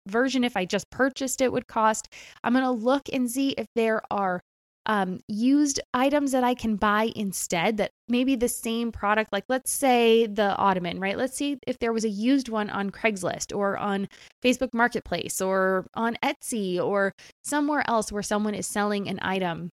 version, 0.08 0.44
if 0.44 0.58
I 0.58 0.66
just 0.66 0.90
purchased 0.90 1.42
it, 1.42 1.52
would 1.52 1.68
cost. 1.68 2.10
I'm 2.44 2.54
going 2.54 2.66
to 2.66 2.72
look 2.72 3.04
and 3.14 3.30
see 3.30 3.50
if 3.50 3.68
there 3.76 4.02
are 4.10 4.42
um, 4.86 5.20
used 5.28 5.80
items 5.94 6.32
that 6.32 6.44
I 6.44 6.54
can 6.54 6.76
buy 6.76 7.12
instead 7.16 7.78
that 7.78 7.92
maybe 8.08 8.36
the 8.36 8.48
same 8.48 8.92
product, 8.92 9.32
like 9.32 9.46
let's 9.50 9.72
say 9.72 10.26
the 10.26 10.56
Ottoman, 10.56 11.00
right? 11.00 11.18
Let's 11.18 11.36
see 11.36 11.58
if 11.68 11.80
there 11.80 11.94
was 11.94 12.06
a 12.06 12.10
used 12.10 12.50
one 12.50 12.70
on 12.70 12.90
Craigslist 12.90 13.56
or 13.56 13.78
on 13.78 14.08
Facebook 14.44 14.74
Marketplace 14.74 15.42
or 15.42 15.88
on 15.94 16.18
Etsy 16.24 16.80
or 16.80 17.14
somewhere 17.44 17.84
else 17.88 18.12
where 18.12 18.24
someone 18.24 18.56
is 18.56 18.68
selling 18.68 19.08
an 19.08 19.20
item 19.22 19.70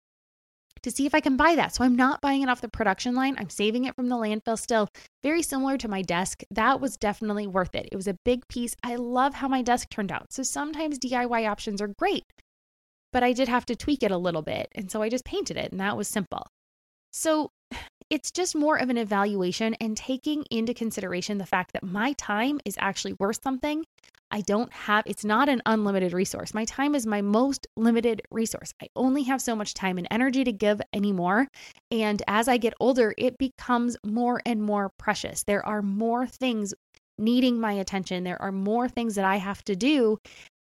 to 0.86 0.92
see 0.92 1.08
if 1.08 1.16
I 1.16 1.20
can 1.20 1.36
buy 1.36 1.56
that. 1.56 1.74
So 1.74 1.84
I'm 1.84 1.96
not 1.96 2.22
buying 2.22 2.44
it 2.44 2.50
off 2.50 2.62
the 2.62 2.70
production 2.70 3.16
line. 3.16 3.36
I'm 3.40 3.50
saving 3.50 3.86
it 3.86 3.96
from 3.96 4.08
the 4.08 4.16
landfill 4.16 4.58
still. 4.58 4.88
Very 5.24 5.42
similar 5.42 5.78
to 5.78 5.88
my 5.88 6.04
desk. 6.04 6.44
That 6.52 6.80
was 6.80 6.96
definitely 6.96 7.48
worth 7.48 7.74
it. 7.74 7.90
It 7.92 7.96
was 7.96 8.08
a 8.08 8.18
big 8.24 8.48
piece. 8.50 8.76
I 8.84 8.96
love 8.96 9.34
how 9.34 9.48
my 9.48 9.64
desk 9.64 9.90
turned 9.90 10.12
out. 10.12 10.32
So 10.32 10.44
sometimes 10.44 11.00
DIY 11.00 11.50
options 11.50 11.82
are 11.82 11.90
great, 11.98 12.24
but 13.16 13.24
I 13.24 13.32
did 13.32 13.48
have 13.48 13.66
to 13.68 13.78
tweak 13.78 14.04
it 14.04 14.12
a 14.12 14.18
little 14.18 14.42
bit. 14.42 14.68
And 14.76 14.92
so 14.92 15.02
I 15.02 15.08
just 15.08 15.24
painted 15.24 15.56
it, 15.56 15.72
and 15.72 15.80
that 15.80 15.96
was 15.96 16.10
simple. 16.10 16.48
So 17.14 17.50
it's 18.10 18.30
just 18.30 18.58
more 18.58 18.76
of 18.76 18.90
an 18.90 18.98
evaluation 18.98 19.74
and 19.76 19.96
taking 19.96 20.44
into 20.52 20.74
consideration 20.74 21.38
the 21.38 21.46
fact 21.46 21.72
that 21.72 21.84
my 21.84 22.12
time 22.18 22.60
is 22.66 22.76
actually 22.78 23.16
worth 23.18 23.40
something. 23.42 23.86
I 24.32 24.42
don't 24.42 24.70
have, 24.74 25.06
it's 25.08 25.24
not 25.24 25.48
an 25.48 25.62
unlimited 25.66 26.12
resource. 26.12 26.54
My 26.54 26.66
time 26.66 26.94
is 26.94 27.08
my 27.08 27.22
most 27.22 27.68
limited 27.78 28.22
resource. 28.32 28.74
I 28.84 28.88
only 28.98 29.24
have 29.24 29.42
so 29.42 29.56
much 29.56 29.74
time 29.74 29.98
and 29.98 30.10
energy 30.12 30.44
to 30.44 30.52
give 30.52 30.82
anymore. 30.92 31.48
And 31.92 32.22
as 32.28 32.50
I 32.50 32.58
get 32.58 32.74
older, 32.82 33.14
it 33.18 33.38
becomes 33.38 33.96
more 34.06 34.42
and 34.46 34.62
more 34.62 34.92
precious. 35.00 35.46
There 35.46 35.66
are 35.66 35.82
more 35.82 36.28
things 36.28 36.74
needing 37.18 37.62
my 37.62 37.72
attention, 37.72 38.26
there 38.26 38.42
are 38.42 38.52
more 38.52 38.90
things 38.90 39.16
that 39.16 39.24
I 39.24 39.38
have 39.38 39.64
to 39.64 39.76
do. 39.78 40.18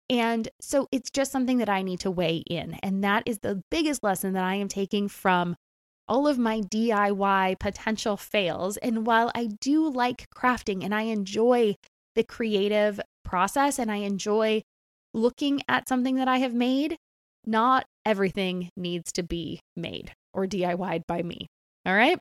And 0.10 0.47
so 0.62 0.88
it's 0.91 1.10
just 1.10 1.32
something 1.32 1.58
that 1.58 1.70
I 1.70 1.82
need 1.82 1.99
to 2.01 2.12
weigh 2.12 2.43
in. 2.47 2.76
And 2.84 3.03
that 3.03 3.24
is 3.26 3.39
the 3.39 3.62
biggest 3.72 4.03
lesson 4.03 4.34
that 4.34 4.43
I 4.43 4.56
am 4.56 4.68
taking 4.68 5.08
from 5.08 5.56
all 6.08 6.28
of 6.28 6.38
my 6.38 6.62
DIY 6.62 7.60
potential 7.60 8.16
fails. 8.16 8.78
And 8.78 9.08
while 9.08 9.32
I 9.34 9.49
do 9.60 9.89
like 9.89 10.28
crafting 10.36 10.84
and 10.84 10.93
I 10.93 11.03
enjoy 11.03 11.76
the 12.16 12.24
creative 12.24 12.99
process 13.24 13.80
and 13.80 13.91
I 13.91 13.97
enjoy 13.97 14.62
looking 15.14 15.62
at 15.68 15.89
something 15.89 16.16
that 16.16 16.28
I 16.28 16.38
have 16.38 16.53
made, 16.53 16.97
not 17.45 17.86
everything 18.06 18.70
needs 18.78 19.12
to 19.14 19.24
be 19.24 19.60
made 19.76 20.12
or 20.34 20.45
DIYed 20.45 21.01
by 21.08 21.24
me. 21.24 21.47
All 21.86 21.95
right. 21.95 22.20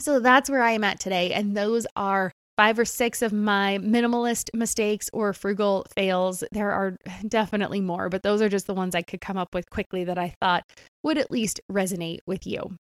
So 0.00 0.18
that's 0.18 0.50
where 0.50 0.62
I 0.62 0.72
am 0.72 0.84
at 0.84 0.98
today. 0.98 1.32
And 1.32 1.56
those 1.56 1.86
are 1.94 2.32
five 2.62 2.78
or 2.78 2.84
six 2.84 3.22
of 3.22 3.32
my 3.32 3.78
minimalist 3.82 4.48
mistakes 4.54 5.10
or 5.12 5.32
frugal 5.32 5.84
fails. 5.96 6.44
There 6.52 6.70
are 6.70 6.96
definitely 7.26 7.80
more, 7.80 8.08
but 8.08 8.22
those 8.22 8.40
are 8.40 8.48
just 8.48 8.68
the 8.68 8.74
ones 8.74 8.94
I 8.94 9.02
could 9.02 9.20
come 9.20 9.36
up 9.36 9.52
with 9.52 9.68
quickly 9.68 10.04
that 10.04 10.16
I 10.16 10.34
thought 10.40 10.62
would 11.02 11.18
at 11.18 11.30
least 11.30 11.60
resonate 11.68 12.20
with 12.24 12.46
you. 12.46 12.76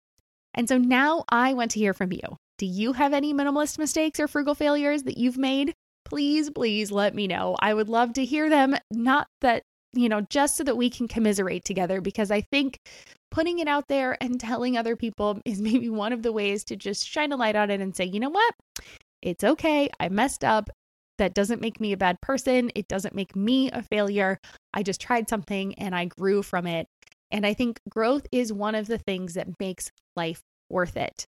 And 0.56 0.68
so 0.68 0.80
now 0.80 1.26
I 1.30 1.54
want 1.54 1.70
to 1.72 1.80
hear 1.80 1.94
from 1.94 2.12
you. 2.12 2.38
Do 2.58 2.66
you 2.66 2.94
have 2.94 3.14
any 3.14 3.36
minimalist 3.36 3.78
mistakes 3.78 4.20
or 4.20 4.28
frugal 4.28 4.56
failures 4.56 5.04
that 5.04 5.18
you've 5.18 5.38
made? 5.38 5.76
please, 6.08 6.50
please 6.50 6.90
let 6.90 7.14
me 7.14 7.28
know. 7.28 7.56
I 7.60 7.74
would 7.74 7.90
love 7.90 8.14
to 8.14 8.24
hear 8.24 8.50
them. 8.50 8.76
Not 8.92 9.28
that, 9.42 9.64
you 9.94 10.08
know, 10.08 10.22
just 10.30 10.56
so 10.56 10.64
that 10.64 10.78
we 10.78 10.90
can 10.90 11.08
commiserate 11.08 11.66
together, 11.66 12.00
because 12.00 12.32
I 12.32 12.42
think 12.42 12.80
putting 13.30 13.60
it 13.60 13.68
out 13.68 13.90
there 13.90 14.18
and 14.22 14.40
telling 14.40 14.78
other 14.78 14.96
people 14.96 15.42
is 15.44 15.62
maybe 15.70 15.90
one 15.90 16.14
of 16.14 16.24
the 16.24 16.32
ways 16.32 16.64
to 16.66 16.76
just 16.76 17.08
shine 17.08 17.32
a 17.32 17.36
light 17.36 17.56
on 17.56 17.70
it 17.70 17.82
and 17.82 17.96
say, 17.96 18.06
you 18.06 18.20
know 18.20 18.30
what? 18.30 18.54
It's 19.22 19.44
okay. 19.44 19.90
I 20.00 20.10
messed 20.10 20.44
up. 20.44 20.70
That 21.18 21.34
doesn't 21.34 21.62
make 21.62 21.80
me 21.80 21.94
a 21.94 21.98
bad 21.98 22.22
person. 22.22 22.72
It 22.76 22.88
doesn't 22.88 23.16
make 23.16 23.36
me 23.36 23.72
a 23.72 23.82
failure. 23.82 24.38
I 24.74 24.84
just 24.84 25.02
tried 25.02 25.28
something 25.28 25.74
and 25.76 25.96
I 25.96 26.06
grew 26.06 26.44
from 26.44 26.68
it. 26.68 26.88
And 27.32 27.46
I 27.46 27.54
think 27.54 27.80
growth 27.90 28.28
is 28.32 28.54
one 28.54 28.76
of 28.76 28.88
the 28.88 29.00
things 29.00 29.34
that 29.34 29.60
makes 29.60 29.92
life 30.16 30.42
worth 30.70 30.96
it. 30.96 31.26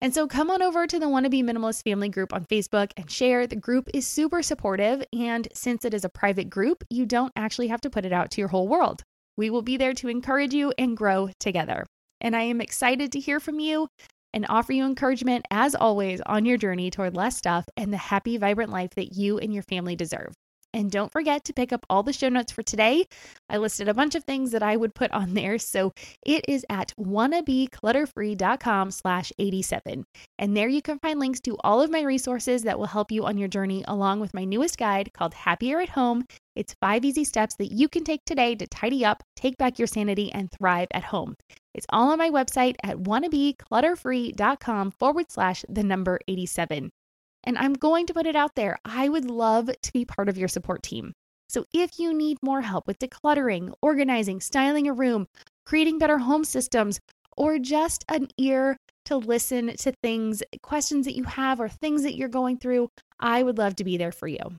And 0.00 0.12
so 0.12 0.26
come 0.26 0.50
on 0.50 0.62
over 0.62 0.86
to 0.86 0.98
the 0.98 1.06
Wannabe 1.06 1.42
Minimalist 1.42 1.82
Family 1.84 2.08
group 2.08 2.32
on 2.32 2.44
Facebook 2.44 2.92
and 2.96 3.10
share. 3.10 3.46
The 3.46 3.56
group 3.56 3.88
is 3.94 4.06
super 4.06 4.42
supportive. 4.42 5.02
And 5.12 5.48
since 5.54 5.84
it 5.84 5.94
is 5.94 6.04
a 6.04 6.10
private 6.10 6.50
group, 6.50 6.84
you 6.90 7.06
don't 7.06 7.32
actually 7.36 7.68
have 7.68 7.80
to 7.82 7.90
put 7.90 8.04
it 8.04 8.12
out 8.12 8.30
to 8.32 8.40
your 8.40 8.48
whole 8.48 8.68
world. 8.68 9.02
We 9.36 9.50
will 9.50 9.62
be 9.62 9.76
there 9.76 9.94
to 9.94 10.08
encourage 10.08 10.54
you 10.54 10.72
and 10.78 10.96
grow 10.96 11.30
together. 11.40 11.86
And 12.20 12.34
I 12.34 12.42
am 12.42 12.60
excited 12.60 13.12
to 13.12 13.20
hear 13.20 13.40
from 13.40 13.60
you 13.60 13.88
and 14.36 14.44
offer 14.50 14.74
you 14.74 14.84
encouragement, 14.84 15.46
as 15.50 15.74
always, 15.74 16.20
on 16.26 16.44
your 16.44 16.58
journey 16.58 16.90
toward 16.90 17.16
less 17.16 17.38
stuff 17.38 17.66
and 17.74 17.90
the 17.90 17.96
happy, 17.96 18.36
vibrant 18.36 18.70
life 18.70 18.90
that 18.90 19.16
you 19.16 19.38
and 19.38 19.52
your 19.54 19.62
family 19.62 19.96
deserve. 19.96 20.34
And 20.76 20.90
don't 20.90 21.10
forget 21.10 21.42
to 21.44 21.54
pick 21.54 21.72
up 21.72 21.86
all 21.88 22.02
the 22.02 22.12
show 22.12 22.28
notes 22.28 22.52
for 22.52 22.62
today. 22.62 23.06
I 23.48 23.56
listed 23.56 23.88
a 23.88 23.94
bunch 23.94 24.14
of 24.14 24.24
things 24.24 24.50
that 24.50 24.62
I 24.62 24.76
would 24.76 24.94
put 24.94 25.10
on 25.10 25.32
there. 25.32 25.56
So 25.58 25.94
it 26.24 26.44
is 26.46 26.66
at 26.68 26.92
wannabeclutterfree.com 27.00 28.90
slash 28.90 29.32
87. 29.38 30.04
And 30.38 30.54
there 30.54 30.68
you 30.68 30.82
can 30.82 30.98
find 30.98 31.18
links 31.18 31.40
to 31.40 31.56
all 31.64 31.80
of 31.80 31.90
my 31.90 32.02
resources 32.02 32.64
that 32.64 32.78
will 32.78 32.86
help 32.86 33.10
you 33.10 33.24
on 33.24 33.38
your 33.38 33.48
journey, 33.48 33.84
along 33.88 34.20
with 34.20 34.34
my 34.34 34.44
newest 34.44 34.76
guide 34.76 35.14
called 35.14 35.32
Happier 35.32 35.80
at 35.80 35.88
Home. 35.88 36.26
It's 36.54 36.76
five 36.78 37.06
easy 37.06 37.24
steps 37.24 37.54
that 37.56 37.72
you 37.72 37.88
can 37.88 38.04
take 38.04 38.26
today 38.26 38.54
to 38.56 38.66
tidy 38.66 39.02
up, 39.02 39.22
take 39.34 39.56
back 39.56 39.78
your 39.78 39.88
sanity, 39.88 40.30
and 40.30 40.50
thrive 40.50 40.88
at 40.92 41.04
home. 41.04 41.36
It's 41.74 41.86
all 41.88 42.10
on 42.10 42.18
my 42.18 42.28
website 42.28 42.74
at 42.84 42.98
wannabeclutterfree.com 42.98 44.90
forward 44.90 45.32
slash 45.32 45.64
the 45.70 45.82
number 45.82 46.20
87. 46.28 46.90
And 47.46 47.56
I'm 47.56 47.72
going 47.72 48.06
to 48.06 48.14
put 48.14 48.26
it 48.26 48.36
out 48.36 48.56
there. 48.56 48.76
I 48.84 49.08
would 49.08 49.30
love 49.30 49.70
to 49.80 49.92
be 49.92 50.04
part 50.04 50.28
of 50.28 50.36
your 50.36 50.48
support 50.48 50.82
team. 50.82 51.12
So 51.48 51.64
if 51.72 51.98
you 51.98 52.12
need 52.12 52.38
more 52.42 52.60
help 52.60 52.86
with 52.86 52.98
decluttering, 52.98 53.72
organizing, 53.80 54.40
styling 54.40 54.88
a 54.88 54.92
room, 54.92 55.28
creating 55.64 55.98
better 55.98 56.18
home 56.18 56.44
systems, 56.44 56.98
or 57.36 57.58
just 57.58 58.04
an 58.08 58.28
ear 58.36 58.76
to 59.04 59.16
listen 59.16 59.76
to 59.76 59.92
things, 60.02 60.42
questions 60.62 61.06
that 61.06 61.14
you 61.14 61.24
have, 61.24 61.60
or 61.60 61.68
things 61.68 62.02
that 62.02 62.16
you're 62.16 62.28
going 62.28 62.58
through, 62.58 62.88
I 63.20 63.42
would 63.42 63.58
love 63.58 63.76
to 63.76 63.84
be 63.84 63.96
there 63.96 64.12
for 64.12 64.26
you. 64.26 64.56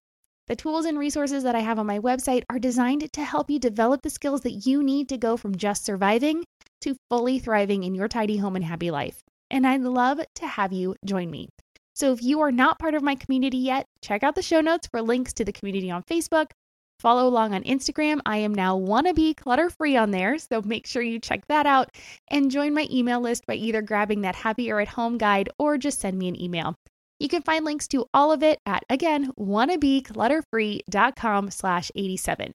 The 0.48 0.56
tools 0.56 0.86
and 0.86 0.98
resources 0.98 1.44
that 1.44 1.56
I 1.56 1.60
have 1.60 1.78
on 1.78 1.86
my 1.86 2.00
website 2.00 2.44
are 2.50 2.60
designed 2.60 3.12
to 3.12 3.24
help 3.24 3.50
you 3.50 3.60
develop 3.60 4.02
the 4.02 4.10
skills 4.10 4.42
that 4.42 4.66
you 4.66 4.82
need 4.82 5.10
to 5.10 5.18
go 5.18 5.36
from 5.36 5.58
just 5.58 5.84
surviving 5.84 6.46
to 6.82 6.96
fully 7.10 7.38
thriving 7.40 7.84
in 7.84 7.94
your 7.94 8.08
tidy 8.08 8.38
home 8.38 8.56
and 8.56 8.64
happy 8.64 8.90
life. 8.90 9.24
And 9.52 9.68
I'd 9.68 9.82
love 9.82 10.22
to 10.36 10.48
have 10.48 10.72
you 10.72 10.96
join 11.04 11.30
me. 11.30 11.50
So 11.98 12.14
if 12.14 12.22
you 12.22 12.42
are 12.42 12.52
not 12.52 12.78
part 12.78 12.94
of 12.94 13.02
my 13.02 13.16
community 13.16 13.58
yet, 13.58 13.88
check 14.04 14.22
out 14.22 14.36
the 14.36 14.44
show 14.44 14.62
notes 14.62 14.86
for 14.86 15.02
links 15.02 15.34
to 15.34 15.44
the 15.44 15.52
community 15.52 15.90
on 15.90 16.04
Facebook. 16.04 16.52
Follow 17.00 17.28
along 17.28 17.56
on 17.56 17.64
Instagram. 17.64 18.20
I 18.24 18.38
am 18.38 18.54
now 18.54 18.78
wannabe 18.78 19.36
clutter 19.36 19.72
free 19.72 19.98
on 19.98 20.12
there, 20.12 20.38
so 20.38 20.62
make 20.62 20.86
sure 20.86 21.02
you 21.02 21.20
check 21.20 21.48
that 21.48 21.66
out 21.66 21.90
and 22.28 22.52
join 22.52 22.76
my 22.76 22.88
email 22.92 23.20
list 23.20 23.48
by 23.48 23.56
either 23.56 23.82
grabbing 23.82 24.22
that 24.22 24.36
happier 24.36 24.80
at 24.80 24.90
home 24.90 25.18
guide 25.18 25.50
or 25.58 25.80
just 25.80 26.00
send 26.00 26.20
me 26.20 26.28
an 26.28 26.40
email. 26.40 26.76
You 27.20 27.30
can 27.30 27.42
find 27.42 27.66
links 27.66 27.88
to 27.88 28.06
all 28.14 28.32
of 28.32 28.44
it 28.44 28.60
at 28.68 28.84
again 28.92 29.32
wannabeclutterfree.com 29.40 31.50
slash 31.50 31.92
87. 31.96 32.52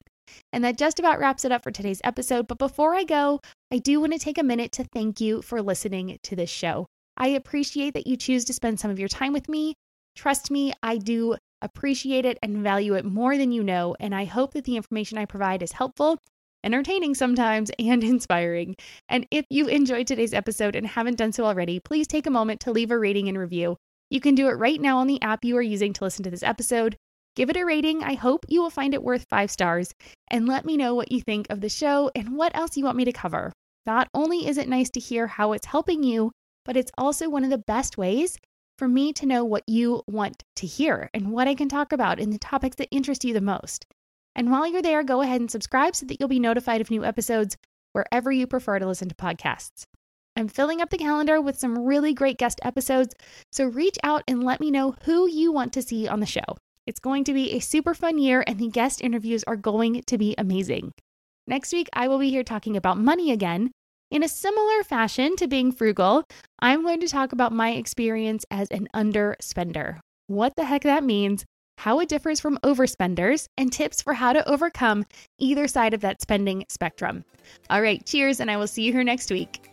And 0.53 0.63
that 0.63 0.77
just 0.77 0.99
about 0.99 1.19
wraps 1.19 1.43
it 1.43 1.51
up 1.51 1.63
for 1.63 1.71
today's 1.71 1.99
episode. 2.05 2.47
But 2.47 2.59
before 2.59 2.95
I 2.95 3.03
go, 3.03 3.41
I 3.73 3.79
do 3.79 3.99
want 3.99 4.13
to 4.13 4.19
take 4.19 4.37
a 4.37 4.43
minute 4.43 4.71
to 4.71 4.85
thank 4.85 5.19
you 5.19 5.41
for 5.41 5.61
listening 5.61 6.17
to 6.23 6.35
this 6.37 6.49
show. 6.49 6.87
I 7.17 7.27
appreciate 7.29 7.93
that 7.93 8.07
you 8.07 8.17
choose 8.17 8.45
to 8.45 8.53
spend 8.53 8.79
some 8.79 8.91
of 8.91 8.99
your 8.99 9.09
time 9.09 9.33
with 9.33 9.47
me. 9.47 9.75
Trust 10.15 10.51
me, 10.51 10.73
I 10.81 10.97
do 10.97 11.35
appreciate 11.63 12.25
it, 12.25 12.37
and 12.43 12.61
value 12.61 12.93
it 12.93 13.05
more 13.05 13.37
than 13.37 13.51
you 13.51 13.63
know. 13.63 13.95
And 13.99 14.13
I 14.13 14.25
hope 14.25 14.53
that 14.53 14.65
the 14.65 14.75
information 14.75 15.17
I 15.17 15.25
provide 15.25 15.63
is 15.63 15.71
helpful, 15.71 16.19
entertaining 16.63 17.15
sometimes, 17.15 17.71
and 17.79 18.03
inspiring. 18.03 18.75
And 19.09 19.25
if 19.31 19.45
you 19.49 19.67
enjoyed 19.67 20.05
today's 20.05 20.33
episode 20.33 20.75
and 20.75 20.85
haven't 20.85 21.17
done 21.17 21.31
so 21.31 21.45
already, 21.45 21.79
please 21.79 22.05
take 22.05 22.27
a 22.27 22.31
moment 22.31 22.59
to 22.61 22.71
leave 22.71 22.91
a 22.91 22.99
rating 22.99 23.29
and 23.29 23.37
review. 23.37 23.77
You 24.09 24.19
can 24.19 24.35
do 24.35 24.47
it 24.49 24.53
right 24.53 24.79
now 24.79 24.99
on 24.99 25.07
the 25.07 25.21
app 25.21 25.43
you 25.43 25.57
are 25.57 25.61
using 25.61 25.93
to 25.93 26.03
listen 26.03 26.23
to 26.23 26.29
this 26.29 26.43
episode. 26.43 26.97
Give 27.35 27.49
it 27.49 27.57
a 27.57 27.65
rating. 27.65 28.03
I 28.03 28.13
hope 28.13 28.45
you 28.47 28.61
will 28.61 28.69
find 28.69 28.93
it 28.93 29.01
worth 29.01 29.25
five 29.27 29.49
stars. 29.49 29.91
And 30.29 30.47
let 30.47 30.65
me 30.65 30.77
know 30.77 30.93
what 30.93 31.11
you 31.11 31.19
think 31.21 31.47
of 31.49 31.61
the 31.61 31.69
show 31.69 32.11
and 32.13 32.37
what 32.37 32.55
else 32.55 32.77
you 32.77 32.83
want 32.83 32.97
me 32.97 33.05
to 33.05 33.11
cover. 33.11 33.51
Not 33.87 34.07
only 34.13 34.47
is 34.47 34.57
it 34.57 34.69
nice 34.69 34.91
to 34.91 34.99
hear 34.99 35.25
how 35.25 35.53
it's 35.53 35.65
helping 35.65 36.03
you, 36.03 36.31
but 36.65 36.77
it's 36.77 36.91
also 36.97 37.29
one 37.29 37.43
of 37.43 37.49
the 37.49 37.57
best 37.57 37.97
ways 37.97 38.37
for 38.77 38.87
me 38.87 39.13
to 39.13 39.25
know 39.25 39.43
what 39.45 39.63
you 39.67 40.03
want 40.07 40.43
to 40.55 40.67
hear 40.67 41.09
and 41.13 41.31
what 41.31 41.47
I 41.47 41.55
can 41.55 41.69
talk 41.69 41.91
about 41.91 42.19
in 42.19 42.31
the 42.31 42.39
topics 42.39 42.75
that 42.77 42.87
interest 42.91 43.23
you 43.23 43.33
the 43.33 43.41
most. 43.41 43.85
And 44.35 44.51
while 44.51 44.67
you're 44.67 44.81
there, 44.81 45.03
go 45.03 45.21
ahead 45.21 45.41
and 45.41 45.51
subscribe 45.51 45.95
so 45.95 46.05
that 46.07 46.19
you'll 46.19 46.29
be 46.29 46.39
notified 46.39 46.81
of 46.81 46.89
new 46.89 47.05
episodes 47.05 47.55
wherever 47.91 48.31
you 48.31 48.47
prefer 48.47 48.79
to 48.79 48.87
listen 48.87 49.09
to 49.09 49.15
podcasts. 49.15 49.85
I'm 50.35 50.47
filling 50.47 50.81
up 50.81 50.89
the 50.89 50.97
calendar 50.97 51.39
with 51.39 51.59
some 51.59 51.77
really 51.77 52.13
great 52.13 52.37
guest 52.37 52.59
episodes, 52.63 53.13
so 53.51 53.65
reach 53.65 53.97
out 54.03 54.23
and 54.27 54.43
let 54.43 54.59
me 54.59 54.71
know 54.71 54.95
who 55.03 55.29
you 55.29 55.51
want 55.51 55.73
to 55.73 55.83
see 55.83 56.07
on 56.07 56.19
the 56.19 56.25
show. 56.25 56.43
It's 56.87 56.99
going 56.99 57.23
to 57.25 57.33
be 57.33 57.51
a 57.51 57.59
super 57.59 57.93
fun 57.93 58.17
year, 58.17 58.43
and 58.47 58.57
the 58.57 58.67
guest 58.67 59.01
interviews 59.01 59.43
are 59.45 59.55
going 59.55 60.01
to 60.01 60.17
be 60.17 60.33
amazing. 60.37 60.91
Next 61.45 61.71
week, 61.71 61.87
I 61.93 62.07
will 62.07 62.17
be 62.17 62.31
here 62.31 62.43
talking 62.43 62.75
about 62.75 62.97
money 62.97 63.31
again. 63.31 63.71
In 64.13 64.21
a 64.21 64.27
similar 64.27 64.83
fashion 64.83 65.35
to 65.37 65.47
being 65.47 65.71
frugal, 65.71 66.23
I'm 66.59 66.83
going 66.83 66.99
to 66.99 67.07
talk 67.07 67.31
about 67.31 67.51
my 67.51 67.71
experience 67.71 68.45
as 68.51 68.67
an 68.69 68.87
underspender, 68.95 70.01
what 70.27 70.55
the 70.55 70.65
heck 70.65 70.83
that 70.83 71.03
means, 71.03 71.45
how 71.79 71.99
it 71.99 72.09
differs 72.09 72.39
from 72.39 72.59
overspenders, 72.61 73.47
and 73.57 73.73
tips 73.73 74.03
for 74.03 74.13
how 74.13 74.31
to 74.31 74.47
overcome 74.47 75.07
either 75.39 75.67
side 75.67 75.95
of 75.95 76.01
that 76.01 76.21
spending 76.21 76.63
spectrum. 76.69 77.25
All 77.71 77.81
right, 77.81 78.05
cheers, 78.05 78.39
and 78.39 78.51
I 78.51 78.57
will 78.57 78.67
see 78.67 78.83
you 78.83 78.91
here 78.91 79.03
next 79.03 79.31
week. 79.31 79.72